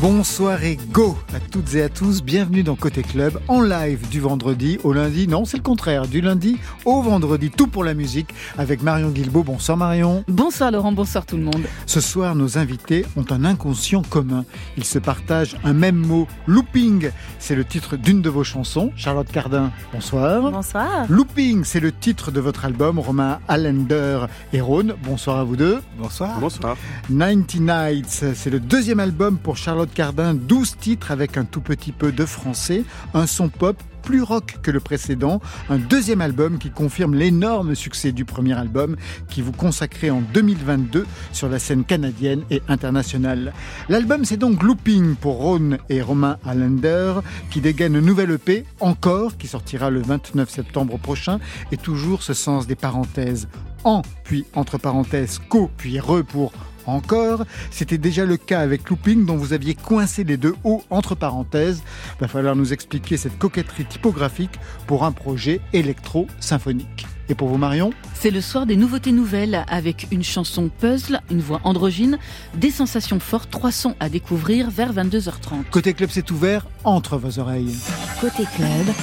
Bonsoir 0.00 0.62
et 0.62 0.78
go 0.92 1.18
à 1.34 1.40
toutes 1.40 1.74
et 1.74 1.82
à 1.82 1.88
tous. 1.88 2.22
Bienvenue 2.22 2.62
dans 2.62 2.76
Côté 2.76 3.02
Club 3.02 3.40
en 3.48 3.60
live 3.60 4.08
du 4.08 4.20
vendredi 4.20 4.78
au 4.84 4.92
lundi. 4.92 5.26
Non, 5.26 5.44
c'est 5.44 5.56
le 5.56 5.62
contraire. 5.64 6.06
Du 6.06 6.20
lundi 6.20 6.56
au 6.84 7.02
vendredi. 7.02 7.50
Tout 7.50 7.66
pour 7.66 7.82
la 7.82 7.94
musique 7.94 8.32
avec 8.56 8.80
Marion 8.80 9.08
Guilbault. 9.08 9.42
Bonsoir 9.42 9.76
Marion. 9.76 10.22
Bonsoir 10.28 10.70
Laurent, 10.70 10.92
bonsoir 10.92 11.26
tout 11.26 11.36
le 11.36 11.42
monde. 11.42 11.64
Ce 11.86 12.00
soir, 12.00 12.36
nos 12.36 12.58
invités 12.58 13.06
ont 13.16 13.24
un 13.30 13.44
inconscient 13.44 14.02
commun. 14.02 14.44
Ils 14.76 14.84
se 14.84 15.00
partagent 15.00 15.56
un 15.64 15.72
même 15.72 15.96
mot, 15.96 16.28
looping. 16.46 17.10
C'est 17.40 17.56
le 17.56 17.64
titre 17.64 17.96
d'une 17.96 18.22
de 18.22 18.30
vos 18.30 18.44
chansons. 18.44 18.92
Charlotte 18.94 19.30
Cardin, 19.32 19.72
bonsoir. 19.92 20.48
Bonsoir. 20.52 21.06
Looping, 21.08 21.64
c'est 21.64 21.80
le 21.80 21.90
titre 21.90 22.30
de 22.30 22.38
votre 22.38 22.64
album. 22.64 23.00
Romain 23.00 23.40
Allender 23.48 24.26
et 24.52 24.60
Rhône, 24.60 24.94
bonsoir 25.02 25.38
à 25.38 25.44
vous 25.44 25.56
deux. 25.56 25.80
Bonsoir. 25.98 26.38
Bonsoir. 26.38 26.76
90 27.08 27.60
Nights, 27.62 28.24
c'est 28.34 28.50
le 28.50 28.60
deuxième 28.60 29.00
album 29.00 29.38
pour 29.38 29.56
Charlotte 29.56 29.87
Cardin, 29.88 30.34
12 30.34 30.76
titres 30.76 31.10
avec 31.10 31.36
un 31.36 31.44
tout 31.44 31.60
petit 31.60 31.92
peu 31.92 32.12
de 32.12 32.24
français, 32.24 32.84
un 33.14 33.26
son 33.26 33.48
pop 33.48 33.82
plus 34.08 34.22
rock 34.22 34.56
que 34.62 34.70
le 34.70 34.80
précédent, 34.80 35.40
un 35.68 35.76
deuxième 35.76 36.22
album 36.22 36.58
qui 36.58 36.70
confirme 36.70 37.14
l'énorme 37.14 37.74
succès 37.74 38.10
du 38.10 38.24
premier 38.24 38.54
album 38.54 38.96
qui 39.28 39.42
vous 39.42 39.52
consacrait 39.52 40.08
en 40.08 40.22
2022 40.22 41.06
sur 41.32 41.48
la 41.48 41.58
scène 41.58 41.84
canadienne 41.84 42.42
et 42.50 42.62
internationale. 42.68 43.52
L'album 43.90 44.24
c'est 44.24 44.38
donc 44.38 44.62
Looping 44.62 45.14
pour 45.16 45.36
Ron 45.36 45.76
et 45.90 46.00
Romain 46.00 46.38
Allender 46.46 47.14
qui 47.50 47.60
dégaine 47.60 47.96
une 47.96 48.06
nouvelle 48.06 48.30
EP 48.30 48.64
encore 48.80 49.36
qui 49.36 49.46
sortira 49.46 49.90
le 49.90 50.00
29 50.00 50.48
septembre 50.48 50.98
prochain 50.98 51.38
et 51.70 51.76
toujours 51.76 52.22
ce 52.22 52.32
sens 52.32 52.66
des 52.66 52.76
parenthèses 52.76 53.48
en 53.84 54.02
puis 54.24 54.46
entre 54.54 54.78
parenthèses 54.78 55.38
co 55.50 55.70
puis 55.76 56.00
re 56.00 56.24
pour 56.24 56.52
encore. 56.88 57.44
C'était 57.70 57.98
déjà 57.98 58.24
le 58.24 58.36
cas 58.36 58.60
avec 58.60 58.88
Looping 58.88 59.26
dont 59.26 59.36
vous 59.36 59.52
aviez 59.52 59.74
coincé 59.74 60.24
les 60.24 60.36
deux 60.36 60.54
hauts 60.64 60.82
entre 60.90 61.14
parenthèses. 61.14 61.82
Il 62.16 62.20
va 62.22 62.28
falloir 62.28 62.56
nous 62.56 62.72
expliquer 62.72 63.16
cette 63.16 63.38
coquetterie 63.38 63.84
typographique 63.84 64.58
pour 64.86 65.04
un 65.04 65.12
projet 65.12 65.60
électro-symphonique. 65.72 67.06
Et 67.28 67.34
pour 67.34 67.48
vous 67.48 67.58
Marion? 67.58 67.90
C'est 68.14 68.30
le 68.30 68.40
soir 68.40 68.64
des 68.64 68.76
nouveautés 68.76 69.12
nouvelles 69.12 69.64
avec 69.68 70.08
une 70.10 70.24
chanson 70.24 70.70
puzzle, 70.70 71.20
une 71.30 71.40
voix 71.40 71.60
androgyne, 71.64 72.18
des 72.54 72.70
sensations 72.70 73.20
fortes, 73.20 73.50
trois 73.50 73.72
sons 73.72 73.94
à 74.00 74.08
découvrir 74.08 74.70
vers 74.70 74.94
22h30. 74.94 75.64
Côté 75.70 75.92
club 75.92 76.10
c'est 76.10 76.30
ouvert 76.30 76.66
entre 76.84 77.18
vos 77.18 77.38
oreilles. 77.38 77.76
Côté 78.20 78.44
club, 78.56 78.94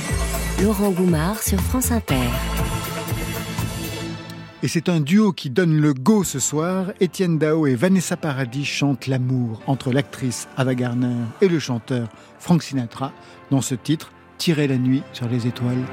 Laurent 0.63 0.89
Goumard 0.89 1.41
sur 1.41 1.59
France 1.61 1.91
Inter. 1.91 2.15
Et 4.65 4.67
c'est 4.67 4.89
un 4.89 4.99
duo 4.99 5.31
qui 5.31 5.51
donne 5.51 5.79
le 5.79 5.93
go 5.93 6.23
ce 6.23 6.39
soir. 6.39 6.87
Étienne 6.99 7.37
Dao 7.37 7.67
et 7.67 7.75
Vanessa 7.75 8.17
Paradis 8.17 8.65
chantent 8.65 9.05
l'amour 9.05 9.61
entre 9.67 9.91
l'actrice 9.91 10.47
Ava 10.57 10.73
Gardner 10.73 11.13
et 11.39 11.47
le 11.47 11.59
chanteur 11.59 12.07
Frank 12.39 12.63
Sinatra 12.63 13.13
dans 13.51 13.61
ce 13.61 13.75
titre 13.75 14.11
Tirer 14.39 14.67
la 14.67 14.79
nuit 14.79 15.03
sur 15.13 15.29
les 15.29 15.45
étoiles. 15.45 15.85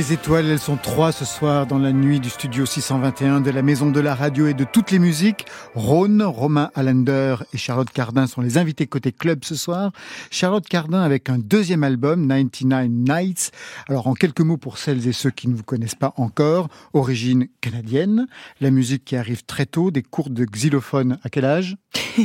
Les 0.00 0.14
étoiles, 0.14 0.46
elles 0.46 0.58
sont 0.58 0.78
trois 0.78 1.12
ce 1.12 1.26
soir 1.26 1.66
dans 1.66 1.78
la 1.78 1.92
nuit 1.92 2.20
du 2.20 2.30
studio 2.30 2.64
621 2.64 3.42
de 3.42 3.50
la 3.50 3.60
Maison 3.60 3.90
de 3.90 4.00
la 4.00 4.14
Radio 4.14 4.46
et 4.46 4.54
de 4.54 4.64
toutes 4.64 4.92
les 4.92 4.98
musiques. 4.98 5.44
Rhône, 5.74 6.22
Romain 6.22 6.70
Allender 6.74 7.36
et 7.52 7.58
Charlotte 7.58 7.90
Cardin 7.90 8.26
sont 8.26 8.40
les 8.40 8.56
invités 8.56 8.86
côté 8.86 9.12
club 9.12 9.44
ce 9.44 9.54
soir. 9.54 9.92
Charlotte 10.30 10.66
Cardin 10.66 11.02
avec 11.02 11.28
un 11.28 11.36
deuxième 11.36 11.84
album, 11.84 12.26
99 12.26 12.88
Nights. 12.88 13.50
Alors 13.90 14.06
en 14.06 14.14
quelques 14.14 14.40
mots 14.40 14.56
pour 14.56 14.78
celles 14.78 15.06
et 15.06 15.12
ceux 15.12 15.28
qui 15.28 15.48
ne 15.48 15.54
vous 15.54 15.64
connaissent 15.64 15.94
pas 15.94 16.14
encore, 16.16 16.68
origine 16.94 17.48
canadienne, 17.60 18.26
la 18.62 18.70
musique 18.70 19.04
qui 19.04 19.16
arrive 19.16 19.44
très 19.44 19.66
tôt, 19.66 19.90
des 19.90 20.02
cours 20.02 20.30
de 20.30 20.46
xylophone 20.46 21.18
à 21.24 21.28
quel 21.28 21.44
âge? 21.44 21.76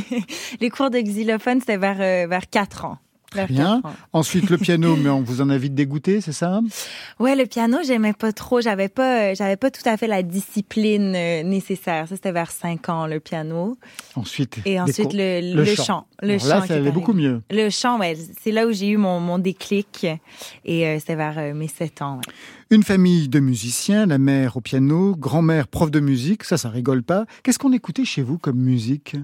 Les 0.62 0.70
cours 0.70 0.88
de 0.88 0.98
xylophone, 0.98 1.60
c'était 1.60 1.76
vers, 1.76 2.00
euh, 2.00 2.26
vers 2.26 2.48
4 2.48 2.86
ans. 2.86 2.98
Vers 3.34 3.48
Bien. 3.48 3.82
Ensuite 4.12 4.48
le 4.50 4.56
piano, 4.56 4.96
mais 4.96 5.10
on 5.10 5.20
vous 5.20 5.40
en 5.40 5.50
a 5.50 5.58
vite 5.58 5.74
dégoûté, 5.74 6.20
c'est 6.20 6.32
ça? 6.32 6.60
Ouais, 7.18 7.34
le 7.34 7.44
piano, 7.46 7.78
j'aimais 7.84 8.12
pas 8.12 8.32
trop. 8.32 8.60
J'avais 8.60 8.88
pas, 8.88 9.30
euh, 9.30 9.34
j'avais 9.34 9.56
pas 9.56 9.70
tout 9.70 9.82
à 9.86 9.96
fait 9.96 10.06
la 10.06 10.22
discipline 10.22 11.14
euh, 11.16 11.42
nécessaire. 11.42 12.08
Ça, 12.08 12.14
c'était 12.14 12.32
vers 12.32 12.50
5 12.50 12.88
ans, 12.88 13.06
le 13.06 13.18
piano. 13.20 13.76
Ensuite, 14.14 14.58
Et 14.64 14.80
ensuite, 14.80 15.12
le, 15.12 15.40
le 15.54 15.64
le 15.64 15.64
chant. 15.74 15.84
chant. 15.84 16.06
Le 16.22 16.28
Alors 16.34 16.40
chant 16.40 16.48
là, 16.60 16.66
ça 16.66 16.74
allait 16.74 16.90
beaucoup 16.92 17.12
mieux. 17.12 17.42
Le 17.50 17.68
chant, 17.68 17.98
ouais, 17.98 18.16
c'est 18.42 18.52
là 18.52 18.66
où 18.66 18.72
j'ai 18.72 18.88
eu 18.88 18.96
mon, 18.96 19.20
mon 19.20 19.38
déclic. 19.38 20.06
Et 20.64 20.86
euh, 20.86 20.98
c'était 20.98 21.16
vers 21.16 21.34
euh, 21.38 21.52
mes 21.52 21.68
7 21.68 22.02
ans. 22.02 22.16
ouais. 22.18 22.32
Une 22.68 22.82
famille 22.82 23.28
de 23.28 23.38
musiciens, 23.38 24.06
la 24.06 24.18
mère 24.18 24.56
au 24.56 24.60
piano, 24.60 25.14
grand-mère 25.14 25.68
prof 25.68 25.88
de 25.88 26.00
musique, 26.00 26.42
ça, 26.42 26.56
ça 26.56 26.68
rigole 26.68 27.04
pas. 27.04 27.24
Qu'est-ce 27.44 27.60
qu'on 27.60 27.72
écoutait 27.72 28.04
chez 28.04 28.22
vous 28.22 28.38
comme 28.38 28.56
musique? 28.56 29.14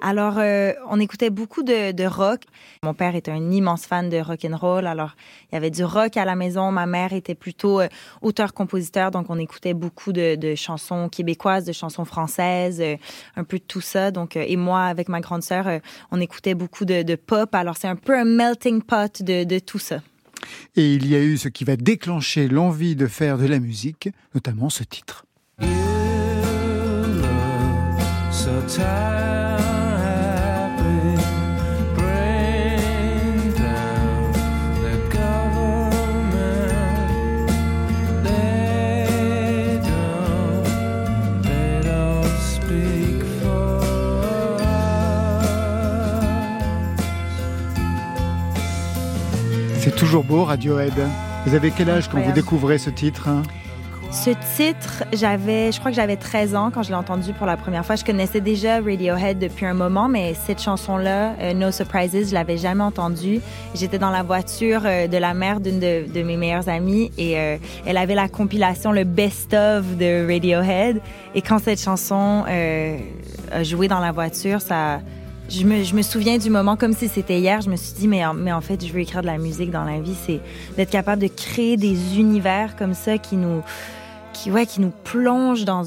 Alors, 0.00 0.38
euh, 0.38 0.72
on 0.88 0.98
écoutait 0.98 1.28
beaucoup 1.28 1.62
de, 1.62 1.92
de 1.92 2.04
rock. 2.04 2.44
Mon 2.82 2.94
père 2.94 3.14
était 3.14 3.30
un 3.30 3.50
immense 3.50 3.84
fan 3.84 4.08
de 4.08 4.16
rock 4.16 4.46
and 4.46 4.56
roll. 4.56 4.86
Alors, 4.86 5.16
il 5.52 5.54
y 5.54 5.58
avait 5.58 5.70
du 5.70 5.84
rock 5.84 6.16
à 6.16 6.24
la 6.24 6.34
maison. 6.34 6.72
Ma 6.72 6.86
mère 6.86 7.12
était 7.12 7.34
plutôt 7.34 7.78
euh, 7.78 7.88
auteur-compositeur, 8.22 9.10
donc 9.10 9.26
on 9.28 9.38
écoutait 9.38 9.74
beaucoup 9.74 10.14
de, 10.14 10.54
chansons 10.54 11.10
québécoises, 11.10 11.66
de 11.66 11.72
chansons 11.72 12.06
françaises, 12.06 12.80
euh, 12.80 12.96
un 13.36 13.44
peu 13.44 13.58
de 13.58 13.64
tout 13.64 13.82
ça. 13.82 14.10
Donc, 14.10 14.34
et 14.34 14.56
moi, 14.56 14.84
avec 14.84 15.10
ma 15.10 15.20
grande 15.20 15.42
sœur, 15.42 15.66
on 16.10 16.22
écoutait 16.22 16.54
beaucoup 16.54 16.86
de, 16.86 17.02
de 17.02 17.16
pop. 17.16 17.54
Alors, 17.54 17.76
c'est 17.76 17.86
un 17.88 17.96
peu 17.96 18.18
un 18.18 18.24
melting 18.24 18.80
pot 18.80 19.22
de 19.22 19.58
tout 19.58 19.78
ça. 19.78 20.00
Et 20.76 20.94
il 20.94 21.06
y 21.08 21.14
a 21.14 21.20
eu 21.20 21.36
ce 21.36 21.48
qui 21.48 21.64
va 21.64 21.76
déclencher 21.76 22.48
l'envie 22.48 22.96
de 22.96 23.06
faire 23.06 23.38
de 23.38 23.46
la 23.46 23.58
musique, 23.58 24.10
notamment 24.34 24.70
ce 24.70 24.84
titre. 24.84 25.24
C'est 49.88 49.96
toujours 49.96 50.22
beau, 50.22 50.44
Radiohead. 50.44 50.92
Vous 51.46 51.54
avez 51.54 51.70
quel 51.70 51.88
âge 51.88 52.10
quand 52.10 52.20
vous 52.20 52.32
découvrez 52.32 52.76
ce 52.76 52.90
titre 52.90 53.26
hein? 53.26 53.42
Ce 54.10 54.28
titre, 54.54 55.04
j'avais, 55.14 55.72
je 55.72 55.78
crois 55.78 55.90
que 55.90 55.96
j'avais 55.96 56.16
13 56.16 56.54
ans 56.56 56.70
quand 56.70 56.82
je 56.82 56.90
l'ai 56.90 56.94
entendu 56.94 57.32
pour 57.32 57.46
la 57.46 57.56
première 57.56 57.86
fois. 57.86 57.96
Je 57.96 58.04
connaissais 58.04 58.42
déjà 58.42 58.82
Radiohead 58.82 59.38
depuis 59.38 59.64
un 59.64 59.72
moment, 59.72 60.06
mais 60.10 60.34
cette 60.34 60.60
chanson-là, 60.60 61.36
euh, 61.40 61.54
No 61.54 61.70
Surprises, 61.70 62.28
je 62.28 62.34
l'avais 62.34 62.58
jamais 62.58 62.82
entendue. 62.82 63.40
J'étais 63.74 63.98
dans 63.98 64.10
la 64.10 64.22
voiture 64.22 64.82
euh, 64.84 65.06
de 65.06 65.16
la 65.16 65.32
mère 65.32 65.58
d'une 65.58 65.80
de, 65.80 66.04
de 66.06 66.22
mes 66.22 66.36
meilleures 66.36 66.68
amies 66.68 67.10
et 67.16 67.38
euh, 67.38 67.56
elle 67.86 67.96
avait 67.96 68.14
la 68.14 68.28
compilation, 68.28 68.92
le 68.92 69.04
best-of 69.04 69.96
de 69.96 70.30
Radiohead. 70.30 71.00
Et 71.34 71.40
quand 71.40 71.60
cette 71.60 71.80
chanson 71.80 72.44
a 72.46 73.62
joué 73.62 73.88
dans 73.88 74.00
la 74.00 74.12
voiture, 74.12 74.60
ça... 74.60 75.00
Je 75.48 75.64
me, 75.64 75.82
je 75.82 75.94
me 75.94 76.02
souviens 76.02 76.36
du 76.36 76.50
moment 76.50 76.76
comme 76.76 76.92
si 76.92 77.08
c'était 77.08 77.38
hier. 77.40 77.60
Je 77.62 77.70
me 77.70 77.76
suis 77.76 77.94
dit, 77.94 78.06
mais, 78.06 78.24
en- 78.24 78.34
mais 78.34 78.52
en 78.52 78.60
fait, 78.60 78.84
je 78.86 78.92
veux 78.92 79.00
écrire 79.00 79.22
de 79.22 79.26
la 79.26 79.38
musique 79.38 79.70
dans 79.70 79.84
la 79.84 79.98
vie. 80.00 80.14
C'est 80.26 80.40
d'être 80.76 80.90
capable 80.90 81.22
de 81.22 81.28
créer 81.28 81.76
des 81.78 82.18
univers 82.18 82.76
comme 82.76 82.92
ça 82.92 83.16
qui 83.16 83.36
nous, 83.36 83.62
qui, 84.34 84.50
ouais, 84.50 84.66
qui 84.66 84.82
nous 84.82 84.92
plonge 85.04 85.64
dans, 85.64 85.84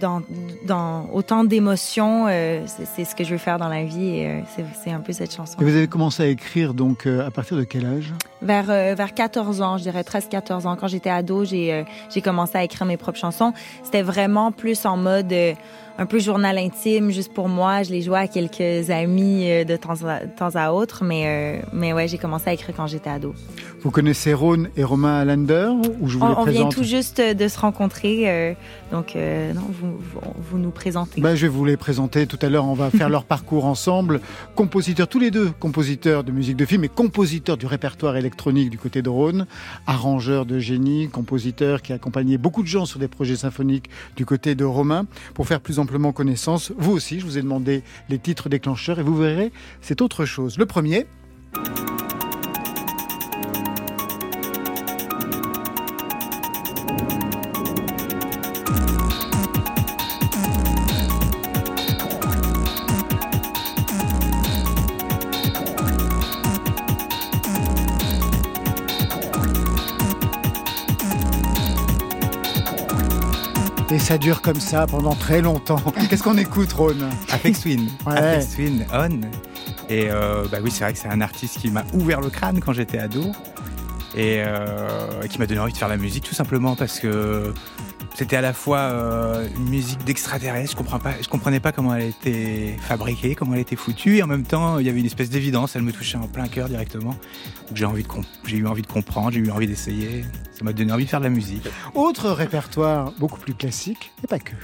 dans, 0.00 0.22
dans 0.64 1.08
autant 1.12 1.42
d'émotions. 1.42 2.26
euh, 2.28 2.60
c'est 2.94 3.04
ce 3.04 3.16
que 3.16 3.24
je 3.24 3.32
veux 3.32 3.38
faire 3.38 3.58
dans 3.58 3.68
la 3.68 3.82
vie 3.82 4.18
et 4.18 4.26
euh, 4.28 4.62
c'est 4.84 4.92
un 4.92 5.00
peu 5.00 5.12
cette 5.12 5.34
chanson. 5.34 5.58
Et 5.60 5.64
vous 5.64 5.74
avez 5.76 5.88
commencé 5.88 6.22
à 6.22 6.26
écrire 6.26 6.72
donc 6.72 7.06
euh, 7.06 7.26
à 7.26 7.32
partir 7.32 7.56
de 7.56 7.64
quel 7.64 7.86
âge? 7.86 8.14
Vers, 8.42 8.70
euh, 8.70 8.94
vers 8.96 9.12
14 9.12 9.60
ans, 9.60 9.76
je 9.76 9.82
dirais 9.82 10.02
13-14 10.02 10.66
ans, 10.68 10.76
quand 10.76 10.86
j'étais 10.86 11.10
ado, 11.10 11.44
j'ai 11.44 11.74
euh, 11.74 11.82
j'ai 12.14 12.22
commencé 12.22 12.56
à 12.56 12.62
écrire 12.62 12.86
mes 12.86 12.96
propres 12.96 13.18
chansons. 13.18 13.52
C'était 13.82 14.02
vraiment 14.02 14.52
plus 14.52 14.86
en 14.86 14.96
mode 14.96 15.32
euh, 15.32 15.52
un 15.98 16.06
peu 16.06 16.18
journal 16.18 16.56
intime, 16.58 17.10
juste 17.10 17.32
pour 17.34 17.48
moi. 17.48 17.82
Je 17.82 17.90
les 17.90 18.02
jouais 18.02 18.18
à 18.20 18.28
quelques 18.28 18.90
amis 18.90 19.50
euh, 19.50 19.64
de 19.64 19.76
temps 19.76 20.02
à, 20.06 20.24
de 20.24 20.30
temps 20.30 20.50
à 20.54 20.70
autre, 20.72 21.04
mais, 21.04 21.24
euh, 21.60 21.66
mais 21.72 21.92
ouais, 21.92 22.08
j'ai 22.08 22.18
commencé 22.18 22.48
à 22.48 22.52
écrire 22.52 22.74
quand 22.76 22.86
j'étais 22.86 23.10
ado. 23.10 23.34
Vous 23.82 23.90
connaissez 23.90 24.32
Rhône 24.34 24.70
et 24.76 24.84
Romain 24.84 25.18
Allender 25.20 25.70
ou 26.00 26.08
je 26.08 26.18
vous 26.18 26.24
On, 26.24 26.28
les 26.28 26.34
on 26.34 26.44
vient 26.44 26.52
présente? 26.52 26.74
tout 26.74 26.84
juste 26.84 27.20
de 27.20 27.48
se 27.48 27.58
rencontrer, 27.58 28.30
euh, 28.30 28.54
donc 28.90 29.14
euh, 29.14 29.52
non, 29.52 29.62
vous, 29.68 29.96
vous, 29.98 30.20
vous 30.36 30.58
nous 30.58 30.70
présentez. 30.70 31.20
Ben, 31.20 31.34
je 31.34 31.42
vais 31.42 31.48
vous 31.48 31.64
les 31.64 31.76
présenter 31.76 32.26
tout 32.26 32.38
à 32.42 32.48
l'heure. 32.48 32.66
On 32.66 32.74
va 32.74 32.90
faire 32.90 33.08
leur 33.10 33.24
parcours 33.24 33.64
ensemble. 33.64 34.20
Compositeurs, 34.54 35.08
tous 35.08 35.18
les 35.18 35.30
deux, 35.30 35.50
compositeurs 35.60 36.24
de 36.24 36.32
musique 36.32 36.56
de 36.56 36.64
film 36.64 36.84
et 36.84 36.88
compositeurs 36.88 37.56
du 37.56 37.66
répertoire 37.66 38.16
électronique 38.16 38.70
du 38.70 38.78
côté 38.78 39.02
de 39.02 39.08
Rhône, 39.08 39.46
arrangeurs 39.86 40.46
de 40.46 40.58
génie, 40.58 41.08
compositeurs 41.08 41.82
qui 41.82 41.92
accompagnaient 41.92 42.38
beaucoup 42.38 42.62
de 42.62 42.68
gens 42.68 42.84
sur 42.84 42.98
des 42.98 43.08
projets 43.08 43.36
symphoniques 43.36 43.90
du 44.16 44.26
côté 44.26 44.54
de 44.54 44.64
Romain. 44.64 45.06
Pour 45.34 45.46
faire 45.46 45.60
plus 45.60 45.78
amplement 45.78 46.12
connaissance, 46.12 46.72
vous 46.76 46.92
aussi, 46.92 47.20
je 47.20 47.24
vous 47.24 47.38
ai 47.38 47.42
demandé 47.42 47.82
les 48.08 48.18
titres 48.18 48.48
déclencheurs 48.48 48.98
et 48.98 49.02
vous 49.02 49.16
verrez, 49.16 49.52
c'est 49.80 50.00
autre 50.00 50.24
chose. 50.24 50.58
Le 50.58 50.66
premier, 50.66 51.06
ça 74.10 74.18
dure 74.18 74.42
comme 74.42 74.58
ça 74.58 74.88
pendant 74.88 75.14
très 75.14 75.40
longtemps. 75.40 75.78
Qu'est-ce 76.10 76.24
qu'on 76.24 76.36
écoute, 76.36 76.72
Rhône? 76.72 77.08
Apex 77.30 77.60
Twin. 77.60 77.88
Ouais. 78.04 78.18
Apex 78.18 78.56
Twin, 78.56 78.84
On. 78.92 79.20
Et 79.88 80.08
euh, 80.10 80.48
bah 80.50 80.58
oui, 80.60 80.72
c'est 80.72 80.82
vrai 80.82 80.92
que 80.94 80.98
c'est 80.98 81.06
un 81.06 81.20
artiste 81.20 81.60
qui 81.60 81.70
m'a 81.70 81.84
ouvert 81.92 82.20
le 82.20 82.28
crâne 82.28 82.58
quand 82.58 82.72
j'étais 82.72 82.98
ado 82.98 83.22
et 84.16 84.42
euh, 84.44 85.22
qui 85.28 85.38
m'a 85.38 85.46
donné 85.46 85.60
envie 85.60 85.72
de 85.72 85.78
faire 85.78 85.86
la 85.86 85.96
musique 85.96 86.24
tout 86.24 86.34
simplement 86.34 86.74
parce 86.74 86.98
que 86.98 87.54
c'était 88.14 88.36
à 88.36 88.40
la 88.40 88.52
fois 88.52 88.78
euh, 88.78 89.48
une 89.56 89.68
musique 89.68 90.04
d'extraterrestre, 90.04 90.76
je 91.20 91.28
comprenais 91.28 91.60
pas 91.60 91.72
comment 91.72 91.94
elle 91.94 92.08
était 92.08 92.76
fabriquée, 92.80 93.34
comment 93.34 93.54
elle 93.54 93.60
était 93.60 93.76
foutue, 93.76 94.18
et 94.18 94.22
en 94.22 94.26
même 94.26 94.44
temps 94.44 94.78
il 94.78 94.86
y 94.86 94.88
avait 94.88 95.00
une 95.00 95.06
espèce 95.06 95.30
d'évidence, 95.30 95.76
elle 95.76 95.82
me 95.82 95.92
touchait 95.92 96.18
en 96.18 96.28
plein 96.28 96.48
cœur 96.48 96.68
directement. 96.68 97.16
J'ai 97.74 97.84
eu 97.84 98.66
envie 98.66 98.82
de 98.82 98.86
comprendre, 98.86 99.32
j'ai 99.32 99.40
eu 99.40 99.50
envie 99.50 99.66
d'essayer, 99.66 100.24
ça 100.52 100.64
m'a 100.64 100.72
donné 100.72 100.92
envie 100.92 101.04
de 101.04 101.10
faire 101.10 101.20
de 101.20 101.24
la 101.24 101.30
musique. 101.30 101.68
Autre 101.94 102.30
répertoire 102.30 103.12
beaucoup 103.18 103.38
plus 103.38 103.54
classique, 103.54 104.12
et 104.22 104.26
pas 104.26 104.38
que. 104.38 104.54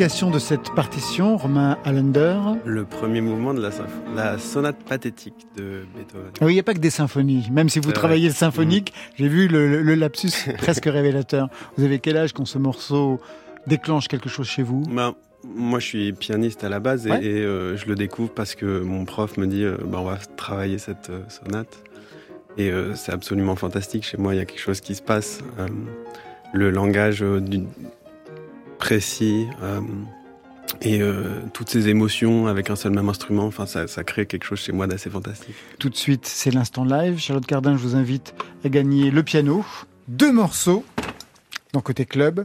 De 0.00 0.38
cette 0.38 0.74
partition, 0.74 1.36
Romain 1.36 1.76
Allender. 1.84 2.34
Le 2.64 2.86
premier 2.86 3.20
mouvement 3.20 3.52
de 3.52 3.60
la, 3.60 3.68
la 4.16 4.38
sonate 4.38 4.82
pathétique 4.82 5.46
de 5.58 5.82
Beethoven. 5.94 6.30
Oui, 6.40 6.52
il 6.52 6.54
n'y 6.54 6.58
a 6.60 6.62
pas 6.62 6.72
que 6.72 6.78
des 6.78 6.88
symphonies. 6.88 7.46
Même 7.52 7.68
si 7.68 7.80
vous 7.80 7.92
travaillez 7.92 8.28
le 8.28 8.34
symphonique, 8.34 8.94
j'ai 9.18 9.28
vu 9.28 9.46
le, 9.46 9.82
le 9.82 9.94
lapsus 9.94 10.30
presque 10.56 10.86
révélateur. 10.86 11.50
Vous 11.76 11.84
avez 11.84 11.98
quel 11.98 12.16
âge 12.16 12.32
quand 12.32 12.46
ce 12.46 12.56
morceau 12.56 13.20
déclenche 13.66 14.08
quelque 14.08 14.30
chose 14.30 14.46
chez 14.46 14.62
vous? 14.62 14.84
Ben, 14.90 15.12
moi, 15.44 15.80
je 15.80 15.84
suis 15.88 16.12
pianiste 16.14 16.64
à 16.64 16.70
la 16.70 16.80
base 16.80 17.06
et, 17.06 17.10
Ouais. 17.10 17.22
et, 17.22 17.34
euh, 17.44 17.76
je 17.76 17.84
le 17.84 17.94
découvre 17.94 18.30
parce 18.30 18.54
que 18.54 18.80
mon 18.80 19.04
prof 19.04 19.36
me 19.36 19.46
dit 19.46 19.64
euh, 19.64 19.76
ben, 19.84 19.98
on 19.98 20.04
va 20.04 20.16
travailler 20.38 20.78
cette 20.78 21.10
euh, 21.10 21.20
sonate. 21.28 21.76
Et 22.56 22.70
euh, 22.70 22.94
c'est 22.94 23.12
absolument 23.12 23.54
fantastique. 23.54 24.04
Chez 24.06 24.16
moi, 24.16 24.34
il 24.34 24.38
y 24.38 24.40
a 24.40 24.46
quelque 24.46 24.62
chose 24.62 24.80
qui 24.80 24.94
se 24.94 25.02
passe. 25.02 25.40
Le 26.54 26.70
langage 26.70 27.20
du- 27.20 27.64
précis. 28.80 29.46
Euh, 29.62 29.80
et 30.80 31.00
euh, 31.00 31.42
toutes 31.52 31.68
ces 31.68 31.88
émotions 31.88 32.46
avec 32.46 32.70
un 32.70 32.76
seul 32.76 32.92
même 32.92 33.08
instrument, 33.08 33.44
enfin 33.44 33.66
ça, 33.66 33.86
ça 33.86 34.02
crée 34.02 34.26
quelque 34.26 34.44
chose 34.44 34.60
chez 34.60 34.72
moi 34.72 34.86
d'assez 34.86 35.10
fantastique. 35.10 35.54
Tout 35.78 35.90
de 35.90 35.96
suite, 35.96 36.26
c'est 36.26 36.50
l'instant 36.50 36.84
live. 36.84 37.18
Charlotte 37.18 37.46
Cardin, 37.46 37.76
je 37.76 37.82
vous 37.82 37.96
invite 37.96 38.34
à 38.64 38.68
gagner 38.68 39.10
le 39.10 39.22
piano. 39.22 39.64
Deux 40.08 40.32
morceaux 40.32 40.84
dans 41.72 41.80
Côté 41.80 42.06
Club. 42.06 42.42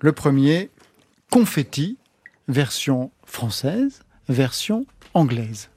Le 0.00 0.12
premier, 0.12 0.70
Confetti, 1.30 1.96
version 2.46 3.10
française, 3.24 4.02
version 4.28 4.86
anglaise. 5.14 5.70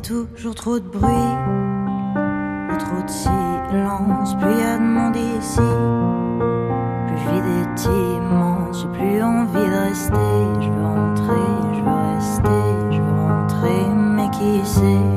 toujours 0.00 0.54
trop 0.54 0.78
de 0.78 0.88
bruit, 0.88 1.34
trop 2.78 3.02
de 3.02 3.10
silence. 3.10 4.34
Plus 4.36 4.52
il 4.52 4.58
y 4.58 4.62
a 4.62 4.78
de 4.78 4.82
monde 4.82 5.16
ici, 5.16 5.60
plus 7.06 7.18
je 7.18 7.30
vis 7.30 8.16
immense. 8.16 8.82
J'ai 8.82 8.88
plus 8.98 9.22
envie 9.22 9.68
de 9.70 9.76
rester. 9.88 10.60
Je 10.60 10.70
veux 10.70 10.84
rentrer, 10.84 11.46
je 11.74 11.80
veux 11.80 11.98
rester, 12.14 12.62
je 12.90 13.00
veux 13.00 13.20
rentrer, 13.20 13.88
mais 13.94 14.30
qui 14.30 14.64
sait? 14.66 15.07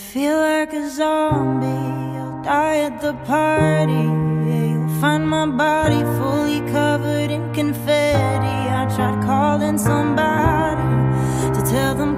feel 0.00 0.38
like 0.38 0.72
a 0.72 0.88
zombie. 0.90 1.66
I'll 1.66 2.42
die 2.42 2.78
at 2.88 3.00
the 3.00 3.14
party. 3.24 3.92
Yeah, 4.48 4.64
you'll 4.72 5.00
find 5.00 5.28
my 5.28 5.46
body 5.46 6.00
fully 6.18 6.60
covered 6.72 7.30
in 7.30 7.52
confetti. 7.52 8.56
I 8.80 8.86
tried 8.96 9.22
calling 9.22 9.78
somebody 9.78 10.82
to 11.54 11.70
tell 11.70 11.94
them. 11.94 12.09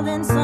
falling 0.00 0.24
so 0.24 0.39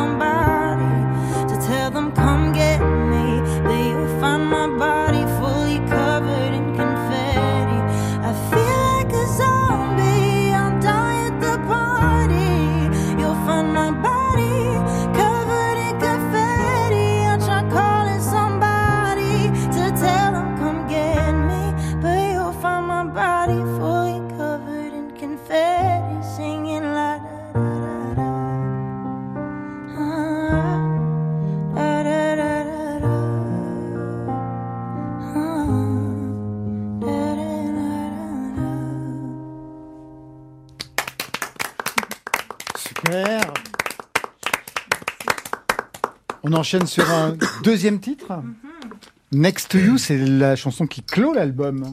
enchaîne 46.67 46.87
sur 46.89 47.09
un 47.09 47.37
deuxième 47.63 48.01
titre. 48.01 48.33
Mhm. 48.33 49.41
Next 49.41 49.71
to 49.71 49.79
You, 49.79 49.99
c'est 49.99 50.19
la 50.19 50.57
chanson 50.57 50.89
qui 50.89 51.01
clôt 51.01 51.33
l'album. 51.33 51.93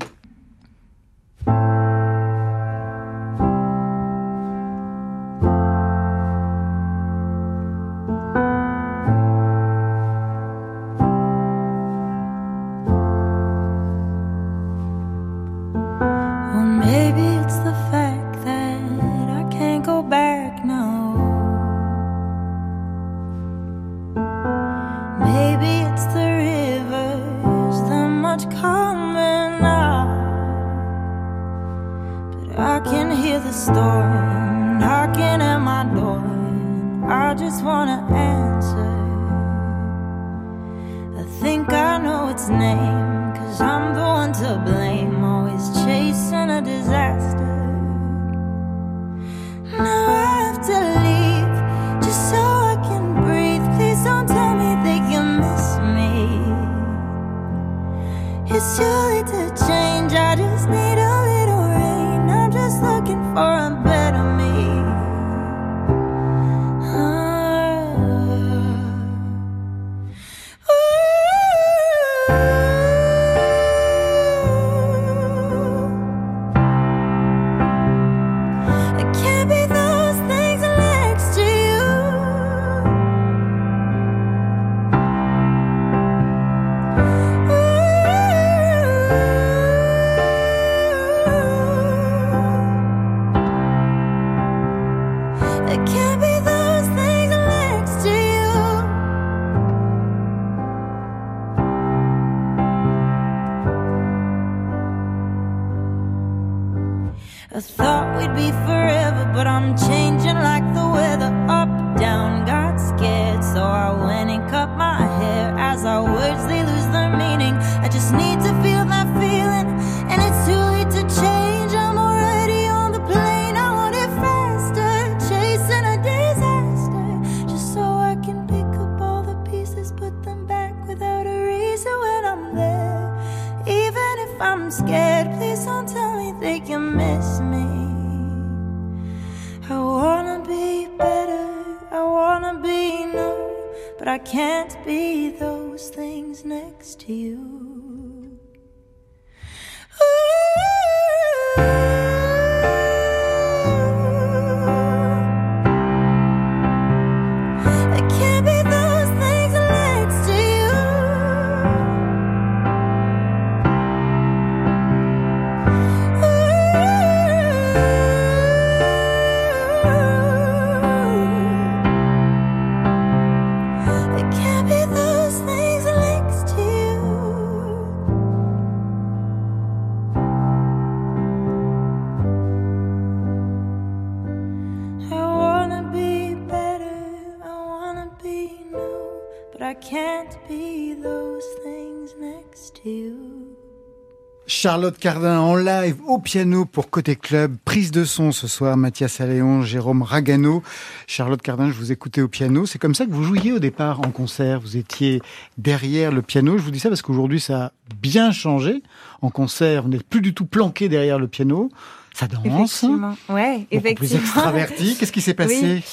Charlotte 194.64 194.98
Cardin 194.98 195.40
en 195.42 195.58
live 195.58 195.98
au 196.08 196.20
piano 196.20 196.64
pour 196.64 196.90
Côté 196.90 197.18
Club. 197.18 197.58
Prise 197.66 197.92
de 197.92 198.06
son 198.06 198.32
ce 198.32 198.48
soir, 198.48 198.78
Mathias 198.78 199.20
Alléon, 199.20 199.62
Jérôme 199.62 200.04
Ragano. 200.04 200.64
Charlotte 201.06 201.42
Cardin, 201.42 201.68
je 201.68 201.74
vous 201.74 201.92
écoutais 201.92 202.22
au 202.22 202.30
piano. 202.30 202.66
C'est 202.66 202.80
comme 202.80 202.96
ça 202.96 203.06
que 203.06 203.12
vous 203.12 203.26
jouiez 203.26 203.52
au 203.52 203.60
départ 203.60 204.00
en 204.00 204.12
concert. 204.12 204.62
Vous 204.62 204.78
étiez 204.78 205.22
derrière 205.58 206.14
le 206.14 206.22
piano. 206.22 206.58
Je 206.58 206.64
vous 206.64 206.72
dis 206.72 206.80
ça 206.80 206.88
parce 206.88 207.02
qu'aujourd'hui, 207.02 207.42
ça 207.42 207.66
a 207.66 207.72
bien 208.02 208.32
changé. 208.32 208.82
En 209.22 209.30
concert, 209.30 209.84
vous 209.84 209.90
n'êtes 209.90 210.08
plus 210.08 210.22
du 210.22 210.34
tout 210.34 210.46
planqué 210.46 210.88
derrière 210.88 211.20
le 211.20 211.28
piano. 211.28 211.70
Ça 212.14 212.28
danse. 212.28 212.46
Effectivement. 212.46 213.18
Ouais, 213.28 213.58
Beaucoup 213.58 213.68
plus 213.70 213.78
effectivement. 213.80 214.22
extraverti. 214.22 214.96
Qu'est-ce 214.98 215.12
qui 215.12 215.20
s'est 215.20 215.34
passé? 215.34 215.84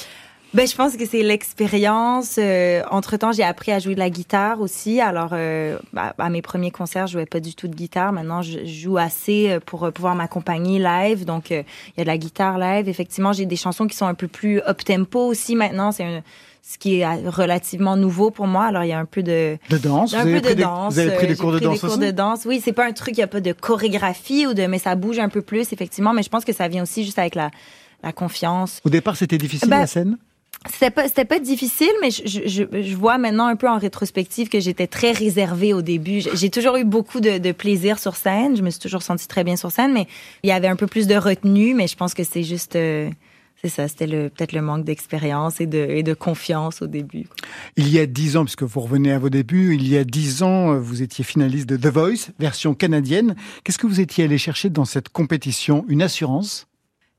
Ben, 0.52 0.66
je 0.66 0.74
pense 0.74 0.96
que 0.96 1.06
c'est 1.06 1.22
l'expérience. 1.22 2.34
Euh, 2.38 2.82
entre-temps, 2.90 3.30
j'ai 3.30 3.44
appris 3.44 3.70
à 3.70 3.78
jouer 3.78 3.94
de 3.94 4.00
la 4.00 4.10
guitare 4.10 4.60
aussi. 4.60 5.00
Alors, 5.00 5.30
euh, 5.32 5.78
bah, 5.92 6.12
à 6.18 6.28
mes 6.28 6.42
premiers 6.42 6.72
concerts, 6.72 7.06
je 7.06 7.12
jouais 7.12 7.26
pas 7.26 7.38
du 7.38 7.54
tout 7.54 7.68
de 7.68 7.74
guitare. 7.76 8.12
Maintenant, 8.12 8.42
je 8.42 8.64
joue 8.64 8.98
assez 8.98 9.48
euh, 9.50 9.60
pour 9.64 9.84
euh, 9.84 9.90
pouvoir 9.92 10.16
m'accompagner 10.16 10.80
live. 10.80 11.24
Donc, 11.24 11.52
euh, 11.52 11.62
il 11.88 11.98
y 11.98 12.00
a 12.00 12.04
de 12.04 12.08
la 12.08 12.18
guitare 12.18 12.58
live. 12.58 12.88
Effectivement, 12.88 13.32
j'ai 13.32 13.46
des 13.46 13.54
chansons 13.54 13.86
qui 13.86 13.96
sont 13.96 14.06
un 14.06 14.14
peu 14.14 14.26
plus 14.26 14.60
up-tempo 14.66 15.20
aussi 15.20 15.54
maintenant. 15.54 15.92
C'est 15.92 16.04
un- 16.04 16.22
ce 16.62 16.78
qui 16.78 16.98
est 17.00 17.06
relativement 17.28 17.96
nouveau 17.96 18.30
pour 18.30 18.46
moi. 18.46 18.66
Alors, 18.66 18.82
il 18.84 18.88
y 18.88 18.92
a 18.92 18.98
un 18.98 19.04
peu 19.06 19.22
de... 19.22 19.56
De 19.70 19.78
danse. 19.78 20.12
un 20.14 20.24
vous, 20.24 20.32
peu 20.32 20.40
de 20.40 20.48
des, 20.48 20.54
danse. 20.56 20.92
vous 20.94 20.98
avez 21.00 21.12
pris 21.14 21.26
des 21.26 21.36
cours 21.36 21.52
de 21.52 21.56
pris 21.58 21.64
danse 21.66 21.74
des 21.74 21.80
cours 21.80 21.90
aussi? 21.90 21.98
de 21.98 22.10
danse. 22.10 22.44
Oui, 22.44 22.60
c'est 22.62 22.72
pas 22.72 22.86
un 22.86 22.92
truc, 22.92 23.14
il 23.16 23.20
n'y 23.20 23.24
a 23.24 23.28
pas 23.28 23.40
de 23.40 23.52
chorégraphie 23.52 24.46
ou 24.46 24.54
de, 24.54 24.66
mais 24.66 24.78
ça 24.78 24.94
bouge 24.94 25.18
un 25.20 25.28
peu 25.30 25.42
plus, 25.42 25.72
effectivement. 25.72 26.12
Mais 26.12 26.22
je 26.22 26.28
pense 26.28 26.44
que 26.44 26.52
ça 26.52 26.68
vient 26.68 26.82
aussi 26.82 27.04
juste 27.04 27.18
avec 27.18 27.34
la, 27.34 27.50
la 28.02 28.12
confiance. 28.12 28.80
Au 28.84 28.90
départ, 28.90 29.16
c'était 29.16 29.38
difficile 29.38 29.68
Ben, 29.70 29.78
la 29.80 29.86
scène? 29.86 30.18
C'était 30.70 30.90
pas, 30.90 31.08
c'était 31.08 31.24
pas 31.24 31.38
difficile, 31.40 31.90
mais 32.02 32.10
je, 32.10 32.22
je, 32.26 32.82
je- 32.82 32.94
vois 32.94 33.16
maintenant 33.16 33.46
un 33.46 33.56
peu 33.56 33.66
en 33.68 33.78
rétrospective 33.78 34.50
que 34.50 34.60
j'étais 34.60 34.86
très 34.86 35.12
réservée 35.12 35.72
au 35.72 35.80
début. 35.80 36.20
J'ai- 36.34 36.50
toujours 36.50 36.76
eu 36.76 36.84
beaucoup 36.84 37.20
de, 37.20 37.38
de 37.38 37.52
plaisir 37.52 37.98
sur 37.98 38.14
scène. 38.14 38.56
Je 38.56 38.62
me 38.62 38.68
suis 38.68 38.78
toujours 38.80 39.02
sentie 39.02 39.26
très 39.26 39.42
bien 39.42 39.56
sur 39.56 39.70
scène, 39.70 39.92
mais 39.94 40.06
il 40.42 40.48
y 40.50 40.52
avait 40.52 40.68
un 40.68 40.76
peu 40.76 40.86
plus 40.86 41.06
de 41.06 41.14
retenue. 41.14 41.72
Mais 41.74 41.86
je 41.86 41.96
pense 41.96 42.12
que 42.12 42.24
c'est 42.24 42.42
juste, 42.42 42.76
euh, 42.76 43.08
c'est 43.62 43.70
ça, 43.70 43.88
c'était 43.88 44.06
le, 44.06 44.28
peut-être 44.28 44.52
le 44.52 44.60
manque 44.60 44.84
d'expérience 44.84 45.62
et 45.62 45.66
de, 45.66 45.78
et 45.78 46.02
de 46.02 46.12
confiance 46.12 46.82
au 46.82 46.86
début. 46.86 47.24
Il 47.78 47.88
y 47.88 47.98
a 47.98 48.04
dix 48.04 48.36
ans, 48.36 48.44
puisque 48.44 48.62
vous 48.64 48.80
revenez 48.80 49.12
à 49.12 49.18
vos 49.18 49.30
débuts, 49.30 49.74
il 49.74 49.88
y 49.88 49.96
a 49.96 50.04
dix 50.04 50.42
ans, 50.42 50.74
euh, 50.74 50.78
vous 50.78 51.00
étiez 51.00 51.24
finaliste 51.24 51.70
de 51.70 51.78
The 51.78 51.86
Voice, 51.92 52.32
version 52.38 52.74
canadienne. 52.74 53.34
Qu'est-ce 53.64 53.78
que 53.78 53.86
vous 53.86 54.00
étiez 54.00 54.24
allé 54.24 54.36
chercher 54.36 54.68
dans 54.68 54.84
cette 54.84 55.08
compétition? 55.08 55.86
Une 55.88 56.02
assurance? 56.02 56.66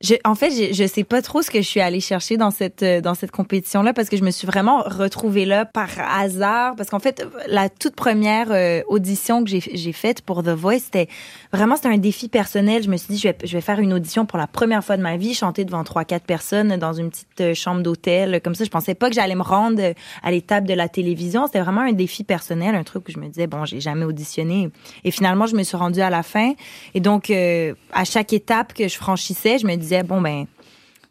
Je, 0.03 0.15
en 0.25 0.35
fait, 0.35 0.51
je, 0.51 0.73
je 0.73 0.87
sais 0.87 1.03
pas 1.03 1.21
trop 1.21 1.41
ce 1.41 1.51
que 1.51 1.61
je 1.61 1.67
suis 1.67 1.79
allée 1.79 1.99
chercher 1.99 2.37
dans 2.37 2.51
cette 2.51 2.81
euh, 2.83 3.01
dans 3.01 3.13
cette 3.13 3.31
compétition 3.31 3.83
là 3.83 3.93
parce 3.93 4.09
que 4.09 4.17
je 4.17 4.23
me 4.23 4.31
suis 4.31 4.47
vraiment 4.47 4.81
retrouvée 4.81 5.45
là 5.45 5.65
par 5.65 5.89
hasard 5.99 6.75
parce 6.75 6.89
qu'en 6.89 6.99
fait 6.99 7.25
la 7.47 7.69
toute 7.69 7.95
première 7.95 8.51
euh, 8.51 8.81
audition 8.87 9.43
que 9.43 9.49
j'ai 9.49 9.61
j'ai 9.61 9.93
faite 9.93 10.21
pour 10.21 10.43
The 10.43 10.49
Voice 10.49 10.79
c'était 10.79 11.07
vraiment 11.53 11.75
c'était 11.75 11.89
un 11.89 11.97
défi 11.97 12.29
personnel. 12.29 12.83
Je 12.83 12.89
me 12.89 12.97
suis 12.97 13.13
dit 13.13 13.19
je 13.19 13.27
vais 13.27 13.37
je 13.43 13.53
vais 13.53 13.61
faire 13.61 13.79
une 13.79 13.93
audition 13.93 14.25
pour 14.25 14.37
la 14.37 14.47
première 14.47 14.83
fois 14.83 14.97
de 14.97 15.01
ma 15.01 15.17
vie, 15.17 15.33
chanter 15.33 15.65
devant 15.65 15.83
trois 15.83 16.05
quatre 16.05 16.25
personnes 16.25 16.77
dans 16.77 16.93
une 16.93 17.09
petite 17.09 17.41
euh, 17.41 17.53
chambre 17.53 17.81
d'hôtel 17.81 18.41
comme 18.41 18.55
ça. 18.55 18.63
Je 18.63 18.69
pensais 18.69 18.95
pas 18.95 19.09
que 19.09 19.15
j'allais 19.15 19.35
me 19.35 19.43
rendre 19.43 19.93
à 20.23 20.31
l'étape 20.31 20.65
de 20.65 20.73
la 20.73 20.89
télévision. 20.89 21.45
C'était 21.45 21.61
vraiment 21.61 21.81
un 21.81 21.93
défi 21.93 22.23
personnel, 22.23 22.75
un 22.75 22.83
truc 22.83 23.07
où 23.07 23.11
je 23.11 23.19
me 23.19 23.27
disais 23.27 23.47
bon 23.47 23.65
j'ai 23.65 23.79
jamais 23.79 24.05
auditionné 24.05 24.69
et 25.03 25.11
finalement 25.11 25.45
je 25.45 25.55
me 25.55 25.63
suis 25.63 25.77
rendue 25.77 26.01
à 26.01 26.09
la 26.09 26.23
fin 26.23 26.53
et 26.93 26.99
donc 26.99 27.29
euh, 27.29 27.73
à 27.93 28.03
chaque 28.03 28.33
étape 28.33 28.73
que 28.73 28.87
je 28.87 28.95
franchissais 28.95 29.59
je 29.59 29.67
me 29.67 29.75
disais 29.75 29.90
bon 30.04 30.21
ben 30.21 30.45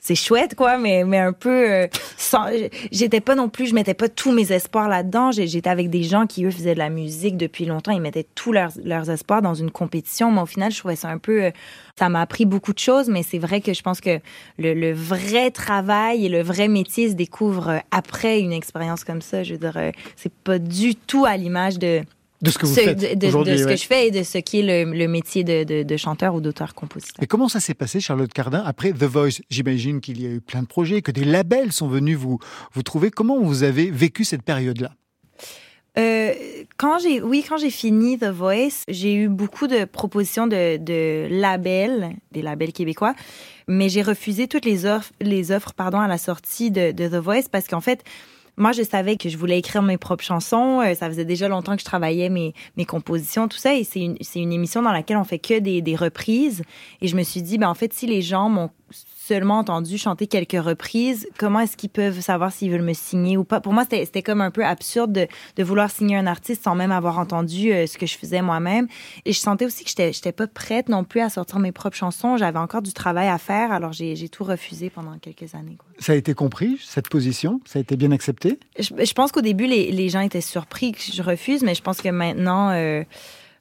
c'est 0.00 0.14
chouette 0.14 0.54
quoi 0.54 0.78
mais 0.78 1.02
un 1.18 1.32
peu 1.34 1.70
euh, 1.70 1.86
sans 2.16 2.46
j'étais 2.90 3.20
pas 3.20 3.34
non 3.34 3.50
plus 3.50 3.66
je 3.66 3.74
mettais 3.74 3.94
pas 3.94 4.08
tous 4.08 4.32
mes 4.32 4.50
espoirs 4.50 4.88
là-dedans. 4.88 5.30
J'étais 5.30 5.68
avec 5.68 5.90
des 5.90 6.02
gens 6.02 6.26
qui 6.26 6.44
eux 6.44 6.50
faisaient 6.50 6.74
de 6.74 6.78
la 6.78 6.88
musique 6.88 7.36
depuis 7.36 7.66
longtemps. 7.66 7.92
Ils 7.92 8.00
mettaient 8.00 8.26
tous 8.34 8.52
leurs 8.52 9.10
espoirs 9.10 9.42
dans 9.42 9.54
une 9.54 9.70
compétition. 9.70 10.32
Mais 10.32 10.40
au 10.40 10.46
final 10.46 10.72
je 10.72 10.78
trouvais 10.78 10.96
ça 10.96 11.08
un 11.08 11.18
peu 11.18 11.44
euh, 11.44 11.50
ça 11.98 12.08
m'a 12.08 12.22
appris 12.22 12.46
beaucoup 12.46 12.72
de 12.72 12.78
choses. 12.78 13.08
Mais 13.08 13.22
c'est 13.22 13.38
vrai 13.38 13.60
que 13.60 13.74
je 13.74 13.82
pense 13.82 14.00
que 14.00 14.20
le, 14.58 14.92
vrai 14.92 15.50
travail 15.50 16.24
et 16.24 16.28
le 16.28 16.42
vrai 16.42 16.68
métier 16.68 17.10
se 17.10 17.14
découvre 17.14 17.68
euh, 17.68 17.78
après 17.90 18.40
une 18.40 18.52
expérience 18.52 19.04
comme 19.04 19.20
ça. 19.20 19.42
Je 19.42 19.52
veux 19.52 19.58
dire 19.58 19.78
c'est 20.16 20.32
pas 20.32 20.58
du 20.58 20.94
tout 20.94 21.26
à 21.26 21.36
l'image 21.36 21.78
de 21.78 22.00
de 22.42 22.50
ce 22.50 22.58
que 22.58 22.66
vous 22.66 22.74
ce- 22.74 22.80
faites 22.80 23.18
de, 23.18 23.30
ce 23.30 23.36
ouais. 23.36 23.64
que 23.66 23.76
je 23.76 23.86
fais 23.86 24.08
et 24.08 24.10
de 24.10 24.22
ce 24.22 24.38
qui 24.38 24.60
est 24.60 24.84
le, 24.84 24.92
le 24.92 25.08
métier 25.08 25.44
de, 25.44 25.64
de, 25.64 25.82
de 25.82 25.96
chanteur 25.96 26.34
ou 26.34 26.40
d'auteur-compositeur. 26.40 27.22
Et 27.22 27.26
comment 27.26 27.48
ça 27.48 27.60
s'est 27.60 27.74
passé, 27.74 28.00
Charlotte 28.00 28.32
Cardin, 28.32 28.62
après 28.64 28.92
The 28.92 29.04
Voice? 29.04 29.40
J'imagine 29.50 30.00
qu'il 30.00 30.20
y 30.22 30.26
a 30.26 30.30
eu 30.30 30.40
plein 30.40 30.62
de 30.62 30.66
projets, 30.66 31.02
que 31.02 31.10
des 31.10 31.24
labels 31.24 31.72
sont 31.72 31.88
venus 31.88 32.16
vous, 32.16 32.38
vous 32.72 32.82
trouver. 32.82 33.10
Comment 33.10 33.38
vous 33.40 33.62
avez 33.62 33.90
vécu 33.90 34.24
cette 34.24 34.42
période-là? 34.42 34.92
Euh, 35.98 36.32
quand 36.76 36.98
j'ai, 37.00 37.20
oui, 37.20 37.44
quand 37.46 37.58
j'ai 37.58 37.68
fini 37.70 38.16
The 38.16 38.26
Voice, 38.30 38.84
j'ai 38.86 39.12
eu 39.14 39.28
beaucoup 39.28 39.66
de 39.66 39.84
propositions 39.84 40.46
de, 40.46 40.76
de 40.76 41.26
labels, 41.28 42.10
des 42.30 42.42
labels 42.42 42.72
québécois, 42.72 43.14
mais 43.66 43.88
j'ai 43.88 44.00
refusé 44.02 44.46
toutes 44.46 44.64
les 44.64 44.86
offres, 44.86 45.10
les 45.20 45.50
offres, 45.50 45.72
pardon, 45.74 45.98
à 45.98 46.06
la 46.06 46.16
sortie 46.16 46.70
de, 46.70 46.92
de 46.92 47.08
The 47.08 47.20
Voice 47.20 47.48
parce 47.50 47.66
qu'en 47.66 47.80
fait, 47.80 48.04
moi, 48.56 48.72
je 48.72 48.82
savais 48.82 49.16
que 49.16 49.28
je 49.28 49.36
voulais 49.36 49.58
écrire 49.58 49.82
mes 49.82 49.98
propres 49.98 50.24
chansons. 50.24 50.80
Euh, 50.80 50.94
ça 50.94 51.08
faisait 51.08 51.24
déjà 51.24 51.48
longtemps 51.48 51.74
que 51.74 51.80
je 51.80 51.84
travaillais 51.84 52.28
mes, 52.28 52.54
mes 52.76 52.84
compositions, 52.84 53.48
tout 53.48 53.58
ça. 53.58 53.74
Et 53.74 53.84
c'est 53.84 54.00
une, 54.00 54.16
une 54.34 54.52
émission 54.52 54.82
dans 54.82 54.92
laquelle 54.92 55.16
on 55.16 55.24
fait 55.24 55.38
que 55.38 55.58
des, 55.58 55.82
des 55.82 55.96
reprises. 55.96 56.62
Et 57.00 57.08
je 57.08 57.16
me 57.16 57.22
suis 57.22 57.42
dit, 57.42 57.58
ben, 57.58 57.68
en 57.68 57.74
fait, 57.74 57.92
si 57.92 58.06
les 58.06 58.22
gens 58.22 58.48
m'ont 58.48 58.70
seulement 59.30 59.58
entendu 59.58 59.96
chanter 59.96 60.26
quelques 60.26 60.60
reprises, 60.60 61.28
comment 61.38 61.60
est-ce 61.60 61.76
qu'ils 61.76 61.90
peuvent 61.90 62.20
savoir 62.20 62.50
s'ils 62.50 62.70
veulent 62.72 62.82
me 62.82 62.94
signer 62.94 63.36
ou 63.36 63.44
pas? 63.44 63.60
Pour 63.60 63.72
moi, 63.72 63.84
c'était 63.88 64.22
comme 64.22 64.40
un 64.40 64.50
peu 64.50 64.64
absurde 64.64 65.12
de, 65.12 65.28
de 65.56 65.62
vouloir 65.62 65.88
signer 65.88 66.16
un 66.16 66.26
artiste 66.26 66.64
sans 66.64 66.74
même 66.74 66.90
avoir 66.90 67.20
entendu 67.20 67.72
euh, 67.72 67.86
ce 67.86 67.96
que 67.96 68.06
je 68.06 68.18
faisais 68.18 68.42
moi-même. 68.42 68.88
Et 69.24 69.32
je 69.32 69.38
sentais 69.38 69.66
aussi 69.66 69.84
que 69.84 69.90
j'étais 69.90 70.12
j'étais 70.12 70.32
pas 70.32 70.48
prête 70.48 70.88
non 70.88 71.04
plus 71.04 71.20
à 71.20 71.28
sortir 71.28 71.60
mes 71.60 71.70
propres 71.70 71.96
chansons. 71.96 72.36
J'avais 72.36 72.58
encore 72.58 72.82
du 72.82 72.92
travail 72.92 73.28
à 73.28 73.38
faire, 73.38 73.70
alors 73.70 73.92
j'ai 73.92 74.16
j'ai 74.16 74.28
tout 74.28 74.42
refusé 74.42 74.90
pendant 74.90 75.16
quelques 75.18 75.54
années. 75.54 75.76
quoi. 75.78 75.86
Ça 76.00 76.12
a 76.12 76.16
été 76.16 76.34
compris, 76.34 76.80
cette 76.84 77.08
position? 77.08 77.60
Ça 77.66 77.78
a 77.78 77.82
été 77.82 77.96
bien 77.96 78.10
accepté? 78.10 78.58
Je, 78.78 78.90
je 79.04 79.12
pense 79.12 79.30
qu'au 79.30 79.42
début, 79.42 79.66
les, 79.66 79.92
les 79.92 80.08
gens 80.08 80.22
étaient 80.22 80.40
surpris 80.40 80.90
que 80.92 81.00
je 81.00 81.22
refuse, 81.22 81.62
mais 81.62 81.76
je 81.76 81.82
pense 81.82 82.00
que 82.00 82.08
maintenant, 82.08 82.70
euh, 82.70 83.04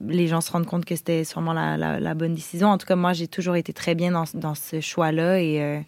les 0.06 0.28
gens 0.28 0.40
se 0.40 0.50
rendent 0.50 0.66
compte 0.66 0.84
que 0.84 0.96
c'était 0.96 1.24
sûrement 1.24 1.52
la, 1.52 2.14
bonne 2.14 2.34
décision. 2.34 2.68
En 2.68 2.78
tout 2.78 2.86
cas, 2.86 2.96
moi, 2.96 3.12
j'ai 3.12 3.28
toujours 3.28 3.56
été 3.56 3.72
très 3.72 3.94
bien 3.94 4.12
dans, 4.12 4.24
dans 4.34 4.54
ce 4.54 4.80
choix-là 4.80 5.40
et, 5.40 5.62
euh, 5.62 5.80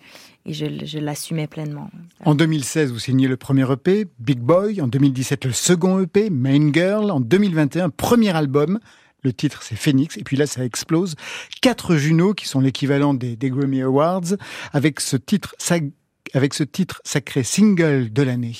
je, 0.46 0.98
l'assumais 0.98 1.46
pleinement. 1.46 1.90
En 2.24 2.34
2016, 2.34 2.92
vous 2.92 2.98
signez 2.98 3.28
le 3.28 3.36
premier 3.36 3.70
EP, 3.70 4.06
Big 4.18 4.38
Boy. 4.38 4.80
En 4.80 4.88
2017, 4.88 5.44
le 5.44 5.52
second 5.52 6.00
EP, 6.00 6.30
Main 6.30 6.72
Girl. 6.72 7.10
En 7.10 7.20
2021, 7.20 7.90
premier 7.90 8.30
album. 8.30 8.78
Le 9.22 9.32
titre, 9.32 9.62
c'est 9.62 9.76
Phoenix. 9.76 10.16
Et 10.16 10.24
puis 10.24 10.36
là, 10.36 10.46
ça 10.46 10.64
explose. 10.64 11.14
Quatre 11.60 11.94
Juno, 11.94 12.34
qui 12.34 12.48
sont 12.48 12.60
l'équivalent 12.60 13.14
des, 13.14 13.36
Grammy 13.36 13.82
Awards, 13.82 14.34
avec 14.72 15.00
ce 15.00 15.16
titre 15.16 15.54
sacré 15.58 17.42
single 17.44 18.12
de 18.12 18.22
l'année. 18.22 18.56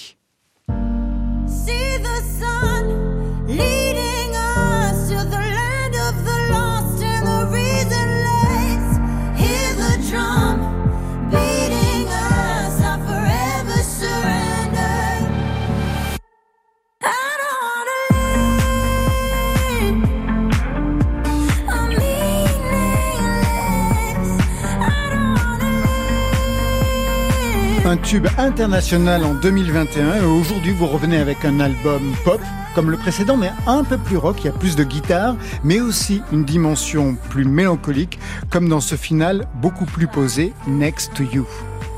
Un 27.93 27.99
tube 27.99 28.27
international 28.39 29.23
en 29.23 29.35
2021 29.35 30.15
et 30.15 30.25
aujourd'hui 30.25 30.73
vous 30.73 30.87
revenez 30.87 31.19
avec 31.19 31.45
un 31.45 31.61
album 31.61 32.15
pop 32.25 32.41
comme 32.75 32.91
le 32.91 32.97
précédent 32.97 33.37
mais 33.37 33.51
un 33.67 33.85
peu 33.85 33.99
plus 33.99 34.17
rock, 34.17 34.37
il 34.39 34.47
y 34.47 34.49
a 34.49 34.53
plus 34.53 34.77
de 34.77 34.83
guitare 34.83 35.37
mais 35.63 35.79
aussi 35.79 36.23
une 36.33 36.43
dimension 36.43 37.17
plus 37.29 37.45
mélancolique 37.45 38.19
comme 38.49 38.67
dans 38.67 38.81
ce 38.81 38.95
final 38.95 39.47
beaucoup 39.57 39.85
plus 39.85 40.07
posé 40.07 40.55
Next 40.67 41.13
to 41.13 41.23
You. 41.23 41.47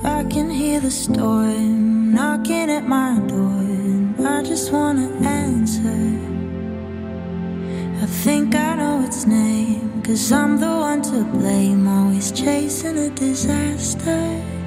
I 0.03 0.25
can 0.29 0.51
hear 0.51 0.81
the 0.81 0.91
storm 0.91 2.13
knocking 2.13 2.71
at 2.71 2.83
my 2.89 3.21
door. 3.29 3.61
and 4.19 4.27
I 4.27 4.43
just 4.43 4.73
wanna 4.73 5.09
answer. 5.25 6.19
I 8.03 8.07
think 8.07 8.57
I 8.57 8.75
know 8.75 9.05
its 9.07 9.27
name, 9.27 10.03
cause 10.03 10.33
I'm 10.33 10.59
the 10.59 10.67
one 10.67 11.03
to 11.03 11.23
blame, 11.39 11.87
always 11.87 12.33
chasing 12.33 12.99
a 12.99 13.11
disaster. 13.11 14.64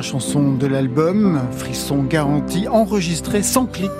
Chanson 0.00 0.54
de 0.54 0.66
l'album, 0.66 1.40
Frisson 1.50 2.04
garanti, 2.04 2.66
enregistrée 2.68 3.42
sans 3.42 3.66
clic. 3.66 3.90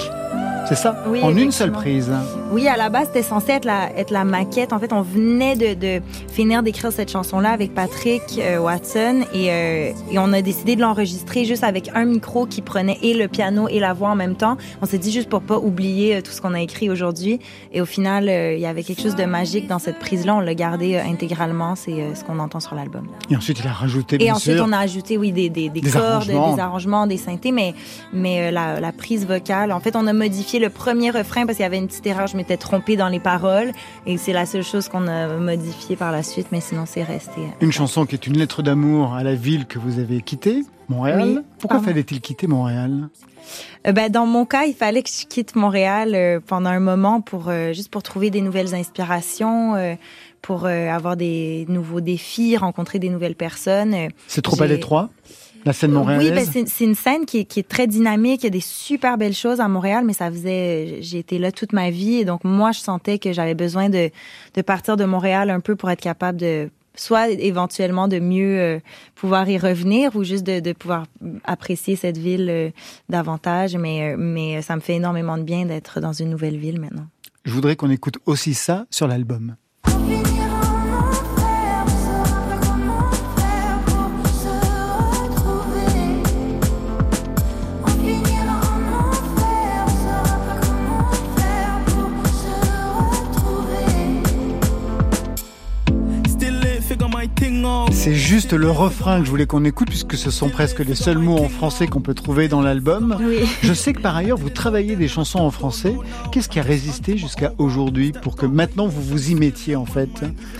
C'est 0.68 0.74
ça? 0.76 1.02
Oui, 1.08 1.20
En 1.22 1.36
une 1.36 1.50
seule 1.52 1.72
prise. 1.72 2.10
Oui, 2.52 2.68
à 2.68 2.76
la 2.76 2.88
base, 2.88 3.06
c'était 3.08 3.22
censé 3.22 3.52
être 3.52 3.64
la, 3.64 3.90
être 3.96 4.10
la 4.10 4.24
maquette. 4.24 4.72
En 4.72 4.78
fait, 4.78 4.92
on 4.92 5.02
venait 5.02 5.56
de, 5.56 5.74
de 5.74 6.02
finir 6.30 6.62
d'écrire 6.62 6.92
cette 6.92 7.10
chanson-là 7.10 7.50
avec 7.50 7.74
Patrick 7.74 8.22
euh, 8.38 8.58
Watson 8.58 9.22
et, 9.34 9.50
euh, 9.50 9.92
et 10.10 10.18
on 10.18 10.32
a 10.32 10.40
décidé 10.42 10.76
de 10.76 10.80
l'enregistrer 10.80 11.44
juste 11.44 11.64
avec 11.64 11.90
un 11.94 12.04
micro 12.04 12.46
qui 12.46 12.62
prenait 12.62 12.98
et 13.02 13.14
le 13.14 13.28
piano 13.28 13.68
et 13.68 13.80
la 13.80 13.92
voix 13.92 14.10
en 14.10 14.14
même 14.14 14.34
temps. 14.36 14.56
On 14.80 14.86
s'est 14.86 14.98
dit 14.98 15.10
juste 15.12 15.28
pour 15.28 15.42
pas 15.42 15.58
oublier 15.58 16.16
euh, 16.16 16.20
tout 16.20 16.30
ce 16.30 16.40
qu'on 16.40 16.54
a 16.54 16.60
écrit 16.60 16.88
aujourd'hui. 16.90 17.40
Et 17.72 17.80
au 17.80 17.86
final, 17.86 18.28
euh, 18.28 18.54
il 18.54 18.60
y 18.60 18.66
avait 18.66 18.82
quelque 18.82 19.02
chose 19.02 19.16
de 19.16 19.24
magique 19.24 19.66
dans 19.66 19.78
cette 19.78 19.98
prise-là. 19.98 20.36
On 20.36 20.40
l'a 20.40 20.54
gardé 20.54 20.96
intégralement. 20.98 21.74
C'est 21.74 22.14
ce 22.14 22.22
qu'on 22.24 22.38
entend 22.38 22.60
sur 22.60 22.74
l'album. 22.74 23.06
Et 23.30 23.36
ensuite 23.36 23.58
il 23.60 23.66
a 23.66 23.72
rajouté 23.72 24.16
Et 24.16 24.18
bien 24.18 24.34
ensuite, 24.34 24.56
sûr. 24.56 24.64
on 24.68 24.72
a 24.72 24.78
ajouté, 24.78 25.16
oui, 25.18 25.32
des, 25.32 25.48
des, 25.50 25.68
des, 25.68 25.80
Des 25.80 25.90
cordes, 25.90 26.04
arrangements. 26.04 26.54
des 26.54 26.60
arrangements, 26.60 27.06
des 27.06 27.16
synthés, 27.16 27.52
mais, 27.52 27.74
mais 28.12 28.50
la, 28.52 28.78
la 28.80 28.92
prise 28.92 29.26
vocale. 29.26 29.72
En 29.72 29.80
fait, 29.80 29.96
on 29.96 30.06
a 30.06 30.12
modifié 30.12 30.51
le 30.58 30.70
premier 30.70 31.10
refrain 31.10 31.46
parce 31.46 31.56
qu'il 31.56 31.64
y 31.64 31.66
avait 31.66 31.78
une 31.78 31.88
petite 31.88 32.06
erreur. 32.06 32.26
Je 32.26 32.36
m'étais 32.36 32.56
trompée 32.56 32.96
dans 32.96 33.08
les 33.08 33.20
paroles. 33.20 33.72
Et 34.06 34.16
c'est 34.16 34.32
la 34.32 34.46
seule 34.46 34.64
chose 34.64 34.88
qu'on 34.88 35.06
a 35.08 35.28
modifié 35.36 35.96
par 35.96 36.12
la 36.12 36.22
suite, 36.22 36.48
mais 36.52 36.60
sinon, 36.60 36.84
c'est 36.86 37.02
resté. 37.02 37.40
euh, 37.40 37.64
Une 37.64 37.72
chanson 37.72 38.06
qui 38.06 38.14
est 38.14 38.26
une 38.26 38.36
lettre 38.38 38.62
d'amour 38.62 39.14
à 39.14 39.22
la 39.22 39.34
ville 39.34 39.66
que 39.66 39.78
vous 39.78 39.98
avez 39.98 40.20
quittée, 40.20 40.62
Montréal. 40.88 41.22
Oui. 41.24 41.38
Pourquoi 41.58 41.80
fallait-il 41.80 42.20
quitter 42.20 42.46
Montréal? 42.46 43.08
Euh, 43.86 43.92
ben, 43.92 44.10
dans 44.10 44.26
mon 44.26 44.44
cas, 44.46 44.64
il 44.64 44.74
fallait 44.74 45.02
que 45.02 45.10
je 45.10 45.26
quitte 45.26 45.56
Montréal 45.56 46.14
euh, 46.14 46.40
pendant 46.44 46.70
un 46.70 46.80
moment 46.80 47.20
pour 47.20 47.48
euh, 47.48 47.72
juste 47.72 47.90
pour 47.90 48.02
trouver 48.02 48.30
des 48.30 48.40
nouvelles 48.40 48.74
inspirations, 48.74 49.96
pour 50.40 50.66
avoir 50.66 51.16
des 51.16 51.66
nouveaux 51.68 52.00
défis, 52.00 52.56
rencontrer 52.56 52.98
des 52.98 53.10
nouvelles 53.10 53.36
personnes. 53.36 54.08
C'est 54.26 54.42
trop 54.42 54.60
à 54.60 54.66
l'étroit? 54.66 55.08
La 55.64 55.72
scène 55.72 55.92
montréalaise 55.92 56.48
Oui, 56.48 56.54
ben 56.54 56.66
c'est 56.66 56.84
une 56.84 56.94
scène 56.94 57.24
qui 57.24 57.40
est, 57.40 57.44
qui 57.44 57.60
est 57.60 57.68
très 57.68 57.86
dynamique. 57.86 58.42
Il 58.42 58.46
y 58.46 58.46
a 58.48 58.50
des 58.50 58.60
super 58.60 59.16
belles 59.16 59.34
choses 59.34 59.60
à 59.60 59.68
Montréal, 59.68 60.04
mais 60.04 60.12
ça 60.12 60.30
faisait, 60.30 60.98
j'ai 61.00 61.18
été 61.18 61.38
là 61.38 61.52
toute 61.52 61.72
ma 61.72 61.90
vie 61.90 62.16
et 62.16 62.24
donc 62.24 62.44
moi 62.44 62.72
je 62.72 62.80
sentais 62.80 63.18
que 63.18 63.32
j'avais 63.32 63.54
besoin 63.54 63.88
de 63.88 64.10
de 64.54 64.62
partir 64.62 64.96
de 64.96 65.04
Montréal 65.04 65.50
un 65.50 65.60
peu 65.60 65.76
pour 65.76 65.90
être 65.90 66.00
capable 66.00 66.38
de 66.38 66.70
soit 66.94 67.30
éventuellement 67.30 68.08
de 68.08 68.18
mieux 68.18 68.60
euh, 68.60 68.78
pouvoir 69.14 69.48
y 69.48 69.58
revenir 69.58 70.14
ou 70.16 70.24
juste 70.24 70.44
de, 70.44 70.60
de 70.60 70.72
pouvoir 70.72 71.06
apprécier 71.44 71.96
cette 71.96 72.18
ville 72.18 72.48
euh, 72.50 72.70
davantage. 73.08 73.76
Mais 73.76 74.12
euh, 74.12 74.16
mais 74.18 74.62
ça 74.62 74.76
me 74.76 74.80
fait 74.80 74.94
énormément 74.94 75.38
de 75.38 75.42
bien 75.42 75.66
d'être 75.66 76.00
dans 76.00 76.12
une 76.12 76.30
nouvelle 76.30 76.56
ville 76.56 76.80
maintenant. 76.80 77.06
Je 77.44 77.52
voudrais 77.52 77.76
qu'on 77.76 77.90
écoute 77.90 78.18
aussi 78.26 78.54
ça 78.54 78.86
sur 78.90 79.08
l'album. 79.08 79.56
C'est 98.04 98.14
juste 98.16 98.52
le 98.52 98.68
refrain 98.68 99.20
que 99.20 99.26
je 99.26 99.30
voulais 99.30 99.46
qu'on 99.46 99.64
écoute 99.64 99.86
puisque 99.88 100.16
ce 100.16 100.32
sont 100.32 100.48
presque 100.48 100.80
les 100.80 100.96
seuls 100.96 101.18
mots 101.18 101.38
en 101.38 101.48
français 101.48 101.86
qu'on 101.86 102.00
peut 102.00 102.14
trouver 102.14 102.48
dans 102.48 102.60
l'album. 102.60 103.16
Oui. 103.20 103.48
Je 103.62 103.72
sais 103.72 103.92
que 103.92 104.00
par 104.00 104.16
ailleurs 104.16 104.38
vous 104.38 104.50
travaillez 104.50 104.96
des 104.96 105.06
chansons 105.06 105.38
en 105.38 105.52
français. 105.52 105.94
Qu'est-ce 106.32 106.48
qui 106.48 106.58
a 106.58 106.64
résisté 106.64 107.16
jusqu'à 107.16 107.52
aujourd'hui 107.58 108.10
pour 108.10 108.34
que 108.34 108.44
maintenant 108.44 108.88
vous 108.88 109.00
vous 109.02 109.30
y 109.30 109.36
mettiez 109.36 109.76
en 109.76 109.84
fait, 109.86 110.10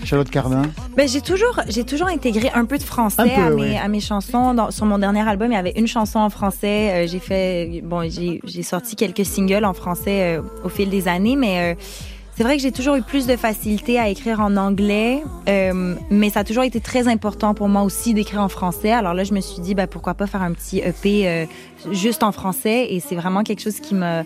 Charlotte 0.05 0.31
Cardin? 0.31 0.63
Ben, 0.97 1.09
j'ai 1.09 1.21
toujours, 1.21 1.59
j'ai 1.69 1.83
toujours 1.83 2.07
intégré 2.07 2.49
un 2.55 2.65
peu 2.65 2.79
de 2.79 2.85
français 2.85 3.25
peu, 3.25 3.43
à, 3.43 3.51
mes, 3.51 3.63
ouais. 3.63 3.77
à 3.77 3.89
mes 3.89 3.99
chansons. 4.01 4.55
Dans- 4.55 4.71
sur 4.71 4.87
mon 4.87 4.99
dernier 4.99 5.29
album, 5.29 5.51
il 5.51 5.55
y 5.55 5.59
avait 5.59 5.75
une 5.75 5.89
chanson 5.89 6.21
en 6.21 6.31
français. 6.31 6.93
Euh, 6.93 7.09
j'ai 7.09 7.19
fait, 7.19 7.83
bon, 7.83 8.09
j'ai, 8.09 8.41
j'ai 8.45 8.63
sorti 8.63 8.95
quelques 8.95 9.27
singles 9.27 9.65
en 9.65 9.75
français 9.75 10.37
euh, 10.39 10.43
au 10.63 10.69
fil 10.69 10.91
des 10.91 11.09
années, 11.09 11.35
mais 11.35 11.73
euh, 11.73 11.81
c'est 12.35 12.45
vrai 12.45 12.57
que 12.57 12.63
j'ai 12.63 12.73
toujours 12.73 12.95
eu 12.95 13.03
plus 13.03 13.27
de 13.27 13.37
facilité 13.37 13.99
à 13.99 14.09
écrire 14.09 14.41
en 14.41 14.57
anglais, 14.57 15.23
euh, 15.49 15.95
mais 16.11 16.31
ça 16.31 16.41
a 16.41 16.45
toujours 16.45 16.65
été 16.65 16.81
très 16.81 17.07
important 17.07 17.53
pour 17.53 17.69
moi 17.69 17.83
aussi 17.83 18.15
d'écrire 18.15 18.41
en 18.41 18.49
français. 18.49 18.91
Alors 18.91 19.13
là, 19.13 19.25
je 19.25 19.35
me 19.35 19.41
suis 19.41 19.61
dit, 19.61 19.75
ben, 19.75 19.87
pourquoi 19.87 20.15
pas 20.15 20.27
faire 20.27 20.43
un 20.43 20.53
petit 20.53 20.79
EP 20.79 21.29
euh, 21.29 21.47
juste 21.91 22.23
en 22.23 22.33
français, 22.33 22.87
et 22.91 23.01
c'est 23.01 23.17
vraiment 23.17 23.43
quelque 23.43 23.61
chose 23.61 23.81
qui 23.81 23.95
me 23.95 24.23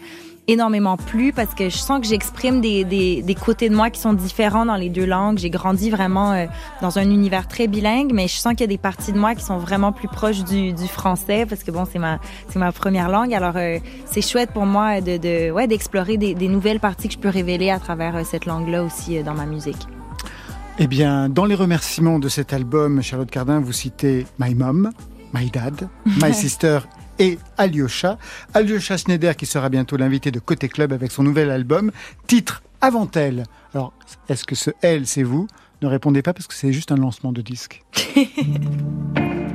énormément 0.48 0.96
plu 0.96 1.32
parce 1.32 1.54
que 1.54 1.68
je 1.68 1.76
sens 1.76 2.00
que 2.00 2.06
j'exprime 2.06 2.60
des, 2.60 2.84
des, 2.84 3.22
des 3.22 3.34
côtés 3.34 3.68
de 3.68 3.74
moi 3.74 3.90
qui 3.90 4.00
sont 4.00 4.12
différents 4.12 4.64
dans 4.66 4.76
les 4.76 4.88
deux 4.88 5.04
langues. 5.04 5.38
J'ai 5.38 5.50
grandi 5.50 5.90
vraiment 5.90 6.32
euh, 6.32 6.46
dans 6.82 6.98
un 6.98 7.10
univers 7.10 7.48
très 7.48 7.66
bilingue, 7.66 8.12
mais 8.12 8.28
je 8.28 8.36
sens 8.36 8.52
qu'il 8.52 8.60
y 8.60 8.64
a 8.64 8.68
des 8.68 8.78
parties 8.78 9.12
de 9.12 9.18
moi 9.18 9.34
qui 9.34 9.44
sont 9.44 9.58
vraiment 9.58 9.92
plus 9.92 10.08
proches 10.08 10.44
du, 10.44 10.72
du 10.72 10.86
français 10.86 11.46
parce 11.46 11.64
que 11.64 11.70
bon, 11.70 11.84
c'est 11.90 11.98
ma, 11.98 12.18
c'est 12.48 12.58
ma 12.58 12.72
première 12.72 13.08
langue. 13.08 13.34
Alors, 13.34 13.56
euh, 13.56 13.78
c'est 14.06 14.22
chouette 14.22 14.50
pour 14.52 14.66
moi 14.66 15.00
de, 15.00 15.16
de, 15.16 15.50
ouais, 15.50 15.66
d'explorer 15.66 16.16
des, 16.16 16.34
des 16.34 16.48
nouvelles 16.48 16.80
parties 16.80 17.08
que 17.08 17.14
je 17.14 17.18
peux 17.18 17.28
révéler 17.28 17.70
à 17.70 17.78
travers 17.78 18.16
euh, 18.16 18.22
cette 18.24 18.46
langue-là 18.46 18.82
aussi 18.82 19.22
dans 19.22 19.34
ma 19.34 19.46
musique. 19.46 19.86
Eh 20.78 20.86
bien, 20.86 21.28
dans 21.28 21.46
les 21.46 21.54
remerciements 21.54 22.18
de 22.18 22.28
cet 22.28 22.52
album, 22.52 23.02
Charlotte 23.02 23.30
Cardin, 23.30 23.60
vous 23.60 23.72
citez 23.72 24.26
My 24.38 24.54
Mom, 24.54 24.90
My 25.32 25.50
Dad, 25.50 25.88
My 26.04 26.34
Sister 26.34 26.80
et 27.18 27.38
Alyosha. 27.58 28.18
Alyosha 28.54 28.96
Schneider 28.96 29.36
qui 29.36 29.46
sera 29.46 29.68
bientôt 29.68 29.96
l'invité 29.96 30.30
de 30.30 30.38
Côté 30.38 30.68
Club 30.68 30.92
avec 30.92 31.12
son 31.12 31.22
nouvel 31.22 31.50
album, 31.50 31.90
titre 32.26 32.62
Avant 32.80 33.10
elle. 33.14 33.44
Alors, 33.74 33.92
est-ce 34.28 34.44
que 34.44 34.54
ce 34.54 34.70
elle, 34.82 35.06
c'est 35.06 35.22
vous? 35.22 35.48
Ne 35.82 35.88
répondez 35.88 36.22
pas 36.22 36.32
parce 36.32 36.46
que 36.46 36.54
c'est 36.54 36.72
juste 36.72 36.92
un 36.92 36.96
lancement 36.96 37.32
de 37.32 37.42
disque. 37.42 37.82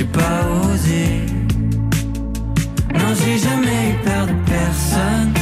J'ai 0.00 0.06
pas 0.06 0.46
osé. 0.64 1.26
Non, 2.94 3.14
j'ai 3.22 3.36
jamais 3.36 3.90
eu 3.90 4.02
peur 4.02 4.26
de 4.28 4.32
personne. 4.46 5.39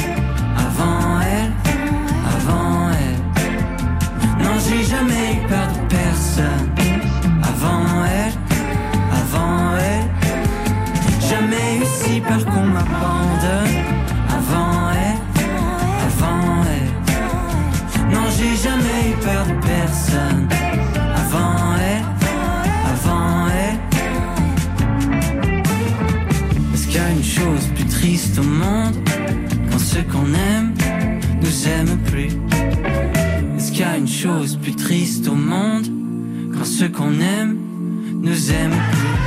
Monde 35.49 35.87
quand 36.53 36.65
ceux 36.65 36.89
qu'on 36.89 37.19
aime 37.19 37.57
nous 38.21 38.51
aiment 38.51 38.81
plus 38.91 39.18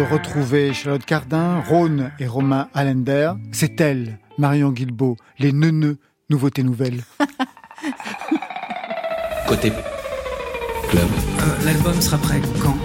de 0.00 0.04
retrouver 0.14 0.72
Charlotte 0.72 1.04
Cardin, 1.04 1.60
Rhône 1.60 2.10
et 2.18 2.26
Romain 2.26 2.68
Allender, 2.72 3.32
c'est 3.52 3.78
elle, 3.82 4.18
Marion 4.38 4.70
Guilbeault, 4.70 5.16
les 5.38 5.52
neuneux, 5.52 5.98
nouveautés 6.30 6.62
nouvelles. 6.62 7.02
Côté 9.46 9.70
club. 10.88 11.04
Euh, 11.04 11.64
L'album 11.66 12.00
sera 12.00 12.16
prêt 12.16 12.40
quand? 12.62 12.76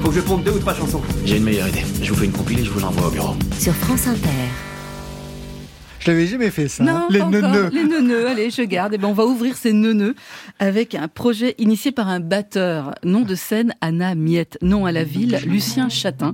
Faut 0.00 0.08
que 0.08 0.14
je 0.14 0.20
ponde 0.20 0.44
deux 0.44 0.52
ou 0.52 0.58
trois 0.58 0.74
chansons. 0.74 1.02
J'ai 1.26 1.36
une 1.36 1.44
meilleure 1.44 1.68
idée. 1.68 1.84
Je 2.02 2.10
vous 2.10 2.18
fais 2.18 2.24
une 2.24 2.32
compilée, 2.32 2.64
je 2.64 2.70
vous 2.70 2.80
l'envoie 2.80 3.08
au 3.08 3.10
bureau. 3.10 3.34
Sur 3.58 3.74
France 3.74 4.06
Inter. 4.06 4.45
Je 6.06 6.12
l'avais 6.12 6.28
jamais 6.28 6.50
fait 6.50 6.68
ça. 6.68 6.84
Non, 6.84 6.92
hein, 6.92 7.06
les 7.10 7.18
pas 7.18 7.24
encore. 7.24 7.40
neuneux. 7.40 7.70
Les 7.72 7.82
neuneux, 7.82 8.28
allez, 8.28 8.50
je 8.50 8.62
garde. 8.62 8.94
Et 8.94 8.98
ben, 8.98 9.08
on 9.08 9.12
va 9.12 9.26
ouvrir 9.26 9.56
ces 9.56 9.72
neuneux 9.72 10.14
avec 10.60 10.94
un 10.94 11.08
projet 11.08 11.56
initié 11.58 11.90
par 11.90 12.06
un 12.06 12.20
batteur. 12.20 12.94
Nom 13.02 13.22
de 13.22 13.34
scène, 13.34 13.74
Anna 13.80 14.14
Miette. 14.14 14.56
Nom 14.62 14.86
à 14.86 14.92
la 14.92 15.02
ville, 15.02 15.40
Lucien 15.44 15.88
Chatin. 15.88 16.32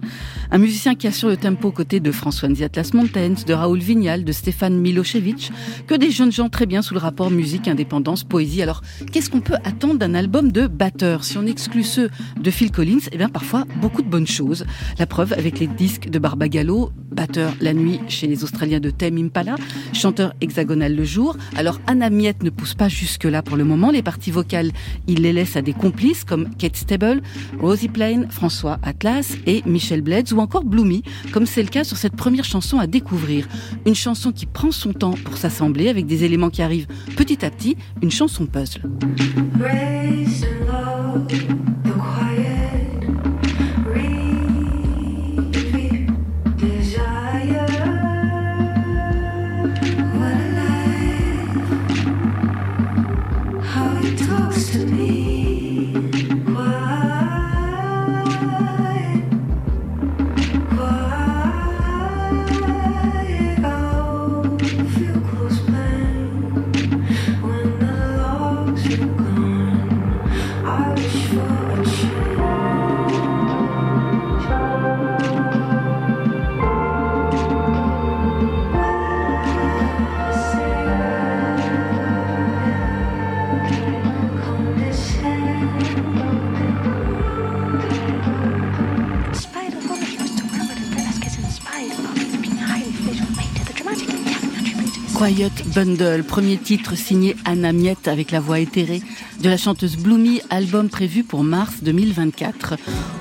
Un 0.51 0.59
musicien 0.59 0.95
qui 0.95 1.07
assure 1.07 1.31
le 1.31 1.39
tempo 1.39 1.69
aux 1.69 1.73
côtés 1.73 2.01
de 2.01 2.13
François 2.13 2.51
Atlas 2.61 2.93
Mountains, 2.93 3.33
de 3.47 3.55
Raoul 3.55 3.79
Vignal, 3.79 4.25
de 4.25 4.33
Stéphane 4.33 4.77
Milosevic. 4.79 5.51
Que 5.87 5.95
des 5.95 6.11
jeunes 6.11 6.33
gens 6.33 6.51
très 6.51 6.67
bien 6.67 6.83
sous 6.83 6.93
le 6.93 7.01
rapport 7.01 7.31
musique, 7.31 7.67
indépendance, 7.67 8.25
poésie. 8.25 8.61
Alors, 8.61 8.83
qu'est-ce 9.11 9.31
qu'on 9.31 9.41
peut 9.41 9.57
attendre 9.65 9.95
d'un 9.95 10.13
album 10.13 10.53
de 10.53 10.67
batteur 10.67 11.25
Si 11.25 11.39
on 11.39 11.47
exclut 11.47 11.85
ceux 11.85 12.11
de 12.39 12.51
Phil 12.51 12.73
Collins, 12.73 13.09
eh 13.11 13.17
bien, 13.17 13.31
parfois, 13.31 13.65
beaucoup 13.81 14.03
de 14.03 14.09
bonnes 14.09 14.27
choses. 14.27 14.67
La 14.99 15.07
preuve 15.07 15.33
avec 15.33 15.61
les 15.61 15.67
disques 15.67 16.11
de 16.11 16.19
Barbagallo, 16.19 16.91
batteur 17.11 17.55
la 17.63 17.73
nuit 17.73 18.01
chez 18.09 18.27
les 18.27 18.45
Australiens 18.45 18.81
de 18.81 18.91
Tame 18.91 19.17
Impala, 19.17 19.57
chanteur 19.93 20.35
hexagonal 20.41 20.95
le 20.95 21.05
jour. 21.05 21.37
Alors 21.57 21.81
Anna 21.87 22.11
Miette 22.11 22.43
ne 22.43 22.51
pousse 22.51 22.75
pas 22.75 22.89
jusque-là 22.89 23.43
pour 23.43 23.57
le 23.57 23.65
moment. 23.65 23.91
Les 23.91 24.03
parties 24.03 24.31
vocales, 24.31 24.73
il 25.07 25.23
les 25.23 25.33
laisse 25.33 25.57
à 25.57 25.63
des 25.63 25.73
complices 25.73 26.25
comme 26.25 26.49
Kate 26.57 26.77
Stable, 26.77 27.23
Rosie 27.61 27.89
Plain, 27.89 28.29
François 28.31 28.79
Atlas 28.83 29.37
et 29.47 29.63
Michel 29.67 30.01
Bledz 30.03 30.33
ou 30.33 30.39
encore 30.39 30.65
Bloomy, 30.65 31.03
comme 31.33 31.47
c'est 31.47 31.63
le 31.63 31.69
cas 31.69 31.85
sur 31.85 31.97
cette 31.97 32.17
première 32.17 32.45
chanson 32.45 32.79
à 32.79 32.87
découvrir. 32.87 33.49
Une 33.87 33.95
chanson 33.95 34.33
qui 34.33 34.47
prend 34.47 34.71
son 34.71 34.93
temps 34.93 35.15
pour 35.25 35.37
s'assembler 35.37 35.89
avec 35.89 36.07
des 36.07 36.25
éléments 36.25 36.51
qui 36.51 36.63
arrivent 36.63 36.87
petit 37.17 37.45
à 37.45 37.51
petit, 37.51 37.77
une 38.03 38.11
chanson 38.11 38.47
puzzle. 38.47 38.83
Quiet 95.23 95.53
Bundle, 95.73 96.25
premier 96.25 96.57
titre 96.57 96.97
signé 96.97 97.37
Anna 97.45 97.73
Miette 97.73 98.09
avec 98.09 98.33
la 98.33 98.41
voix 98.41 98.59
éthérée 98.59 99.01
de 99.41 99.49
la 99.49 99.57
chanteuse 99.57 99.97
Bloomy, 99.97 100.41
album 100.51 100.89
prévu 100.89 101.23
pour 101.23 101.45
mars 101.45 101.77
2024. 101.83 102.75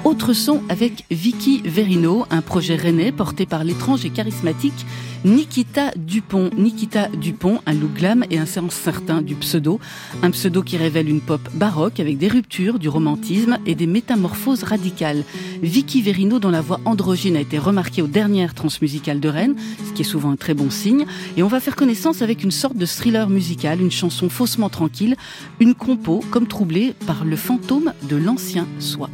Autre 0.04 0.34
son 0.34 0.64
avec 0.68 1.06
Vicky 1.12 1.62
Verino, 1.64 2.26
un 2.32 2.42
projet 2.42 2.76
rennais 2.76 3.12
porté 3.12 3.46
par 3.46 3.64
l'étrange 3.64 4.04
et 4.04 4.10
charismatique 4.10 4.86
Nikita 5.24 5.92
Dupont. 5.96 6.50
Nikita 6.58 7.08
Dupont, 7.10 7.60
un 7.68 7.74
look 7.74 7.94
glam 7.94 8.26
et 8.32 8.40
un 8.40 8.48
sens 8.48 8.74
certain 8.74 9.22
du 9.22 9.36
pseudo. 9.36 9.80
Un 10.24 10.32
pseudo 10.32 10.64
qui 10.64 10.78
révèle 10.78 11.10
une 11.10 11.22
pop 11.22 11.42
baroque 11.54 12.00
avec 12.00 12.18
des 12.18 12.28
ruptures, 12.28 12.80
du 12.80 12.90
romantisme 12.90 13.60
et 13.68 13.76
des 13.76 13.86
métamorphoses 13.86 14.64
radicales. 14.64 15.24
Vicky 15.62 16.02
Verino, 16.02 16.40
dont 16.40 16.50
la 16.50 16.62
voix 16.62 16.80
androgyne 16.86 17.36
a 17.36 17.42
été 17.42 17.60
remarquée 17.60 18.02
aux 18.02 18.08
dernières 18.08 18.56
transmusicales 18.56 19.20
de 19.20 19.30
Rennes, 19.30 19.56
ce 19.88 19.94
qui 19.94 20.02
est 20.02 20.06
souvent 20.06 20.32
un 20.32 20.38
très 20.38 20.56
bon 20.56 20.72
signe. 20.72 21.06
Et 21.38 21.44
on 21.44 21.48
va 21.48 21.60
faire 21.60 21.76
avec 22.22 22.44
une 22.44 22.52
sorte 22.52 22.78
de 22.78 22.86
thriller 22.86 23.30
musical, 23.30 23.82
une 23.82 23.92
chanson 23.92 24.30
faussement 24.30 24.70
tranquille, 24.70 25.16
une 25.60 25.76
compo 25.76 26.24
comme 26.32 26.48
troublée 26.48 26.94
par 27.06 27.26
le 27.26 27.36
fantôme 27.36 27.94
de 28.04 28.16
l'ancien 28.16 28.66
soi. 28.80 29.10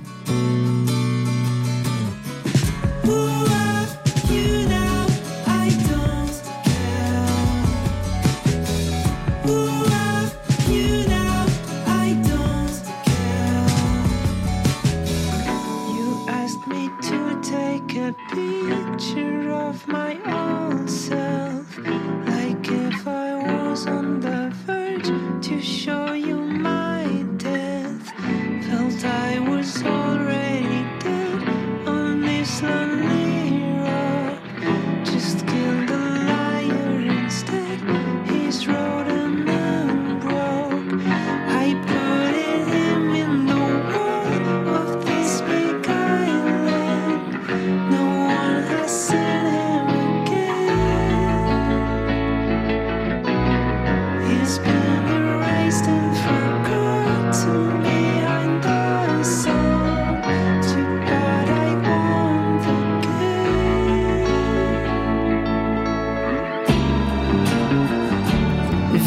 picture 18.30 19.52
of 19.52 19.88
my. 19.88 20.47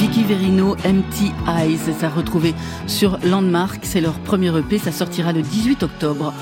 Care. 0.08 0.24
Verino, 0.26 0.76
Empty 0.84 1.32
Eyes. 1.46 1.78
Ça 1.98 2.08
retrouvé 2.08 2.54
sur 2.86 3.18
Landmark. 3.24 3.80
C'est 3.82 4.00
leur 4.00 4.14
premier 4.20 4.56
EP. 4.56 4.78
Ça 4.78 4.92
sortira 4.92 5.32
le 5.32 5.42
18 5.42 5.82
octobre. 5.82 6.32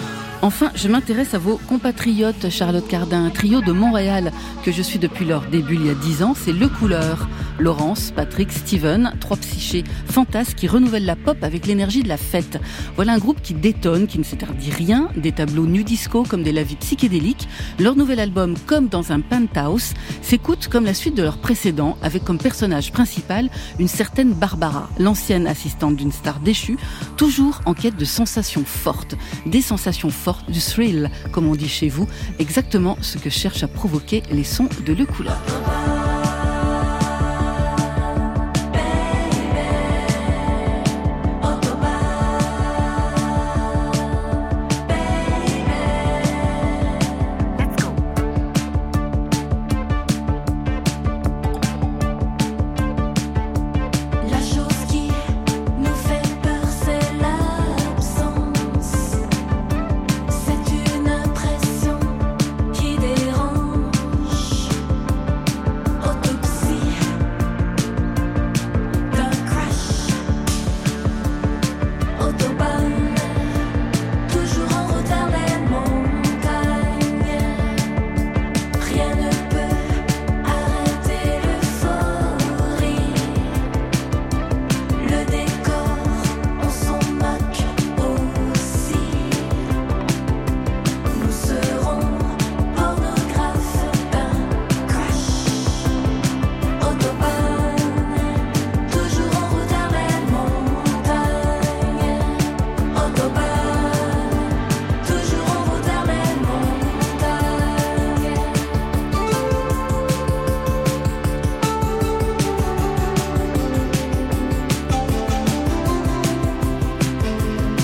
Enfin, 0.40 0.70
je 0.76 0.86
m'intéresse 0.86 1.34
à 1.34 1.38
vos 1.38 1.56
compatriotes, 1.56 2.48
Charlotte 2.48 2.86
Cardin, 2.86 3.24
un 3.24 3.30
trio 3.30 3.60
de 3.60 3.72
Montréal 3.72 4.32
que 4.64 4.70
je 4.70 4.82
suis 4.82 5.00
depuis 5.00 5.24
leur 5.24 5.42
début 5.42 5.74
il 5.74 5.86
y 5.86 5.90
a 5.90 5.94
dix 5.94 6.22
ans, 6.22 6.34
c'est 6.36 6.52
Le 6.52 6.68
Couleur. 6.68 7.28
Laurence, 7.58 8.12
Patrick, 8.14 8.52
Steven, 8.52 9.12
trois 9.18 9.36
psychés 9.38 9.82
fantasques 10.06 10.58
qui 10.58 10.68
renouvellent 10.68 11.04
la 11.04 11.16
pop 11.16 11.38
avec 11.42 11.66
l'énergie 11.66 12.04
de 12.04 12.08
la 12.08 12.16
fête. 12.16 12.60
Voilà 12.94 13.14
un 13.14 13.18
groupe 13.18 13.42
qui 13.42 13.52
détonne, 13.52 14.06
qui 14.06 14.20
ne 14.20 14.22
s'interdit 14.22 14.70
rien, 14.70 15.08
des 15.16 15.32
tableaux 15.32 15.66
nu 15.66 15.82
disco 15.82 16.22
comme 16.22 16.44
des 16.44 16.52
lavis 16.52 16.76
psychédéliques. 16.76 17.48
Leur 17.80 17.96
nouvel 17.96 18.20
album, 18.20 18.54
comme 18.66 18.86
dans 18.86 19.10
un 19.10 19.18
penthouse, 19.18 19.94
s'écoute 20.22 20.68
comme 20.68 20.84
la 20.84 20.94
suite 20.94 21.16
de 21.16 21.22
leur 21.24 21.38
précédent, 21.38 21.98
avec 22.00 22.22
comme 22.22 22.38
personnage 22.38 22.92
principal 22.92 23.50
une 23.80 23.88
certaine 23.88 24.34
Barbara, 24.34 24.88
l'ancienne 25.00 25.48
assistante 25.48 25.96
d'une 25.96 26.12
star 26.12 26.38
déchue, 26.38 26.78
toujours 27.16 27.60
en 27.66 27.74
quête 27.74 27.96
de 27.96 28.04
sensations 28.04 28.64
fortes, 28.64 29.16
des 29.46 29.62
sensations 29.62 30.10
fortes 30.10 30.27
du 30.48 30.60
thrill, 30.60 31.10
comme 31.32 31.46
on 31.46 31.54
dit 31.54 31.68
chez 31.68 31.88
vous, 31.88 32.08
exactement 32.38 32.96
ce 33.00 33.18
que 33.18 33.30
cherchent 33.30 33.62
à 33.62 33.68
provoquer 33.68 34.22
les 34.30 34.44
sons 34.44 34.68
de 34.86 34.92
Le. 34.92 35.06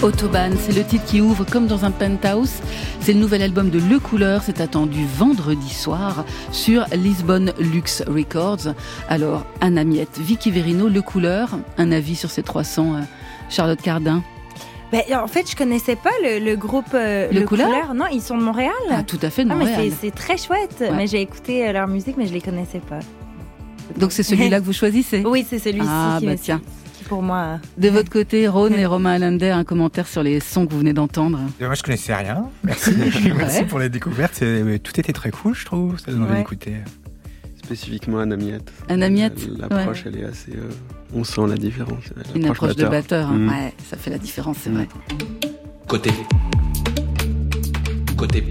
Autobahn, 0.04 0.54
c'est 0.60 0.72
le 0.76 0.84
titre 0.84 1.06
qui 1.06 1.22
ouvre 1.22 1.44
comme 1.46 1.66
dans 1.66 1.86
un 1.86 1.90
penthouse. 1.90 2.52
C'est 3.00 3.14
le 3.14 3.18
nouvel 3.20 3.40
album 3.40 3.70
de 3.70 3.78
Le 3.80 3.98
Couleur, 3.98 4.42
c'est 4.44 4.60
attendu 4.60 5.06
vendredi 5.16 5.70
soir 5.72 6.26
sur 6.52 6.84
Lisbonne 6.94 7.54
Lux 7.58 8.02
Records. 8.06 8.74
Alors, 9.08 9.46
Anna 9.62 9.82
Miette, 9.82 10.18
Vicky 10.18 10.50
Verino, 10.50 10.88
Le 10.88 11.00
Couleur, 11.00 11.58
un 11.78 11.90
avis 11.90 12.16
sur 12.16 12.30
ces 12.30 12.42
300, 12.42 12.96
euh, 12.96 12.98
Charlotte 13.48 13.80
Cardin 13.80 14.22
Ben, 14.92 15.00
en 15.22 15.26
fait, 15.26 15.50
je 15.50 15.56
connaissais 15.56 15.96
pas 15.96 16.10
le, 16.22 16.38
le 16.38 16.54
groupe 16.54 16.92
euh, 16.92 17.30
Le 17.32 17.40
Couleur 17.46 17.94
Non, 17.94 18.04
ils 18.12 18.20
sont 18.20 18.36
de 18.36 18.42
Montréal. 18.42 18.72
Ah, 18.90 19.04
tout 19.04 19.18
à 19.22 19.30
fait 19.30 19.44
de 19.46 19.50
Ah, 19.50 19.54
mais 19.54 19.64
Montréal. 19.64 19.90
c'est- 19.98 20.14
très 20.14 20.36
chouette. 20.36 20.76
Ouais. 20.80 20.90
Mais 20.94 21.06
j'ai 21.06 21.22
écouté 21.22 21.66
euh, 21.66 21.72
leur 21.72 21.88
musique, 21.88 22.18
mais 22.18 22.26
je 22.26 22.34
les 22.34 22.42
connaissais 22.42 22.80
pas. 22.80 23.00
Donc 23.98 24.12
c'est 24.12 24.22
celui-là 24.22 24.60
que 24.60 24.64
vous 24.66 24.72
choisissez 24.74 25.22
Oui, 25.26 25.46
c'est 25.48 25.58
celui-ci 25.58 25.86
Ah, 25.90 26.18
bah 26.22 26.36
tiens. 26.40 26.60
Pour 27.04 27.22
moi. 27.22 27.36
euh, 27.38 27.56
De 27.78 27.88
votre 27.88 28.10
côté, 28.10 28.48
Rhône 28.48 28.74
et 28.74 28.86
Romain 28.86 29.12
Allander, 29.12 29.50
un 29.50 29.64
commentaire 29.64 30.06
sur 30.08 30.22
les 30.22 30.40
sons 30.40 30.66
que 30.66 30.72
vous 30.72 30.78
venez 30.78 30.92
d'entendre. 30.92 31.38
Et 31.60 31.64
Moi, 31.64 31.74
je 31.74 31.82
connaissais 31.82 32.14
rien. 32.14 32.44
Merci. 32.62 32.92
Merci 33.36 33.60
Ouais. 33.60 33.64
pour 33.66 33.78
les 33.78 33.88
découvertes. 33.88 34.34
C'est- 34.34 34.78
Tout 34.82 34.98
était 35.00 35.12
très 35.12 35.30
cool, 35.30 35.54
je 35.54 35.64
trouve. 35.64 35.98
Ça 35.98 36.10
donne 36.10 36.22
envie 36.22 36.32
Ouais. 36.32 36.38
d'écouter. 36.38 36.74
Spécifiquement 37.64 38.18
Anna 38.18 38.36
Miette. 38.36 38.70
Anna 38.88 39.08
Miette, 39.08 39.48
L'approche, 39.58 40.04
ouais. 40.04 40.12
elle 40.14 40.20
est 40.20 40.24
assez. 40.24 40.52
euh, 40.52 40.68
on 41.14 41.24
sent 41.24 41.40
la 41.48 41.54
différence. 41.56 42.04
Une 42.34 42.46
approche 42.46 42.76
de 42.76 42.84
batteur, 42.86 43.28
hein. 43.28 43.34
Mm. 43.38 43.48
ouais, 43.48 43.72
ça 43.88 43.96
fait 43.96 44.10
la 44.10 44.18
différence, 44.18 44.58
c'est 44.62 44.70
vrai. 44.70 44.86
Côté. 45.88 46.10
Côté. 48.16 48.44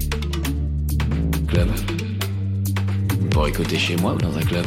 Club. 1.47 1.68
Vous 3.20 3.28
pourrez 3.30 3.51
côté 3.51 3.78
chez 3.78 3.95
moi 3.97 4.14
ou 4.16 4.18
dans 4.18 4.36
un 4.36 4.41
club? 4.41 4.66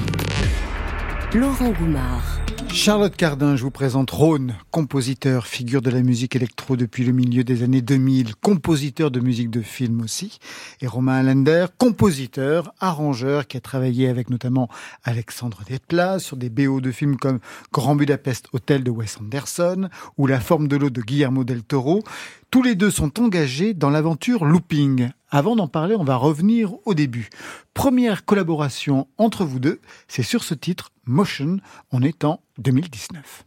Laurent 1.35 1.71
Goumard. 1.71 2.41
Charlotte 2.73 3.17
Cardin, 3.17 3.57
je 3.57 3.63
vous 3.63 3.71
présente 3.71 4.11
Rhône, 4.11 4.55
compositeur, 4.71 5.47
figure 5.47 5.83
de 5.83 5.91
la 5.91 6.03
musique 6.03 6.37
électro 6.37 6.77
depuis 6.77 7.05
le 7.05 7.13
milieu 7.13 7.43
des 7.43 7.63
années 7.63 7.81
2000, 7.81 8.37
compositeur 8.37 9.11
de 9.11 9.21
musique 9.21 9.51
de 9.51 9.63
film 9.63 10.03
aussi. 10.03 10.39
Et 10.81 10.87
Romain 10.87 11.15
Allender, 11.15 11.67
compositeur, 11.79 12.73
arrangeur, 12.79 13.47
qui 13.47 13.57
a 13.57 13.61
travaillé 13.61 14.09
avec 14.09 14.31
notamment 14.31 14.69
Alexandre 15.05 15.63
Desplat 15.67 16.19
sur 16.19 16.37
des 16.37 16.51
BO 16.51 16.81
de 16.81 16.93
films 16.93 17.17
comme 17.17 17.41
Grand 17.73 17.97
Budapest 17.97 18.49
Hotel 18.53 18.85
de 18.85 18.91
Wes 18.91 19.19
Anderson 19.21 19.89
ou 20.19 20.27
La 20.27 20.41
forme 20.41 20.69
de 20.69 20.77
l'eau 20.77 20.91
de 20.91 21.01
Guillermo 21.01 21.45
del 21.45 21.63
Toro. 21.63 22.03
Tous 22.51 22.63
les 22.63 22.75
deux 22.75 22.91
sont 22.91 23.21
engagés 23.21 23.75
dans 23.75 23.91
l'aventure 23.91 24.45
Looping. 24.45 25.11
Avant 25.31 25.57
d'en 25.57 25.67
parler, 25.67 25.97
on 25.97 26.05
va 26.05 26.17
revenir 26.17 26.75
au 26.85 26.95
début. 26.95 27.29
Première 27.75 28.25
collaboration 28.25 29.09
entre 29.19 29.45
vous 29.45 29.59
deux, 29.59 29.81
c'est 30.07 30.23
sur 30.23 30.45
ce 30.45 30.55
titre, 30.55 30.93
Motion, 31.05 31.59
on 31.91 32.03
est 32.03 32.25
en 32.25 32.41
2019. 32.59 33.45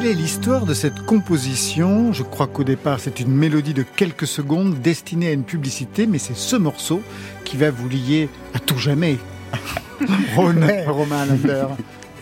Quelle 0.00 0.12
est 0.12 0.14
l'histoire 0.14 0.64
de 0.64 0.74
cette 0.74 1.00
composition? 1.06 2.12
Je 2.12 2.22
crois 2.22 2.46
qu'au 2.46 2.62
départ, 2.62 3.00
c'est 3.00 3.18
une 3.18 3.34
mélodie 3.34 3.74
de 3.74 3.82
quelques 3.82 4.28
secondes 4.28 4.80
destinée 4.80 5.26
à 5.26 5.32
une 5.32 5.42
publicité, 5.42 6.06
mais 6.06 6.18
c'est 6.18 6.36
ce 6.36 6.54
morceau 6.54 7.02
qui 7.44 7.56
va 7.56 7.72
vous 7.72 7.88
lier 7.88 8.28
à 8.54 8.60
tout 8.60 8.78
jamais. 8.78 9.16
Rhône, 10.36 10.64
Romain 10.86 11.26
Lander. 11.26 11.66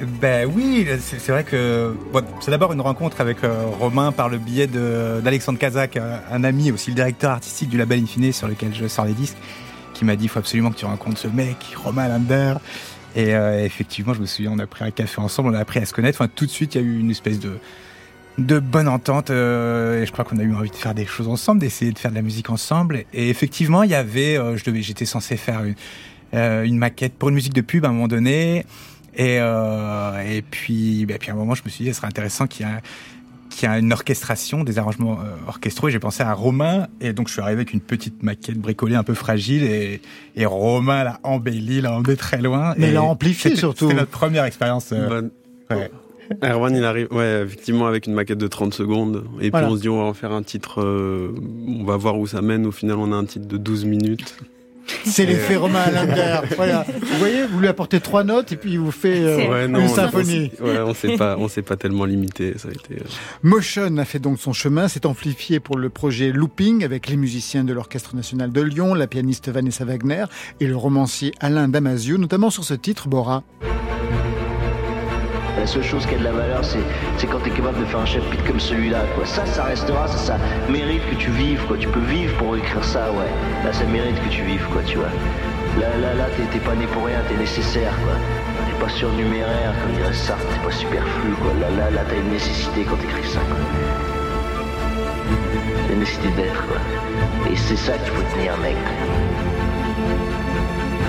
Ben 0.00 0.50
oui, 0.50 0.86
c'est 0.98 1.28
vrai 1.28 1.44
que 1.44 1.94
bon, 2.14 2.24
c'est 2.40 2.50
d'abord 2.50 2.72
une 2.72 2.80
rencontre 2.80 3.20
avec 3.20 3.44
euh, 3.44 3.66
Romain 3.78 4.10
par 4.10 4.30
le 4.30 4.38
biais 4.38 4.68
d'Alexandre 4.68 5.58
Kazak, 5.58 5.98
un 5.98 6.44
ami 6.44 6.72
aussi 6.72 6.88
le 6.88 6.96
directeur 6.96 7.32
artistique 7.32 7.68
du 7.68 7.76
label 7.76 8.02
Infine 8.02 8.32
sur 8.32 8.48
lequel 8.48 8.74
je 8.74 8.88
sors 8.88 9.04
les 9.04 9.12
disques, 9.12 9.36
qui 9.92 10.06
m'a 10.06 10.16
dit 10.16 10.24
il 10.24 10.28
faut 10.30 10.38
absolument 10.38 10.70
que 10.70 10.78
tu 10.78 10.86
rencontres 10.86 11.18
ce 11.18 11.28
mec, 11.28 11.58
Romain 11.84 12.08
Lander. 12.08 12.54
Et 13.16 13.34
euh, 13.34 13.64
effectivement, 13.64 14.12
je 14.12 14.20
me 14.20 14.26
souviens, 14.26 14.52
on 14.52 14.58
a 14.58 14.66
pris 14.66 14.84
un 14.84 14.90
café 14.90 15.20
ensemble, 15.20 15.48
on 15.48 15.54
a 15.54 15.58
appris 15.58 15.80
à 15.80 15.86
se 15.86 15.94
connaître. 15.94 16.20
Enfin, 16.20 16.30
tout 16.32 16.44
de 16.44 16.50
suite, 16.50 16.74
il 16.74 16.82
y 16.82 16.84
a 16.84 16.86
eu 16.86 17.00
une 17.00 17.10
espèce 17.10 17.40
de 17.40 17.58
de 18.36 18.58
bonne 18.58 18.86
entente. 18.86 19.30
euh, 19.30 20.02
et 20.02 20.06
je 20.06 20.12
crois 20.12 20.26
qu'on 20.26 20.36
a 20.36 20.42
eu 20.42 20.54
envie 20.54 20.68
de 20.68 20.76
faire 20.76 20.94
des 20.94 21.06
choses 21.06 21.26
ensemble, 21.26 21.58
d'essayer 21.58 21.90
de 21.90 21.98
faire 21.98 22.10
de 22.10 22.16
la 22.16 22.22
musique 22.22 22.50
ensemble. 22.50 23.04
Et 23.14 23.30
effectivement, 23.30 23.82
il 23.82 23.90
y 23.90 23.94
avait, 23.94 24.36
euh, 24.38 24.58
je 24.58 24.64
devais, 24.64 24.82
j'étais 24.82 25.06
censé 25.06 25.38
faire 25.38 25.62
une, 26.34 26.76
maquette 26.76 27.14
pour 27.14 27.30
une 27.30 27.34
musique 27.34 27.54
de 27.54 27.62
pub 27.62 27.86
à 27.86 27.88
un 27.88 27.92
moment 27.92 28.08
donné. 28.08 28.66
Et, 29.16 29.36
et 29.36 30.42
puis, 30.42 31.06
bah, 31.06 31.14
puis 31.18 31.30
à 31.30 31.32
un 31.32 31.36
moment, 31.36 31.54
je 31.54 31.62
me 31.64 31.70
suis 31.70 31.84
dit, 31.84 31.90
ce 31.90 31.96
serait 31.96 32.08
intéressant 32.08 32.46
qu'il 32.46 32.66
y 32.66 32.68
ait 32.68 32.74
un- 33.56 33.58
qui 33.58 33.66
a 33.66 33.78
une 33.78 33.92
orchestration, 33.92 34.64
des 34.64 34.78
arrangements 34.78 35.18
euh, 35.20 35.48
orchestraux. 35.48 35.88
Et 35.88 35.92
j'ai 35.92 35.98
pensé 35.98 36.22
à 36.22 36.32
Romain. 36.34 36.88
Et 37.00 37.12
donc, 37.12 37.28
je 37.28 37.32
suis 37.32 37.40
arrivé 37.42 37.56
avec 37.60 37.72
une 37.72 37.80
petite 37.80 38.22
maquette 38.22 38.58
bricolée 38.58 38.96
un 38.96 39.02
peu 39.02 39.14
fragile. 39.14 39.62
Et, 39.64 40.00
et 40.36 40.46
Romain 40.46 41.04
l'a 41.04 41.20
embelli, 41.22 41.80
l'a 41.80 41.92
emmené 41.96 42.16
très 42.16 42.42
loin. 42.42 42.74
Mais 42.76 42.88
Et 42.88 42.92
l'a 42.92 43.02
amplifié, 43.02 43.50
c'était- 43.50 43.60
surtout. 43.60 43.86
C'était 43.88 44.00
notre 44.00 44.10
première 44.10 44.44
expérience. 44.44 44.90
euh, 44.92 45.22
ouais. 45.70 45.90
Erwan, 46.42 46.74
il 46.74 46.84
arrive, 46.84 47.06
ouais, 47.12 47.42
effectivement, 47.44 47.86
avec 47.86 48.06
une 48.08 48.12
maquette 48.14 48.38
de 48.38 48.48
30 48.48 48.74
secondes. 48.74 49.24
Et 49.40 49.50
Voilà. 49.50 49.66
puis 49.68 49.72
on 49.74 49.76
se 49.76 49.82
dit, 49.82 49.88
on 49.88 49.98
va 49.98 50.04
en 50.08 50.12
faire 50.14 50.32
un 50.32 50.42
titre, 50.42 50.82
euh, 50.82 51.32
on 51.68 51.84
va 51.84 51.96
voir 51.96 52.18
où 52.18 52.26
ça 52.26 52.42
mène. 52.42 52.66
Au 52.66 52.72
final, 52.72 52.96
on 52.98 53.12
a 53.12 53.14
un 53.16 53.24
titre 53.24 53.46
de 53.46 53.56
12 53.56 53.84
minutes. 53.84 54.36
C'est 55.04 55.26
l'effet 55.26 55.56
Romain 55.56 55.80
Alander. 55.80 56.40
Voilà. 56.56 56.84
Vous 56.88 57.18
voyez, 57.18 57.44
vous 57.46 57.58
lui 57.60 57.68
apportez 57.68 58.00
trois 58.00 58.24
notes 58.24 58.52
et 58.52 58.56
puis 58.56 58.72
il 58.72 58.78
vous 58.78 58.90
fait 58.90 59.20
euh, 59.20 59.48
Ouais, 59.48 59.68
non, 59.68 59.80
une 59.80 59.86
on- 59.86 59.94
symphonie. 59.94 60.50
on- 60.60 60.64
Ouais, 60.66 60.78
on 60.80 60.94
s'est 60.94 61.16
pas, 61.16 61.36
on 61.38 61.48
s'est 61.48 61.62
pas 61.62 61.76
tellement 61.76 62.04
limité. 62.04 62.54
Ça 62.58 62.68
a 62.68 62.72
été. 62.72 63.00
euh, 63.02 63.04
Motion 63.42 63.96
a 63.98 64.04
fait 64.04 64.18
donc 64.18 64.38
son 64.40 64.52
chemin, 64.52 64.88
s'est 64.88 65.06
amplifié 65.06 65.60
pour 65.60 65.76
le 65.78 65.88
projet 65.90 66.32
Looping 66.32 66.84
avec 66.84 67.08
les 67.08 67.16
musiciens 67.16 67.64
de 67.64 67.72
l'Orchestre 67.72 68.14
national 68.16 68.52
de 68.52 68.60
Lyon, 68.60 68.94
la 68.94 69.06
pianiste 69.06 69.48
Vanessa 69.48 69.84
Wagner 69.84 70.24
et 70.60 70.66
le 70.66 70.76
romancier 70.76 71.32
Alain 71.40 71.68
Damasio, 71.68 72.18
notamment 72.18 72.50
sur 72.50 72.64
ce 72.64 72.74
titre 72.74 73.08
Bora. 73.08 73.42
La 75.66 75.72
seule 75.72 75.82
chose 75.82 76.06
qui 76.06 76.14
a 76.14 76.18
de 76.18 76.22
la 76.22 76.30
valeur, 76.30 76.64
c'est, 76.64 77.26
quand 77.26 77.40
tu 77.40 77.50
es 77.50 77.52
capable 77.52 77.80
de 77.80 77.84
faire 77.86 77.98
un 77.98 78.06
chapitre 78.06 78.44
comme 78.44 78.60
celui-là. 78.60 79.00
Quoi. 79.16 79.26
Ça, 79.26 79.44
ça 79.46 79.64
restera, 79.64 80.06
ça, 80.06 80.16
ça 80.16 80.38
mérite 80.68 81.02
que 81.10 81.16
tu 81.16 81.28
vives. 81.32 81.60
Quoi. 81.66 81.76
Tu 81.76 81.88
peux 81.88 82.04
vivre 82.06 82.36
pour 82.36 82.56
écrire 82.56 82.84
ça, 82.84 83.10
ouais. 83.10 83.26
Là, 83.64 83.72
ça 83.72 83.84
mérite 83.86 84.14
que 84.22 84.28
tu 84.28 84.42
vives, 84.42 84.64
quoi, 84.70 84.82
tu 84.86 84.96
vois. 84.98 85.10
Là, 85.80 85.88
là, 86.00 86.14
là, 86.14 86.26
t'es, 86.52 86.60
pas 86.60 86.76
né 86.76 86.86
pour 86.86 87.06
rien, 87.06 87.18
t'es 87.28 87.34
nécessaire, 87.34 87.98
quoi. 88.04 88.14
T'es 88.64 88.78
pas 88.78 88.88
surnuméraire, 88.88 89.74
comme 89.82 89.96
dirait 89.96 90.12
Sartre, 90.12 90.46
t'es 90.46 90.64
pas 90.64 90.70
superflu, 90.70 91.32
quoi. 91.42 91.50
Là, 91.60 91.68
là, 91.76 91.90
là, 91.90 92.02
t'as 92.08 92.14
une 92.14 92.30
nécessité 92.30 92.84
quand 92.88 92.94
t'écris 92.98 93.28
ça, 93.28 93.40
quoi. 93.40 93.58
T'as 95.88 95.92
une 95.94 95.98
nécessité 95.98 96.28
d'être, 96.36 96.64
quoi. 96.68 96.78
Et 97.50 97.56
c'est 97.56 97.74
ça 97.74 97.98
qu'il 97.98 98.12
faut 98.12 98.22
tenir, 98.36 98.56
mec. 98.58 98.76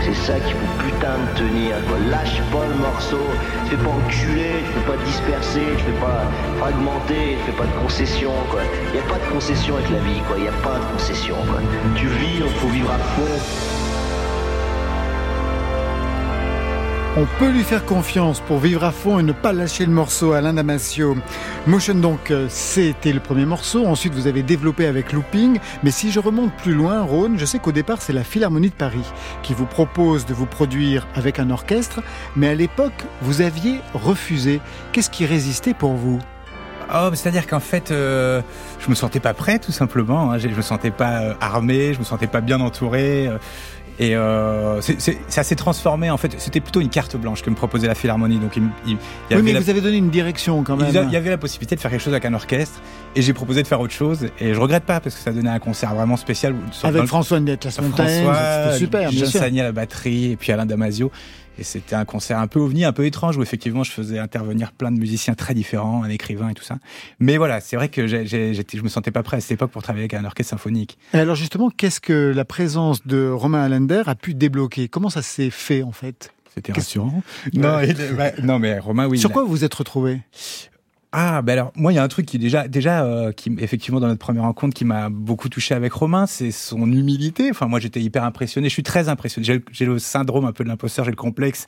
C'est 0.04 0.14
ça 0.14 0.40
qu'il 0.40 0.54
faut 0.54 0.84
putain 0.84 1.16
de 1.18 1.40
tenir, 1.40 1.76
quoi. 1.88 1.98
Lâche 2.10 2.42
pas 2.52 2.66
le 2.68 2.76
morceau, 2.76 3.26
te 3.66 3.70
fais 3.70 3.78
pas 3.78 3.90
enculer, 3.90 4.64
te 4.64 4.80
fais 4.80 4.92
pas 4.92 4.98
disperser, 5.06 5.66
te 5.78 5.82
fais 5.82 6.00
pas 6.00 6.24
fragmenter, 6.60 7.38
te 7.40 7.52
fais 7.52 7.58
pas 7.58 7.66
de 7.66 7.82
concession, 7.82 8.32
quoi. 8.50 8.62
Y 8.94 9.00
a 9.00 9.04
pas 9.04 9.20
de 9.20 9.34
concession 9.34 9.76
avec 9.76 9.90
la 9.90 10.00
vie, 10.00 10.22
quoi. 10.28 10.38
Y 10.38 10.48
a 10.48 10.52
pas 10.64 10.80
de 10.80 10.86
concession, 10.94 11.36
quoi. 11.48 11.60
Tu 11.96 12.08
vis, 12.08 12.40
donc 12.40 12.52
faut 12.62 12.70
vivre 12.70 12.92
à 12.92 13.00
fond. 13.00 13.77
On 17.20 17.26
peut 17.40 17.50
lui 17.50 17.64
faire 17.64 17.84
confiance 17.84 18.42
pour 18.42 18.60
vivre 18.60 18.84
à 18.84 18.92
fond 18.92 19.18
et 19.18 19.24
ne 19.24 19.32
pas 19.32 19.52
lâcher 19.52 19.88
le 19.88 19.92
morceau 19.92 20.34
Alain 20.34 20.54
Damasio. 20.54 21.18
Motion 21.66 21.96
donc, 21.96 22.30
euh, 22.30 22.46
c'était 22.48 23.12
le 23.12 23.20
premier 23.20 23.46
morceau. 23.46 23.88
Ensuite, 23.88 24.14
vous 24.14 24.28
avez 24.28 24.44
développé 24.44 24.86
avec 24.86 25.14
Looping. 25.14 25.58
Mais 25.82 25.90
si 25.90 26.12
je 26.12 26.20
remonte 26.20 26.54
plus 26.58 26.76
loin, 26.76 27.02
Rhône, 27.02 27.40
je 27.40 27.46
sais 27.46 27.58
qu'au 27.58 27.72
départ, 27.72 28.04
c'est 28.04 28.14
la 28.14 28.24
Philharmonie 28.24 28.70
de 28.70 28.76
Paris 28.76 29.12
qui 29.42 29.56
vous 29.56 29.66
propose 29.66 30.28
de 30.28 30.36
vous 30.36 30.46
produire 30.46 31.08
avec 31.16 31.40
un 31.40 31.50
orchestre. 31.50 32.04
Mais 32.36 32.50
à 32.50 32.54
l'époque, 32.54 33.06
vous 33.24 33.42
aviez 33.42 33.80
refusé. 33.96 34.62
Qu'est-ce 34.92 35.10
qui 35.10 35.26
résistait 35.26 35.74
pour 35.74 35.94
vous? 35.94 36.20
Oh, 36.94 37.10
c'est-à-dire 37.14 37.48
qu'en 37.48 37.60
fait, 37.60 37.92
euh, 37.92 38.42
je 38.80 38.90
me 38.90 38.96
sentais 38.96 39.20
pas 39.20 39.34
prêt, 39.34 39.60
tout 39.60 39.74
simplement. 39.74 40.32
hein. 40.32 40.38
Je 40.38 40.48
je 40.48 40.56
me 40.56 40.62
sentais 40.62 40.92
pas 40.92 41.20
euh, 41.22 41.34
armé, 41.42 41.94
je 41.94 42.00
me 42.00 42.06
sentais 42.06 42.28
pas 42.28 42.40
bien 42.42 42.62
entouré. 42.62 43.28
euh, 43.28 43.38
et 44.00 44.16
euh, 44.16 44.80
c'est- 44.82 45.00
c'est- 45.02 45.18
ça 45.28 45.44
s'est 45.44 45.56
transformé. 45.56 46.10
En 46.10 46.18
fait, 46.18 46.36
c'était 46.38 46.60
plutôt 46.60 46.82
une 46.82 46.90
carte 46.90 47.16
blanche 47.18 47.42
que 47.42 47.50
me 47.50 47.56
proposait 47.56 47.88
la 47.88 47.96
Philharmonie. 47.96 48.38
Donc, 48.40 48.56
il, 48.58 48.64
il- 48.86 48.92
il 48.92 48.94
y 48.94 48.96
Oui, 48.96 49.00
avait 49.32 49.42
mais 49.42 49.54
la- 49.54 49.60
vous 49.60 49.70
avez 49.70 49.82
donné 49.82 49.98
une 49.98 50.10
direction 50.10 50.64
quand 50.64 50.76
même. 50.78 50.88
il 50.90 50.94
y 50.96 50.98
a- 50.98 51.04
il 51.04 51.12
y 51.12 51.16
avait 51.16 51.30
la 51.32 51.38
possibilité 51.38 51.76
de 51.76 51.82
faire 51.82 51.92
quelque 51.92 52.04
chose 52.04 52.14
avec 52.14 52.26
un 52.26 52.34
orchestre 52.34 52.80
et 53.16 53.22
j'ai 53.22 53.34
proposé 53.34 53.64
de 53.64 53.68
faire 53.68 53.80
autre 53.82 53.94
chose 53.94 54.28
et 54.40 54.54
je 54.54 54.60
regrette 54.60 54.84
pas 54.84 55.00
parce 55.00 55.16
que 55.16 55.22
ça 55.22 55.32
donnait 55.32 55.50
un 55.50 55.60
concert 55.60 55.96
vraiment 55.96 56.18
spécial 56.18 56.56
Avec 56.84 57.04
François 57.06 57.40
Ndette, 57.40 57.66
la 57.66 57.72
Fontaine, 57.72 58.24
François, 58.24 58.74
c'était 58.74 58.78
super. 58.78 59.12
Sagny 59.28 59.62
à 59.62 59.64
la 59.64 59.72
batterie 59.72 60.32
et 60.32 60.36
puis 60.36 60.52
Alain 60.52 60.66
Damasio 60.66 61.12
et 61.60 61.64
c'était 61.64 61.96
un 61.96 62.06
concert 62.06 62.40
un 62.40 62.48
peu 62.48 62.60
ovni, 62.60 62.86
un 62.86 62.94
peu 62.94 63.06
étrange 63.06 63.38
où 63.38 63.42
effectivement 63.42 63.84
je 63.84 63.92
faisais 63.92 64.20
intervenir 64.20 64.72
plein 64.72 64.92
de 64.92 64.98
musiciens 65.00 65.34
très 65.34 65.54
différents, 65.54 66.04
un 66.04 66.10
écrivain 66.10 66.50
et 66.50 66.54
tout 66.54 66.64
ça. 66.64 66.78
Mais 67.20 67.38
voilà, 67.38 67.60
c'est 67.62 67.76
vrai 67.76 67.90
que 67.90 68.06
je 68.08 68.82
me 68.82 68.90
sentais 68.90 69.12
pas 69.12 69.24
prêt 69.24 69.38
à 69.38 69.42
cette 69.42 69.52
époque 69.52 69.72
pour 69.72 69.82
travailler 69.84 70.04
avec 70.04 70.14
un 70.14 70.26
orchestre 70.26 70.52
symphonique. 70.52 70.98
Et 71.14 71.18
alors 71.18 71.36
justement, 71.36 71.70
qu'est-ce 71.70 72.00
que 72.00 72.32
la 72.36 72.46
présence 72.46 73.06
de 73.08 73.30
Romain 73.30 73.64
Allender 73.64 74.04
a 74.06 74.16
pu 74.16 74.34
débloquer? 74.34 74.88
Comment 74.88 75.10
ça 75.10 75.22
s'est 75.22 75.50
fait 75.50 75.84
en 75.84 75.92
fait? 75.92 76.32
C'était 76.54 76.74
rassurant. 76.74 77.22
Non, 77.54 77.80
il- 77.82 77.96
bah, 78.18 78.32
non, 78.42 78.58
mais 78.60 78.80
Romain, 78.80 79.08
oui. 79.08 79.20
Sur 79.20 79.32
quoi 79.32 79.44
vous 79.44 79.50
vous 79.50 79.64
êtes 79.64 79.74
retrouvé 79.76 80.22
Ah, 81.14 81.42
ben 81.42 81.54
alors, 81.54 81.72
moi, 81.76 81.94
il 81.94 81.96
y 81.96 82.00
a 82.00 82.04
un 82.04 82.08
truc 82.10 82.26
qui 82.26 82.38
déjà, 82.38 82.68
déjà, 82.68 83.06
euh, 83.06 83.32
qui 83.32 83.56
effectivement 83.60 84.00
dans 84.00 84.08
notre 84.08 84.20
première 84.20 84.44
rencontre, 84.44 84.76
qui 84.76 84.84
m'a 84.86 85.10
beaucoup 85.10 85.48
touché 85.48 85.74
avec 85.74 85.94
Romain, 85.94 86.26
c'est 86.28 86.52
son 86.52 86.92
humilité. 86.92 87.50
Enfin, 87.50 87.68
moi, 87.68 87.80
j'étais 87.80 88.02
hyper 88.02 88.24
impressionné. 88.26 88.68
Je 88.68 88.74
suis 88.74 88.84
très 88.84 89.08
impressionné. 89.08 89.62
J'ai 89.72 89.86
le- 89.86 90.00
syndrome 90.00 90.46
un 90.46 90.52
peu 90.52 90.64
de 90.64 90.70
l'imposteur, 90.70 91.06
j'ai 91.06 91.12
le 91.12 91.16
complexe 91.18 91.66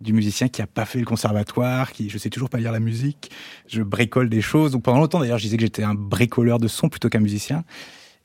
du 0.00 0.12
musicien 0.12 0.48
qui 0.48 0.62
a 0.62 0.66
pas 0.66 0.84
fait 0.84 0.98
le 0.98 1.04
conservatoire, 1.04 1.92
qui 1.92 2.10
je 2.10 2.18
sais 2.18 2.28
toujours 2.28 2.50
pas 2.50 2.58
lire 2.58 2.72
la 2.72 2.80
musique. 2.80 3.30
Je 3.68 3.82
bricole 3.82 4.28
des 4.28 4.40
choses. 4.40 4.72
Donc 4.72 4.82
pendant 4.82 4.98
longtemps, 4.98 5.20
d'ailleurs, 5.20 5.38
je 5.38 5.44
disais 5.44 5.56
que 5.56 5.62
j'étais 5.62 5.84
un 5.84 5.94
bricoleur 5.94 6.58
de 6.58 6.66
son 6.68 6.88
plutôt 6.88 7.08
qu'un 7.08 7.20
musicien. 7.20 7.64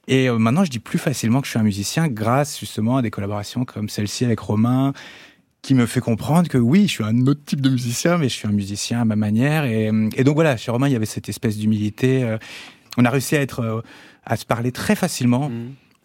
Et 0.07 0.29
euh, 0.29 0.37
maintenant, 0.39 0.63
je 0.63 0.71
dis 0.71 0.79
plus 0.79 0.97
facilement 0.99 1.41
que 1.41 1.45
je 1.47 1.51
suis 1.51 1.59
un 1.59 1.63
musicien 1.63 2.07
grâce 2.07 2.59
justement 2.59 2.97
à 2.97 3.01
des 3.01 3.11
collaborations 3.11 3.65
comme 3.65 3.89
celle-ci 3.89 4.25
avec 4.25 4.39
Romain, 4.39 4.93
qui 5.67 5.73
me 5.73 5.85
fait 5.85 5.99
comprendre 5.99 6.47
que 6.47 6.57
oui, 6.57 6.83
je 6.83 6.93
suis 6.93 7.03
un 7.03 7.27
autre 7.27 7.41
type 7.45 7.59
de 7.59 7.69
musicien, 7.69 8.17
mais 8.17 8.29
je 8.29 8.35
suis 8.35 8.47
un 8.47 8.53
musicien 8.53 9.01
à 9.01 9.03
ma 9.03 9.17
manière. 9.17 9.65
Et, 9.65 9.91
et 10.15 10.23
donc 10.23 10.35
voilà, 10.35 10.55
chez 10.55 10.71
Romain, 10.71 10.87
il 10.87 10.93
y 10.93 10.95
avait 10.95 11.05
cette 11.05 11.27
espèce 11.27 11.57
d'humilité. 11.57 12.23
euh, 12.23 12.37
on 12.95 13.03
a 13.03 13.09
réussi 13.09 13.35
à 13.35 13.41
être, 13.41 13.59
euh, 13.59 13.81
à 14.23 14.37
se 14.37 14.45
parler 14.45 14.71
très 14.71 14.95
facilement. 14.95 15.51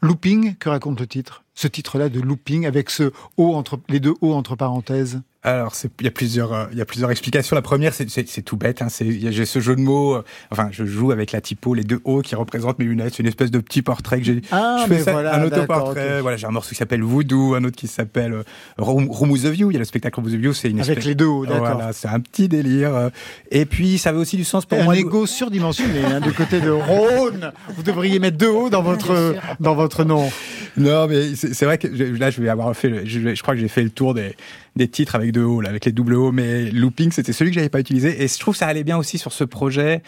Looping, 0.00 0.56
que 0.56 0.68
raconte 0.68 0.98
le 0.98 1.06
titre? 1.06 1.44
Ce 1.54 1.68
titre-là 1.68 2.08
de 2.08 2.20
Looping 2.20 2.66
avec 2.66 2.90
ce 2.90 3.12
O 3.36 3.54
entre 3.54 3.78
les 3.88 4.00
deux 4.00 4.14
O 4.20 4.32
entre 4.32 4.56
parenthèses? 4.56 5.22
Alors, 5.44 5.74
c'est- 5.74 5.90
il 5.98 6.04
y 6.04 6.08
a 6.08 6.12
plusieurs, 6.12 6.52
euh, 6.52 6.64
il 6.70 6.78
y 6.78 6.80
a 6.80 6.84
plusieurs 6.84 7.10
explications. 7.10 7.56
La 7.56 7.62
première, 7.62 7.92
c'est- 7.94 8.08
c'est 8.08 8.28
c'est 8.28 8.42
tout 8.42 8.56
bête. 8.56 8.80
Hein, 8.80 8.88
c'est- 8.88 9.04
il 9.06 9.24
y 9.24 9.26
a- 9.26 9.32
j'ai 9.32 9.44
ce 9.44 9.58
jeu 9.58 9.74
de 9.74 9.80
mots. 9.80 10.14
euh, 10.14 10.22
enfin, 10.52 10.68
je 10.70 10.84
joue 10.84 11.10
avec 11.10 11.32
la 11.32 11.40
typo, 11.40 11.74
les 11.74 11.82
deux 11.82 12.00
O 12.04 12.20
qui 12.22 12.36
représentent 12.36 12.78
mes 12.78 12.84
lunettes. 12.84 13.14
C'est 13.16 13.24
une 13.24 13.28
espèce 13.28 13.50
de 13.50 13.58
petit 13.58 13.82
portrait 13.82 14.18
que 14.20 14.24
j'ai. 14.24 14.40
Ah, 14.52 14.76
je 14.78 14.84
fais 14.88 14.98
mais 14.98 15.02
ça, 15.02 15.10
voilà, 15.10 15.34
un 15.34 15.42
autoportrait. 15.44 16.16
ok. 16.18 16.22
Voilà, 16.22 16.36
j'ai 16.36 16.46
un 16.46 16.52
morceau 16.52 16.68
qui 16.70 16.74
s'appelle 16.76 17.02
Voodoo, 17.02 17.54
un 17.56 17.64
autre 17.64 17.76
qui 17.76 17.88
s'appelle 17.88 18.34
euh, 18.34 18.42
Room, 18.78 19.08
Room 19.10 19.32
with 19.32 19.44
a 19.44 19.50
View. 19.50 19.70
Il 19.72 19.74
y 19.74 19.76
a 19.76 19.80
le 19.80 19.84
spectacle 19.84 20.14
Room 20.14 20.26
with 20.26 20.34
a 20.36 20.38
View, 20.38 20.52
c'est 20.52 20.70
une 20.70 20.78
Avec 20.78 20.90
espèce- 20.90 21.06
les 21.06 21.14
deux 21.16 21.26
O, 21.26 21.44
d'accord. 21.44 21.74
Voilà, 21.74 21.92
c'est 21.92 22.06
un 22.08 22.20
petit 22.20 22.48
délire. 22.48 22.94
euh, 22.94 23.10
Et 23.50 23.66
puis, 23.66 23.98
ça 23.98 24.10
avait 24.10 24.18
aussi 24.20 24.36
du 24.36 24.44
sens 24.44 24.64
pour 24.64 24.78
un 24.78 24.84
moi. 24.84 24.94
de- 24.94 25.00
ego 25.00 25.26
surdimensionné 25.26 26.04
hein, 26.04 26.20
du 26.20 26.30
côté 26.32 26.60
de 26.60 26.70
Rhône. 26.70 27.50
Vous 27.76 27.82
devriez 27.82 28.20
mettre 28.20 28.36
deux 28.38 28.46
O 28.48 28.70
dans 28.70 28.82
votre 28.82 29.34
dans 29.58 29.74
votre 29.74 30.04
nom. 30.04 30.30
Non, 30.76 31.08
mais 31.08 31.34
c'est 31.34 31.64
vrai 31.64 31.78
que 31.78 31.88
je- 31.94 32.04
là, 32.16 32.30
je 32.30 32.40
vais 32.40 32.48
avoir 32.48 32.72
fait. 32.76 32.88
le- 32.88 33.04
je, 33.04 33.34
je 33.34 33.42
crois 33.42 33.54
que 33.54 33.60
j'ai 33.60 33.68
fait 33.68 33.82
le 33.82 33.90
tour 33.90 34.14
des, 34.14 34.34
des 34.76 34.88
titres 34.88 35.14
avec 35.14 35.32
deux 35.32 35.42
O, 35.44 35.60
là, 35.60 35.68
avec 35.70 35.84
les 35.84 35.92
double 35.92 36.14
O. 36.14 36.32
Mais 36.32 36.70
Looping, 36.70 37.12
c'était 37.12 37.32
celui 37.32 37.50
que 37.50 37.54
j'avais 37.56 37.68
pas 37.68 37.80
utilisé. 37.80 38.22
Et 38.22 38.28
je 38.28 38.38
trouve 38.38 38.54
que 38.54 38.58
ça 38.58 38.66
allait 38.66 38.84
bien 38.84 38.96
aussi 38.96 39.18
sur 39.18 39.32
ce 39.32 39.44
projet 39.44 40.02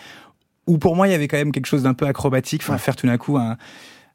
où, 0.67 0.79
pour 0.79 0.97
moi, 0.97 1.07
il 1.09 1.11
y 1.11 1.15
avait 1.15 1.29
quand 1.29 1.37
même 1.37 1.53
quelque 1.53 1.67
chose 1.67 1.83
d'un 1.83 1.95
peu 1.95 2.07
acrobatique. 2.07 2.63
Enfin, 2.63 2.79
faire 2.79 2.97
tout 2.97 3.07
d'un 3.07 3.19
coup 3.19 3.37
un, 3.37 3.57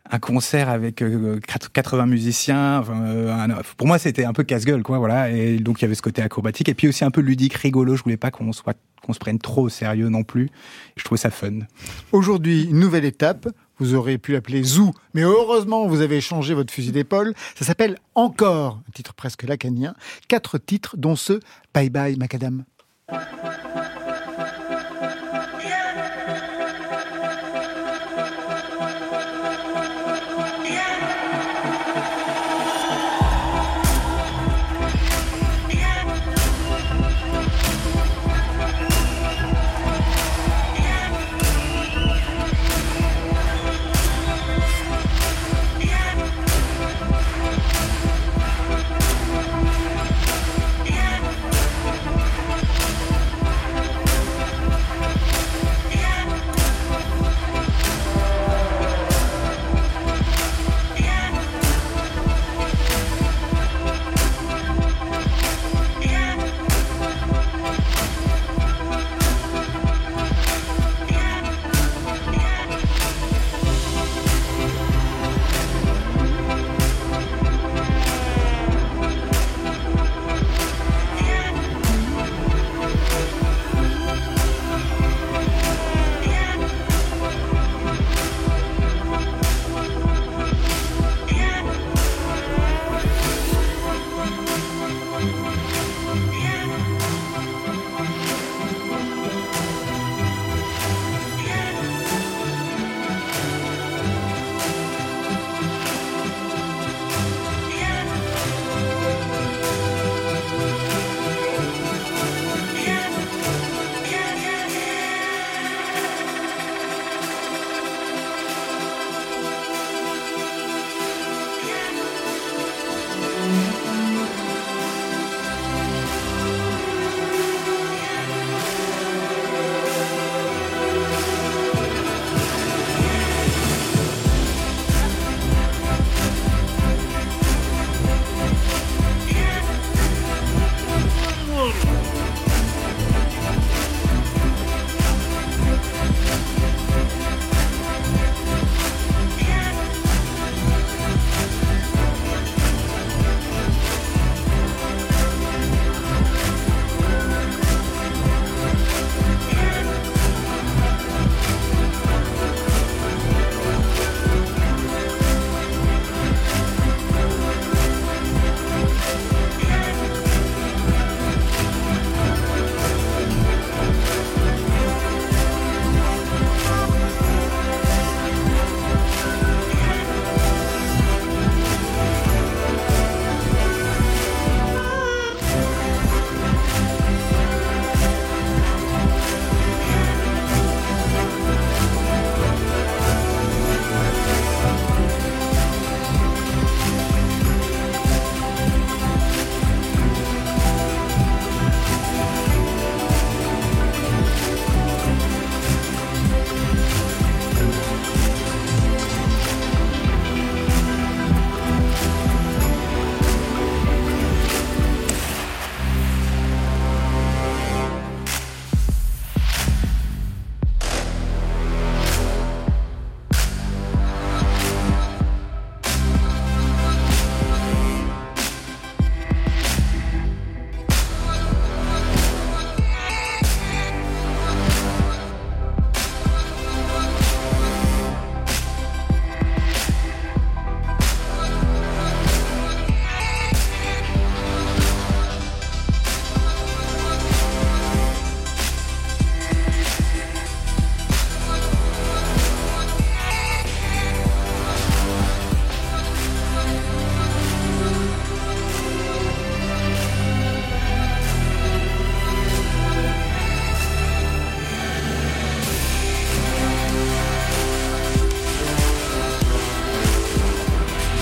un 0.09 0.19
concert 0.19 0.69
avec 0.69 1.01
euh, 1.03 1.39
80 1.73 2.07
musiciens. 2.07 2.79
Enfin, 2.79 3.01
euh, 3.03 3.31
un- 3.31 3.61
pour 3.77 3.85
moi, 3.87 3.99
c'était 3.99 4.25
un 4.25 4.33
peu 4.33 4.43
casse-gueule, 4.43 4.81
quoi. 4.81 4.97
Voilà. 4.97 5.29
Et 5.29 5.57
donc, 5.59 5.79
il 5.79 5.83
y 5.83 5.85
avait 5.85 5.93
ce 5.95 6.01
côté 6.01 6.21
acrobatique. 6.23 6.67
Et 6.69 6.73
puis 6.73 6.87
aussi 6.87 7.05
un 7.05 7.11
peu 7.11 7.21
ludique, 7.21 7.53
rigolo. 7.53 7.95
Je 7.95 8.01
voulais 8.03 8.17
pas 8.17 8.31
qu'on 8.31 8.51
soit 8.53 8.75
qu'on 9.03 9.13
se 9.13 9.19
prenne 9.19 9.39
trop 9.39 9.61
au 9.63 9.69
sérieux 9.69 10.09
non 10.09 10.23
plus. 10.23 10.49
Je 10.97 11.03
trouvais 11.05 11.17
ça 11.19 11.29
fun. 11.29 11.59
Aujourd'hui, 12.11 12.67
nouvelle 12.71 13.05
étape. 13.05 13.47
Vous 13.79 13.95
aurez 13.95 14.17
pu 14.17 14.33
l'appeler 14.33 14.61
Zoo, 14.63 14.93
mais 15.13 15.21
heureusement, 15.21 15.87
vous 15.87 16.01
avez 16.01 16.21
changé 16.21 16.53
votre 16.53 16.73
fusil 16.73 16.91
d'épaule. 16.91 17.33
Ça 17.55 17.65
s'appelle 17.65 17.97
Encore, 18.13 18.81
un 18.87 18.91
titre 18.91 19.13
presque 19.13 19.43
lacanien. 19.43 19.95
Quatre 20.27 20.57
titres, 20.57 20.95
dont 20.97 21.15
ce 21.15 21.39
Bye 21.73 21.89
Bye 21.89 22.17
Macadam. 22.17 22.65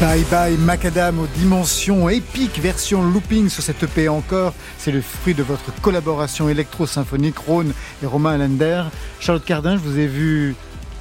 Bye 0.07 0.23
bye 0.31 0.57
Macadam 0.57 1.19
aux 1.19 1.27
dimensions 1.27 2.07
épiques, 2.07 2.61
version 2.61 3.03
looping 3.03 3.49
sur 3.49 3.61
cette 3.61 3.83
EP 3.83 4.07
encore. 4.07 4.53
C'est 4.77 4.93
le 4.93 5.01
fruit 5.01 5.33
de 5.33 5.43
votre 5.43 5.73
collaboration 5.81 6.47
électro-symphonique 6.47 7.37
Rhône 7.39 7.73
et 8.01 8.05
Romain 8.05 8.35
Allender. 8.35 8.83
Charlotte 9.19 9.43
Cardin, 9.43 9.73
je 9.75 9.81
vous 9.81 9.99
ai 9.99 10.07
vu 10.07 10.55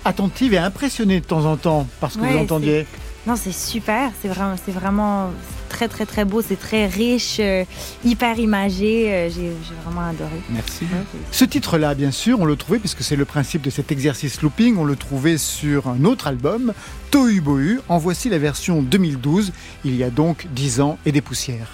attentive 0.05 0.55
et 0.55 0.59
impressionnée 0.59 1.21
de 1.21 1.25
temps 1.25 1.45
en 1.45 1.57
temps 1.57 1.87
par 2.01 2.11
ce 2.11 2.19
que 2.19 2.23
Ouais, 2.25 2.33
vous 2.33 2.39
entendiez. 2.41 2.85
Non, 3.29 3.37
c'est 3.37 3.53
super. 3.53 4.11
C'est 4.21 4.27
vraiment, 4.27 4.57
c'est 4.67 4.73
vraiment 4.73 5.31
très, 5.77 5.89
très, 5.89 6.07
très 6.07 6.25
beau. 6.25 6.41
C'est 6.41 6.59
très 6.59 6.87
riche, 6.87 7.37
euh, 7.39 7.65
hyper 8.05 8.39
imagé. 8.39 9.13
Euh, 9.13 9.31
j'ai, 9.31 9.53
vraiment 9.85 10.09
adoré. 10.09 10.41
Merci. 10.49 10.87
Ce 11.31 11.45
titre-là, 11.45 11.95
bien 11.95 12.11
sûr, 12.11 12.41
on 12.41 12.47
le 12.47 12.57
trouvait, 12.57 12.79
puisque 12.79 13.03
c'est 13.03 13.17
le 13.17 13.27
principe 13.27 13.63
de 13.63 13.71
cet 13.71 13.93
exercice 13.93 14.41
looping, 14.41 14.77
on 14.79 14.85
le 14.85 14.97
trouvait 14.97 15.39
sur 15.39 15.89
un 15.89 16.05
autre 16.05 16.27
album, 16.29 16.73
Tohu 17.11 17.41
Bohu. 17.41 17.81
En 17.89 17.99
voici 17.99 18.31
la 18.31 18.39
version 18.39 18.83
2012, 18.83 19.53
il 19.85 19.97
y 19.97 20.03
a 20.03 20.11
donc 20.11 20.47
10 20.55 20.81
ans 20.81 20.99
et 21.05 21.13
des 21.13 21.21
poussières. 21.21 21.69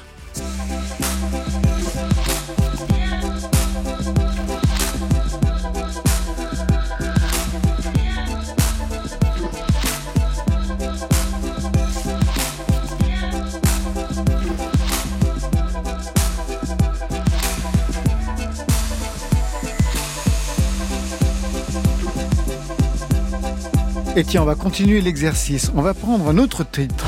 Et 24.15 24.25
tiens, 24.25 24.43
on 24.43 24.45
va 24.45 24.55
continuer 24.55 25.01
l'exercice. 25.01 25.73
On 25.75 25.81
va 25.81 25.95
prendre 25.95 26.29
un 26.29 26.37
autre 26.37 26.65
titre. 26.65 27.07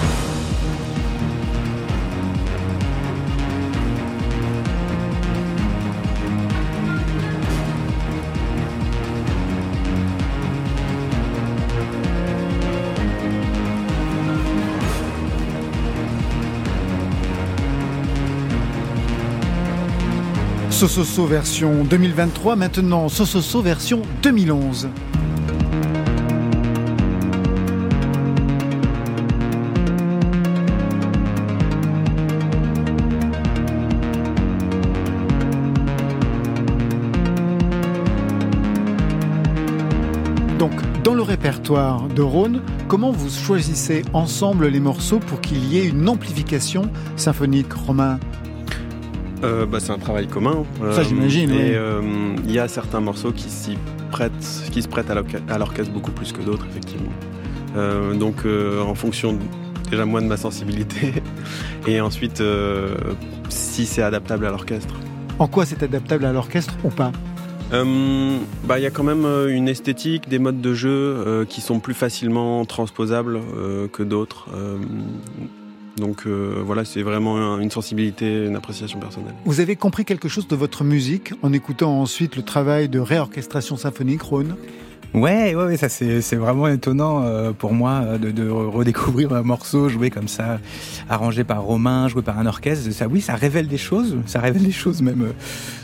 Sososo 20.71 21.27
version 21.27 21.85
2023, 21.85 22.57
maintenant 22.57 23.11
Sososo 23.11 23.61
version 23.61 24.01
2011. 24.23 24.89
De 41.69 42.21
Rhône, 42.23 42.61
comment 42.89 43.11
vous 43.11 43.31
choisissez 43.31 44.03
ensemble 44.13 44.67
les 44.67 44.81
morceaux 44.81 45.19
pour 45.19 45.41
qu'il 45.41 45.65
y 45.65 45.79
ait 45.79 45.87
une 45.89 46.09
amplification 46.11 46.91
symphonique, 47.17 47.73
Romain? 47.73 48.21
Euh, 49.43 49.65
bah, 49.65 49.79
c'est 49.81 49.93
un 49.93 49.99
travail 49.99 50.27
commun. 50.27 50.65
Ça, 50.93 51.03
j'imagine, 51.03 51.51
Et 51.51 51.55
oui. 51.55 51.61
euh, 51.75 52.35
il 52.45 52.53
y 52.53 52.59
a 52.59 52.69
certains 52.69 53.01
morceaux 53.01 53.33
qui 53.33 53.49
s'y 53.49 53.79
prêtent, 54.11 54.33
qui 54.73 54.83
se 54.83 54.89
prêtent 54.89 55.11
à 55.11 55.59
l'orchestre 55.59 55.91
beaucoup 55.93 56.11
plus 56.13 56.33
que 56.33 56.43
d'autres, 56.43 56.67
effectivement. 56.69 57.13
Euh, 57.77 58.15
donc, 58.15 58.45
euh, 58.45 58.83
en 58.83 58.95
fonction 58.95 59.33
de- 59.33 59.39
déjà 59.91 60.05
moi 60.05 60.21
de 60.21 60.27
ma 60.27 60.37
sensibilité, 60.37 61.15
et 61.87 62.01
ensuite 62.03 62.41
euh, 62.43 62.95
si 63.49 63.87
c'est 63.87 64.03
adaptable 64.03 64.45
à 64.47 64.51
l'orchestre. 64.51 64.95
En 65.39 65.47
quoi 65.49 65.65
c'est 65.67 65.83
adaptable 65.83 66.27
à 66.27 66.33
l'orchestre 66.33 66.75
ou 66.85 66.91
pas? 66.91 67.11
Euh, 67.73 68.39
bah, 68.65 68.79
il 68.79 68.83
y 68.83 68.87
a 68.87 68.91
quand 68.91 69.03
même 69.03 69.25
euh, 69.25 69.49
une 69.49 69.69
esthétique, 69.69 70.29
des 70.29 70.39
modes 70.39 70.61
de 70.61 70.75
jeu 70.75 70.91
euh, 70.91 71.45
qui 71.45 71.61
sont 71.61 71.81
plus 71.81 71.95
facilement 71.95 72.65
transposables 72.65 73.41
que 73.93 74.03
d'autres. 74.03 74.49
Donc 75.97 76.27
voilà, 76.27 76.85
c'est 76.85 77.03
vraiment 77.03 77.37
un- 77.39 77.61
une 77.61 77.71
sensibilité, 77.71 78.47
une 78.47 78.57
appréciation 78.57 78.99
personnelle. 78.99 79.35
Vous 79.45 79.61
avez 79.61 79.77
compris 79.77 80.05
quelque 80.05 80.29
chose 80.29 80.49
de 80.49 80.57
votre 80.57 80.83
musique 80.85 81.33
en 81.43 81.53
écoutant 81.53 82.01
ensuite 82.01 82.37
le 82.37 82.43
travail 82.43 82.89
de 82.89 82.99
réorchestration 82.99 83.77
symphonique, 83.77 84.23
Rhône? 84.23 84.57
Ouais, 85.15 85.55
ouais, 85.55 85.77
ça 85.77 85.89
c'est 85.89 86.35
vraiment 86.35 86.67
étonnant 86.67 87.23
euh, 87.23 87.53
pour 87.53 87.73
moi 87.73 88.03
euh, 88.03 88.19
de, 88.19 88.51
redécouvrir 88.51 89.33
un 89.33 89.45
morceau 89.45 89.89
joué 89.89 90.11
comme 90.11 90.27
ça, 90.27 90.59
arrangé 91.09 91.45
par 91.45 91.63
Romain, 91.63 92.09
joué 92.09 92.23
par 92.23 92.37
un 92.37 92.47
orchestre. 92.47 92.91
Ça, 92.91 93.07
oui, 93.07 93.21
ça 93.21 93.37
révèle 93.37 93.69
des 93.69 93.79
choses, 93.79 94.17
ça 94.27 94.41
révèle 94.41 94.65
des 94.65 94.73
choses 94.73 95.03
même 95.03 95.23
euh, 95.23 95.33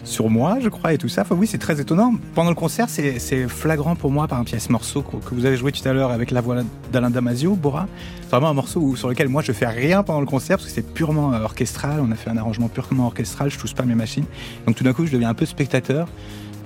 sur 0.02 0.30
moi, 0.30 0.58
je 0.60 0.68
crois, 0.68 0.94
et 0.94 0.98
tout 0.98 1.08
ça. 1.08 1.22
Enfin, 1.22 1.36
oui, 1.38 1.46
c'est 1.46 1.58
très 1.58 1.80
étonnant. 1.80 2.14
Pendant 2.34 2.50
le 2.50 2.56
concert, 2.56 2.88
c'est 2.88 3.46
flagrant 3.46 3.94
pour 3.94 4.10
moi, 4.10 4.26
par 4.26 4.38
exemple, 4.38 4.50
il 4.50 4.54
y 4.54 4.56
a 4.56 4.60
ce 4.60 4.72
morceau 4.72 5.02
que, 5.02 5.32
vous 5.32 5.46
avez 5.46 5.56
joué 5.56 5.70
tout 5.70 5.88
à 5.88 5.92
l'heure 5.92 6.10
avec 6.10 6.32
la 6.32 6.40
voix 6.40 6.56
d'Alain 6.92 7.10
Damasio, 7.10 7.54
Bora. 7.54 7.86
C'est 8.22 8.30
vraiment 8.30 8.48
un 8.48 8.54
morceau 8.54 8.96
sur 8.96 9.08
lequel 9.08 9.28
moi 9.28 9.42
je 9.42 9.52
fais 9.52 9.66
rien 9.68 10.02
pendant 10.02 10.20
le 10.20 10.26
concert 10.26 10.56
parce 10.56 10.66
que 10.66 10.74
c'est 10.74 10.92
purement 10.92 11.30
orchestral. 11.34 12.00
On 12.02 12.10
a 12.10 12.16
fait 12.16 12.30
un 12.30 12.36
arrangement 12.36 12.68
purement 12.68 13.06
orchestral. 13.06 13.48
Je 13.48 13.58
touche 13.60 13.74
pas 13.74 13.84
mes 13.84 13.94
machines. 13.94 14.24
Donc 14.66 14.74
tout 14.74 14.82
d'un 14.82 14.92
coup, 14.92 15.06
je 15.06 15.12
deviens 15.12 15.28
un 15.28 15.34
peu 15.34 15.46
spectateur. 15.46 16.08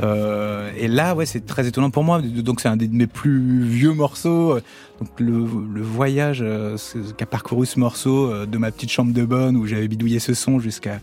Euh, 0.03 0.71
et 0.77 0.89
là, 0.89 1.15
ouais, 1.15 1.27
c'est 1.27 1.47
très 1.47 1.67
étonnant 1.67 1.91
pour 1.91 2.05
moi. 2.05 2.21
Donc, 2.21 2.61
c'est 2.61 2.69
un 2.69 2.77
de 2.77 2.87
mes 2.87 3.07
plus 3.07 3.63
vieux 3.63 3.93
morceaux. 3.93 4.59
Donc, 5.01 5.09
le, 5.19 5.45
voyage 5.83 6.41
euh, 6.43 6.77
qu'a 7.17 7.27
parcouru 7.27 7.67
ce 7.67 7.79
morceau 7.79 8.31
euh, 8.31 8.47
de 8.47 8.59
ma 8.59 8.71
petite 8.71 8.91
chambre 8.91 9.13
de 9.13 9.25
bonne 9.25 9.57
où 9.57 9.67
j'avais 9.67 9.89
bidouillé 9.89 10.19
ce 10.19 10.35
son 10.35 10.59
jusqu'à 10.59 11.01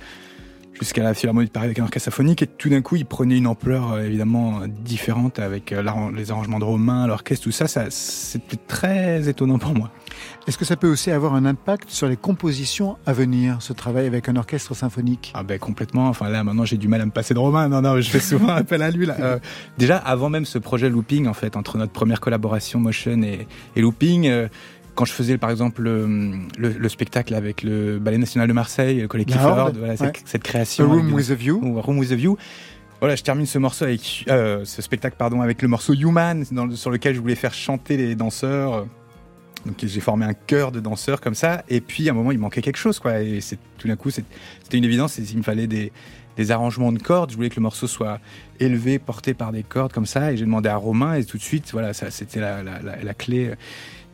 jusqu'à 0.82 1.04
la 1.04 1.14
Philharmonie 1.14 1.48
de 1.48 1.52
Paris 1.52 1.68
avec 1.68 1.80
un 1.80 1.84
orchestre 1.84 2.12
symphonique. 2.12 2.42
Et 2.42 2.48
tout 2.48 2.70
d'un 2.70 2.82
coup, 2.82 2.96
il 2.96 3.06
prenait 3.06 3.38
une 3.38 3.48
ampleur 3.48 3.94
euh, 3.94 4.04
évidemment 4.04 4.62
différente 4.68 5.40
avec 5.40 5.72
euh, 5.72 5.84
les 6.16 6.32
arrangements 6.32 6.60
de 6.60 6.66
Romain, 6.66 7.08
l'orchestre, 7.08 7.44
tout 7.46 7.52
ça. 7.52 7.68
ça 7.68 7.86
C'était 7.90 8.58
très 8.58 9.30
étonnant 9.30 9.60
pour 9.60 9.74
moi. 9.76 9.92
Est-ce 10.48 10.58
que 10.58 10.66
ça 10.66 10.76
peut 10.76 10.90
aussi 10.90 11.12
avoir 11.12 11.36
un 11.36 11.46
impact 11.46 11.90
sur 11.92 12.08
les 12.08 12.18
compositions 12.18 12.98
à 13.06 13.14
venir, 13.14 13.58
ce 13.62 13.74
travail 13.74 14.08
avec 14.08 14.28
un 14.28 14.36
orchestre 14.36 14.74
symphonique? 14.76 15.32
Ah 15.36 15.44
ben 15.44 15.60
complètement. 15.60 16.08
Enfin 16.08 16.30
là 16.30 16.44
maintenant 16.44 16.66
j'ai 16.66 16.78
du 16.78 16.88
mal 16.88 17.00
à 17.02 17.06
me 17.06 17.12
passer 17.12 17.34
de 17.36 17.40
Romain. 17.40 17.70
Non 17.70 17.82
non, 17.82 18.02
je 18.02 18.10
fais 18.10 18.20
souvent 18.20 18.50
appel 18.50 18.82
à 18.82 18.90
lui 18.92 19.06
là. 19.06 19.16
Euh, 19.22 19.38
déjà 19.78 19.98
avant 19.98 20.30
même 20.32 20.46
ce 20.46 20.58
projet 20.58 20.90
Looping 20.90 21.28
en 21.28 21.34
fait 21.36 21.56
entre 21.56 21.78
notre 21.78 21.92
première 21.92 22.20
collaboration 22.20 22.80
Motion 22.80 23.22
et, 23.22 23.48
et 23.76 23.82
Looping. 23.82 24.26
euh, 24.28 24.48
quand 24.96 25.06
je 25.06 25.14
faisais 25.14 25.38
par 25.38 25.50
exemple 25.50 25.82
le, 25.82 26.06
le, 26.58 26.70
le 26.70 26.90
spectacle 26.90 27.34
avec 27.34 27.64
le 27.64 27.98
Ballet 28.00 28.18
National 28.18 28.48
de 28.48 28.54
Marseille, 28.54 29.02
le 29.02 29.08
collectif 29.08 29.38
La 29.38 29.48
Horde, 29.48 29.60
Horde, 29.60 29.78
voilà, 29.78 29.98
cette, 29.98 30.18
ouais. 30.18 30.24
cette 30.26 30.44
création. 30.44 30.86
A 30.86 30.88
Room 30.88 31.00
avec- 31.06 31.16
with 31.16 31.32
a 31.32 31.36
View. 31.36 31.60
ou 31.64 31.82
Room 31.82 31.98
with 32.00 32.12
a 32.12 32.16
View. 32.16 32.38
Voilà, 33.00 33.16
je 33.16 33.24
termine 33.24 33.46
ce 33.48 33.58
morceau 33.58 33.86
avec 33.86 34.26
euh, 34.30 34.64
ce 34.64 34.82
spectacle 34.82 35.16
pardon 35.18 35.42
avec 35.42 35.62
le 35.64 35.68
morceau 35.68 35.94
Human 35.94 36.44
dans 36.52 36.70
sur 36.76 36.92
lequel 36.92 37.16
je 37.16 37.20
voulais 37.20 37.36
faire 37.36 37.54
chanter 37.54 37.98
les 37.98 38.16
danseurs. 38.16 38.86
Donc 39.66 39.76
j'ai 39.84 40.00
formé 40.02 40.26
un 40.26 40.34
chœur 40.34 40.72
de 40.72 40.80
danseurs 40.80 41.22
comme 41.22 41.36
ça, 41.36 41.64
et 41.70 41.82
puis 41.82 42.10
à 42.10 42.12
un 42.12 42.16
moment 42.16 42.32
il 42.32 42.40
manquait 42.40 42.62
quelque 42.62 42.78
chose 42.78 43.00
quoi. 43.00 43.22
Et 43.22 43.42
c'est 43.42 43.58
tout 43.78 43.88
d'un 43.88 43.96
coup 43.96 44.10
c'était 44.10 44.78
une 44.78 44.84
évidence, 44.84 45.18
il 45.20 45.38
me 45.38 45.44
fallait 45.44 45.68
des, 45.68 45.92
des 46.36 46.52
arrangements 46.52 46.92
de 46.92 46.98
cordes. 47.00 47.30
Je 47.32 47.36
voulais 47.36 47.50
que 47.50 47.58
le 47.58 47.62
morceau 47.62 47.86
soit 47.88 48.20
élevé, 48.60 48.98
porté 49.00 49.34
par 49.36 49.52
des 49.52 49.62
cordes 49.64 49.94
comme 49.94 50.08
ça, 50.08 50.32
et 50.32 50.38
j'ai 50.38 50.46
demandé 50.46 50.68
à 50.70 50.76
Romain 50.78 51.14
et 51.14 51.24
tout 51.26 51.38
de 51.38 51.44
suite 51.44 51.70
voilà 51.74 51.94
ça 51.94 52.10
c'était 52.12 52.40
la, 52.40 52.64
la, 52.64 52.82
la, 52.82 53.04
la 53.04 53.14
clé. 53.14 53.52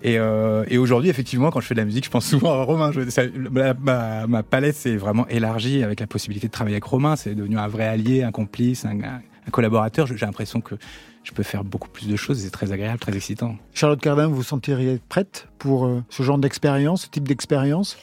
Et, 0.04 0.20
euh, 0.20 0.64
et 0.68 0.78
aujourd'hui, 0.78 1.10
effectivement, 1.10 1.50
quand 1.50 1.60
je 1.60 1.68
fais 1.68 1.74
de 1.74 1.80
la 1.80 1.86
musique, 1.86 2.06
je 2.06 2.10
pense 2.10 2.26
souvent 2.28 2.52
à 2.54 2.64
Romain. 2.64 2.92
Je- 2.92 3.10
ça- 3.10 3.24
ma, 3.52 3.74
ma- 3.74 4.28
ma 4.28 4.44
palette 4.44 4.76
s'est 4.76 4.96
vraiment 4.96 5.28
élargie 5.28 5.84
avec 5.84 6.00
la 6.00 6.08
possibilité 6.08 6.48
de 6.48 6.52
travailler 6.52 6.76
avec 6.76 6.84
Romain. 6.84 7.16
C'est 7.16 7.34
devenu 7.36 7.58
un 7.58 7.68
vrai 7.68 7.86
allié, 7.88 8.24
un 8.24 8.32
complice, 8.32 8.86
un, 8.86 9.00
un- 9.02 9.22
un 9.48 9.52
collaborateur. 9.52 10.06
J'ai 10.08 10.16
l'impression 10.18 10.62
que 10.62 10.76
je 11.24 11.32
peux 11.32 11.44
faire 11.44 11.64
beaucoup 11.64 11.90
plus 11.90 12.08
de 12.08 12.16
choses. 12.16 12.40
C'est 12.40 12.52
très 12.52 12.72
agréable, 12.72 13.00
très 13.00 13.16
excitant. 13.16 13.56
Charlotte 13.74 14.00
Cardin, 14.00 14.28
vous 14.28 14.36
vous 14.36 14.44
sentiriez 14.44 15.00
prête 15.10 15.48
pour 15.58 15.86
euh, 15.86 16.04
ce 16.10 16.22
genre 16.24 16.38
d'expérience, 16.38 17.04
ce 17.04 17.10
type 17.10 17.28
d'expérience? 17.28 17.98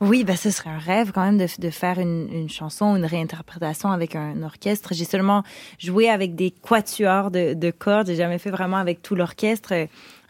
Oui, 0.00 0.22
ben 0.22 0.36
ce 0.36 0.50
serait 0.50 0.70
un 0.70 0.78
rêve 0.78 1.10
quand 1.12 1.24
même 1.24 1.38
de, 1.38 1.46
de 1.60 1.70
faire 1.70 1.98
une, 1.98 2.28
une 2.32 2.48
chanson, 2.48 2.94
une 2.94 3.04
réinterprétation 3.04 3.90
avec 3.90 4.14
un 4.14 4.42
orchestre. 4.44 4.90
J'ai 4.92 5.04
seulement 5.04 5.42
joué 5.80 6.08
avec 6.08 6.36
des 6.36 6.52
quatuors 6.52 7.32
de, 7.32 7.54
de 7.54 7.70
cordes. 7.72 8.06
J'ai 8.06 8.14
jamais 8.16 8.38
fait 8.38 8.50
vraiment 8.50 8.76
avec 8.76 9.02
tout 9.02 9.16
l'orchestre. 9.16 9.72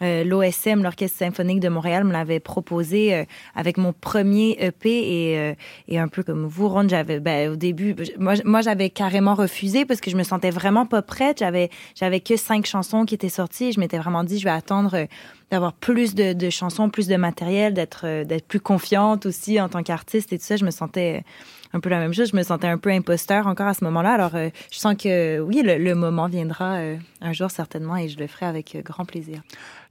Euh, 0.02 0.24
L'OSM, 0.24 0.82
l'Orchestre 0.82 1.18
symphonique 1.18 1.60
de 1.60 1.68
Montréal, 1.68 2.04
me 2.04 2.12
l'avait 2.12 2.40
proposé 2.40 3.14
euh, 3.14 3.24
avec 3.54 3.76
mon 3.76 3.92
premier 3.92 4.56
EP 4.60 4.88
et, 4.88 5.38
euh, 5.38 5.54
et 5.88 5.98
un 5.98 6.08
peu 6.08 6.22
comme 6.22 6.46
vous, 6.46 6.68
Ron, 6.68 6.88
j'avais 6.88 7.20
ben, 7.20 7.50
au 7.50 7.56
début, 7.56 7.96
moi, 8.18 8.60
j'avais 8.60 8.90
carrément 8.90 9.34
refusé 9.34 9.84
parce 9.84 10.00
que 10.00 10.10
je 10.10 10.16
me 10.16 10.22
sentais 10.22 10.50
vraiment 10.50 10.86
pas 10.86 11.02
prête. 11.02 11.38
J'avais 11.38 11.70
j'avais 11.94 12.20
que 12.20 12.36
cinq 12.36 12.66
chansons 12.66 13.04
qui 13.04 13.14
étaient 13.14 13.28
sorties. 13.28 13.72
Je 13.72 13.80
m'étais 13.80 13.98
vraiment 13.98 14.24
dit, 14.24 14.38
je 14.38 14.44
vais 14.44 14.50
attendre 14.50 15.06
d'avoir 15.50 15.72
plus 15.72 16.14
de, 16.14 16.32
de 16.32 16.50
chansons, 16.50 16.90
plus 16.90 17.08
de 17.08 17.16
matériel, 17.16 17.74
d'être 17.74 18.24
d'être 18.24 18.46
plus 18.46 18.60
confiante 18.60 19.26
aussi 19.26 19.60
en 19.60 19.68
tant 19.68 19.82
qu'artiste 19.82 20.32
et 20.32 20.38
tout 20.38 20.44
ça, 20.44 20.56
je 20.56 20.64
me 20.64 20.70
sentais 20.70 21.24
un 21.72 21.80
peu 21.80 21.88
la 21.88 21.98
même 21.98 22.12
chose. 22.14 22.30
Je 22.32 22.36
me 22.36 22.42
sentais 22.42 22.66
un 22.66 22.78
peu 22.78 22.90
imposteur 22.90 23.46
encore 23.46 23.66
à 23.66 23.74
ce 23.74 23.84
moment-là. 23.84 24.12
Alors, 24.12 24.34
euh, 24.34 24.48
je 24.72 24.78
sens 24.78 24.94
que 24.96 25.38
oui, 25.40 25.62
le, 25.64 25.78
le 25.78 25.94
moment 25.94 26.26
viendra 26.28 26.74
euh, 26.76 26.96
un 27.20 27.32
jour 27.32 27.50
certainement 27.50 27.96
et 27.96 28.08
je 28.08 28.18
le 28.18 28.26
ferai 28.26 28.46
avec 28.46 28.74
euh, 28.74 28.82
grand 28.82 29.04
plaisir. 29.04 29.40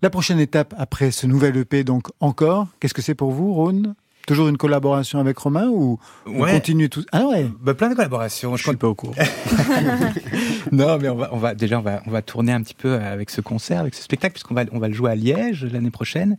La 0.01 0.09
prochaine 0.09 0.39
étape 0.39 0.73
après 0.77 1.11
ce 1.11 1.25
nouvel 1.27 1.55
EP, 1.57 1.83
donc 1.83 2.07
encore, 2.19 2.67
qu'est-ce 2.79 2.93
que 2.93 3.01
c'est 3.01 3.15
pour 3.15 3.31
vous, 3.31 3.53
Rhône? 3.53 3.95
Toujours 4.27 4.49
une 4.49 4.57
collaboration 4.57 5.19
avec 5.19 5.37
Romain 5.37 5.67
ou 5.69 5.99
on 6.25 6.41
Ouais. 6.41 6.51
continue 6.51 6.89
tout 6.89 7.05
Ah 7.13 7.27
ouais 7.27 7.49
Bah, 7.61 7.73
plein 7.73 7.89
de 7.89 7.95
collaborations. 7.95 8.57
Je 8.57 8.63
suis 8.63 8.75
pas 8.75 8.87
au 8.89 8.93
courant. 8.95 9.13
non, 10.71 10.97
mais 10.99 11.09
on 11.09 11.15
va, 11.15 11.29
on 11.31 11.37
va 11.37 11.55
déjà 11.55 11.79
on 11.79 11.81
va, 11.81 12.01
on 12.05 12.11
va 12.11 12.21
tourner 12.21 12.51
un 12.51 12.61
petit 12.61 12.73
peu 12.73 12.95
avec 12.95 13.29
ce 13.29 13.41
concert, 13.41 13.79
avec 13.79 13.93
ce 13.95 14.03
spectacle, 14.03 14.33
puisqu'on 14.33 14.53
va, 14.53 14.63
on 14.71 14.79
va 14.79 14.87
le 14.89 14.93
jouer 14.93 15.11
à 15.11 15.15
Liège 15.15 15.65
l'année 15.65 15.91
prochaine. 15.91 16.37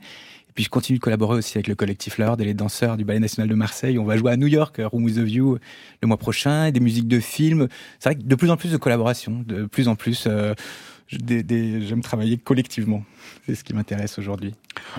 Et 0.58 0.60
puis 0.60 0.64
je 0.64 0.70
continue 0.70 0.98
de 0.98 1.02
collaborer 1.04 1.36
aussi 1.38 1.56
avec 1.56 1.68
le 1.68 1.76
collectif 1.76 2.18
Lord 2.18 2.40
et 2.40 2.44
les 2.44 2.52
danseurs 2.52 2.96
du 2.96 3.04
Ballet 3.04 3.20
National 3.20 3.48
de 3.48 3.54
Marseille. 3.54 3.96
On 3.96 4.04
va 4.04 4.16
jouer 4.16 4.32
à 4.32 4.36
New 4.36 4.48
York, 4.48 4.80
Room 4.84 5.04
with 5.04 5.16
a 5.18 5.22
View, 5.22 5.56
le 6.02 6.08
mois 6.08 6.16
prochain, 6.16 6.64
et 6.66 6.72
des 6.72 6.80
musiques 6.80 7.06
de 7.06 7.20
films. 7.20 7.68
C'est 8.00 8.08
vrai 8.08 8.16
que 8.20 8.26
de 8.26 8.34
plus 8.34 8.50
en 8.50 8.56
plus 8.56 8.72
de 8.72 8.76
collaborations, 8.76 9.44
de 9.46 9.66
plus 9.66 9.86
en 9.86 9.94
plus. 9.94 10.24
euh, 10.26 10.54
je- 11.06 11.18
des- 11.18 11.44
des- 11.44 11.82
J'aime 11.82 12.00
travailler 12.00 12.38
collectivement. 12.38 13.04
C'est 13.46 13.54
ce 13.54 13.62
qui 13.62 13.72
m'intéresse 13.72 14.18
aujourd'hui. 14.18 14.52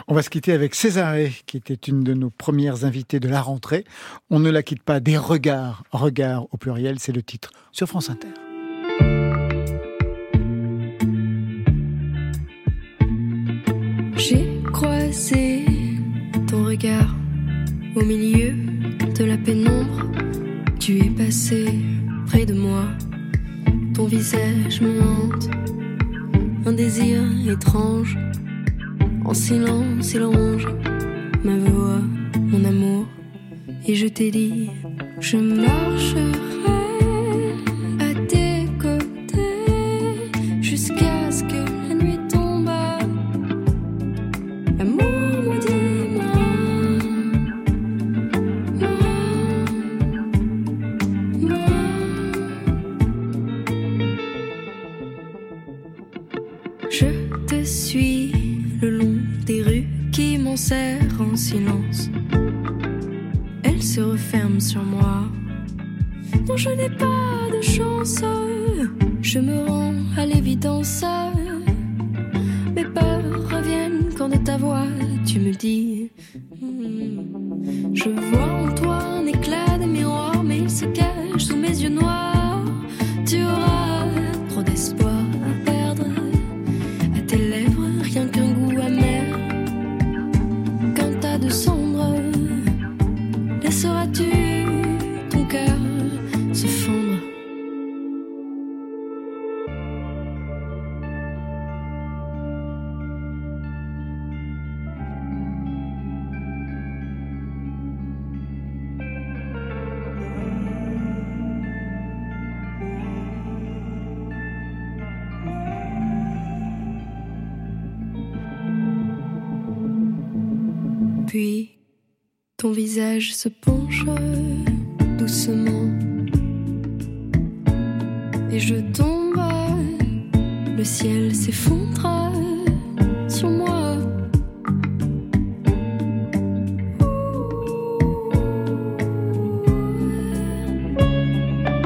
On 0.08 0.16
va 0.16 0.22
se 0.22 0.30
quitter 0.30 0.54
avec 0.54 0.76
Césarée, 0.76 1.34
qui 1.46 1.58
était 1.58 1.74
une 1.92 2.06
de 2.06 2.14
nos 2.14 2.30
premières 2.30 2.86
invitées 2.86 3.20
de 3.20 3.28
la 3.28 3.42
rentrée. 3.42 3.84
On 4.30 4.40
ne 4.40 4.50
la 4.50 4.64
quitte 4.64 4.82
pas 4.82 5.02
des 5.02 5.18
regards, 5.18 5.84
regards 5.92 6.48
au 6.54 6.58
pluriel, 6.58 7.00
c'est 7.00 7.12
le 7.12 7.22
titre 7.22 7.52
sur 7.74 7.86
France 7.90 8.10
Inter. 8.10 8.30
J'ai 14.18 14.59
croisé 14.72 15.66
ton 16.48 16.66
regard 16.66 17.16
au 17.96 18.04
milieu 18.04 18.54
de 19.18 19.24
la 19.24 19.38
pénombre. 19.38 20.06
Tu 20.80 21.00
es 21.00 21.10
passé 21.10 21.66
près 22.28 22.46
de 22.46 22.54
moi. 22.54 22.86
Ton 23.94 24.06
visage 24.06 24.82
me 24.82 25.02
hante. 25.02 25.50
Un 26.66 26.74
désir 26.74 27.22
étrange. 27.50 28.18
En 29.26 29.34
silence, 29.34 30.14
il 30.14 30.24
ronge 30.24 30.68
ma 31.44 31.58
voix, 31.58 32.02
mon 32.36 32.64
amour. 32.66 33.06
Et 33.88 33.96
je 33.96 34.08
t'ai 34.08 34.32
dit, 34.32 34.70
je 35.20 35.38
marcherai 35.38 36.59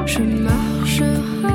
Je 0.06 0.20
marcherai 0.20 1.48
à 1.48 1.53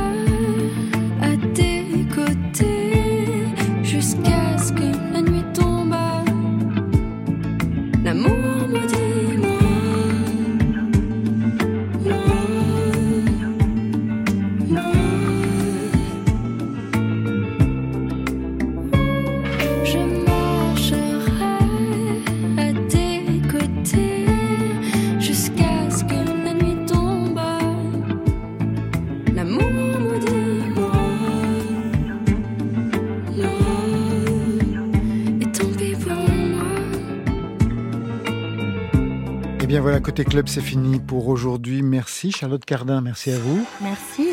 côté 40.10 40.26
club, 40.26 40.48
c'est 40.48 40.62
fini 40.62 40.98
pour 40.98 41.28
aujourd'hui. 41.28 41.84
Merci 41.84 42.32
Charlotte 42.32 42.66
Cardin, 42.66 43.00
merci 43.00 43.30
à 43.30 43.38
vous. 43.38 43.64
Merci. 43.80 44.30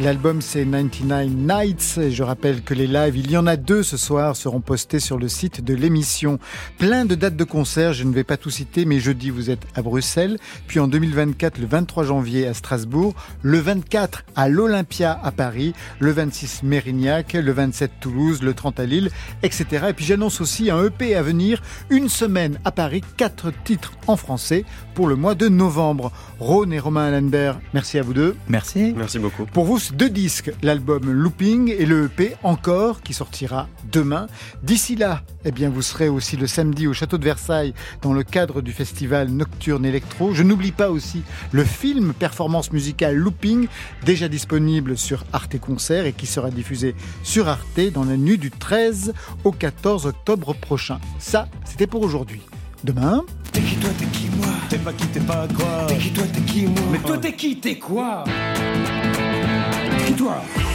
L'album 0.00 0.40
c'est 0.40 0.64
99 0.64 1.26
Nights 1.28 1.98
et 2.00 2.12
je 2.12 2.22
rappelle 2.22 2.62
que 2.62 2.72
les 2.72 2.86
lives, 2.86 3.16
il 3.16 3.32
y 3.32 3.36
en 3.36 3.48
a 3.48 3.56
deux 3.56 3.82
ce 3.82 3.96
soir, 3.96 4.36
seront 4.36 4.60
postés 4.60 5.00
sur 5.00 5.18
le 5.18 5.26
site 5.26 5.64
de 5.64 5.74
l'émission. 5.74 6.38
Plein 6.78 7.04
de 7.04 7.16
dates 7.16 7.34
de 7.34 7.42
concert, 7.42 7.92
je 7.92 8.04
ne 8.04 8.12
vais 8.12 8.22
pas 8.22 8.36
tout 8.36 8.48
citer, 8.48 8.84
mais 8.84 9.00
jeudi 9.00 9.30
vous 9.30 9.50
êtes 9.50 9.66
à 9.74 9.82
Bruxelles, 9.82 10.38
puis 10.68 10.78
en 10.78 10.86
2024 10.86 11.58
le 11.58 11.66
23 11.66 12.04
janvier 12.04 12.46
à 12.46 12.54
Strasbourg, 12.54 13.12
le 13.42 13.58
24 13.58 14.24
à 14.36 14.48
l'Olympia 14.48 15.18
à 15.20 15.32
Paris, 15.32 15.72
le 15.98 16.12
26 16.12 16.62
Mérignac, 16.62 17.32
le 17.32 17.50
27 17.50 17.90
Toulouse, 17.98 18.40
le 18.40 18.54
30 18.54 18.78
à 18.78 18.86
Lille, 18.86 19.10
etc. 19.42 19.86
Et 19.88 19.94
puis 19.94 20.04
j'annonce 20.04 20.40
aussi 20.40 20.70
un 20.70 20.84
EP 20.84 21.16
à 21.16 21.22
venir, 21.22 21.60
une 21.90 22.08
semaine 22.08 22.60
à 22.64 22.70
Paris, 22.70 23.02
quatre 23.16 23.52
titres 23.64 23.94
en 24.06 24.16
français 24.16 24.64
pour 24.94 25.08
le 25.08 25.16
mois 25.16 25.34
de 25.34 25.48
novembre. 25.48 26.12
Rhône 26.38 26.72
et 26.72 26.78
Romain 26.78 27.12
Allenberg, 27.12 27.58
merci 27.74 27.98
à 27.98 28.02
vous 28.02 28.14
deux. 28.14 28.36
Merci. 28.48 28.94
Merci 28.96 29.18
beaucoup. 29.18 29.44
Pour 29.46 29.64
vous, 29.64 29.87
deux 29.92 30.10
disques, 30.10 30.50
l'album 30.62 31.10
Looping 31.10 31.74
et 31.76 31.86
le 31.86 32.06
EP 32.06 32.34
Encore, 32.42 33.02
qui 33.02 33.14
sortira 33.14 33.68
demain. 33.90 34.26
D'ici 34.62 34.96
là, 34.96 35.22
eh 35.44 35.52
bien, 35.52 35.70
vous 35.70 35.82
serez 35.82 36.08
aussi 36.08 36.36
le 36.36 36.46
samedi 36.46 36.86
au 36.86 36.92
Château 36.92 37.18
de 37.18 37.24
Versailles 37.24 37.74
dans 38.02 38.12
le 38.12 38.22
cadre 38.22 38.60
du 38.60 38.72
festival 38.72 39.28
Nocturne 39.28 39.84
Electro. 39.84 40.34
Je 40.34 40.42
n'oublie 40.42 40.72
pas 40.72 40.90
aussi 40.90 41.22
le 41.52 41.64
film 41.64 42.12
performance 42.12 42.72
musicale 42.72 43.16
Looping, 43.16 43.68
déjà 44.04 44.28
disponible 44.28 44.96
sur 44.96 45.24
Arte 45.32 45.58
Concert 45.58 46.06
et 46.06 46.12
qui 46.12 46.26
sera 46.26 46.50
diffusé 46.50 46.94
sur 47.22 47.48
Arte 47.48 47.80
dans 47.92 48.04
la 48.04 48.16
nuit 48.16 48.38
du 48.38 48.50
13 48.50 49.14
au 49.44 49.52
14 49.52 50.06
octobre 50.06 50.54
prochain. 50.54 50.98
Ça, 51.18 51.48
c'était 51.64 51.86
pour 51.86 52.02
aujourd'hui. 52.02 52.40
Demain, 52.84 53.24
T'es 53.52 53.60
qui 53.60 53.76
toi, 53.76 53.90
t'es 53.98 54.04
qui 54.06 54.28
moi? 54.36 54.46
T'es 54.68 54.78
pas 54.78 54.92
qui, 54.92 55.06
t'es 55.08 55.20
pas 55.20 55.48
quoi 55.48 55.86
T'es 55.88 55.98
qui 55.98 56.12
toi, 56.12 56.24
t'es 56.32 56.40
qui 56.42 56.66
moi? 56.66 56.82
Mais 56.92 56.98
toi 56.98 57.18
t'es 57.18 57.34
qui, 57.34 57.58
t'es 57.58 57.76
quoi? 57.76 58.24
Toi 60.18 60.67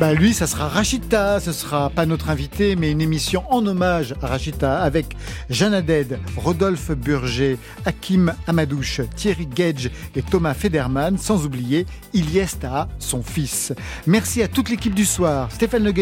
Bah 0.00 0.14
lui, 0.14 0.32
ça 0.32 0.46
sera 0.46 0.66
Rachita, 0.66 1.40
ce 1.40 1.52
sera 1.52 1.90
pas 1.90 2.06
notre 2.06 2.30
invité, 2.30 2.74
mais 2.74 2.90
une 2.90 3.02
émission 3.02 3.44
en 3.50 3.66
hommage 3.66 4.14
à 4.22 4.28
Rachita 4.28 4.80
avec 4.80 5.14
Jeanne 5.50 5.74
Haddad, 5.74 6.18
Rodolphe 6.38 6.92
Burger, 6.92 7.58
Hakim 7.84 8.32
Amadouche, 8.46 9.02
Thierry 9.14 9.46
Gage 9.46 9.90
et 10.16 10.22
Thomas 10.22 10.54
Federman, 10.54 11.18
sans 11.18 11.44
oublier 11.44 11.84
Ilyes 12.14 12.56
Taha, 12.58 12.88
son 12.98 13.22
fils. 13.22 13.74
Merci 14.06 14.42
à 14.42 14.48
toute 14.48 14.70
l'équipe 14.70 14.94
du 14.94 15.04
soir, 15.04 15.52
Stéphane 15.52 15.84
Le 15.84 15.92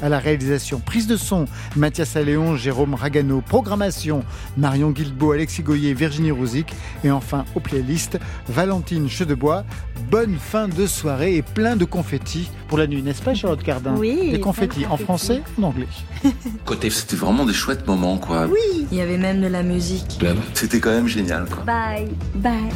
à 0.00 0.08
la 0.08 0.18
réalisation, 0.18 0.80
prise 0.80 1.06
de 1.06 1.18
son, 1.18 1.44
Mathias 1.76 2.16
Alléon, 2.16 2.56
Jérôme 2.56 2.94
Ragano, 2.94 3.42
programmation, 3.42 4.24
Marion 4.56 4.90
Guilbeault, 4.90 5.32
Alexis 5.32 5.62
Goyer, 5.62 5.92
Virginie 5.92 6.30
Rouzic. 6.30 6.72
Et 7.04 7.10
enfin 7.10 7.44
aux 7.54 7.60
playlists, 7.60 8.18
Valentine 8.48 9.06
Chedebois. 9.06 9.64
Bonne 10.10 10.38
fin 10.38 10.66
de 10.66 10.86
soirée 10.86 11.36
et 11.36 11.42
plein 11.42 11.76
de 11.76 11.84
confettis 11.84 12.48
pour 12.68 12.78
la 12.78 12.86
nuit, 12.86 13.02
n'est-ce 13.02 13.22
pas 13.22 13.33
Charlotte 13.34 13.62
Cardin 13.62 13.94
Oui, 13.96 14.30
Des 14.30 14.40
confettis 14.40 14.86
en 14.86 14.96
français 14.96 15.42
ou 15.58 15.64
en 15.64 15.68
anglais 15.68 15.88
Côté, 16.64 16.90
c'était 16.90 17.16
vraiment 17.16 17.44
des 17.44 17.52
chouettes 17.52 17.86
moments, 17.86 18.18
quoi. 18.18 18.48
Il 18.90 18.96
y 18.96 19.00
avait 19.00 19.18
même 19.18 19.40
de 19.40 19.46
la 19.46 19.62
musique. 19.62 20.18
C'était 20.54 20.80
quand 20.80 20.90
même 20.90 21.08
génial, 21.08 21.46
quoi. 21.46 21.62
Bye. 21.64 22.08
Bye. 22.34 22.70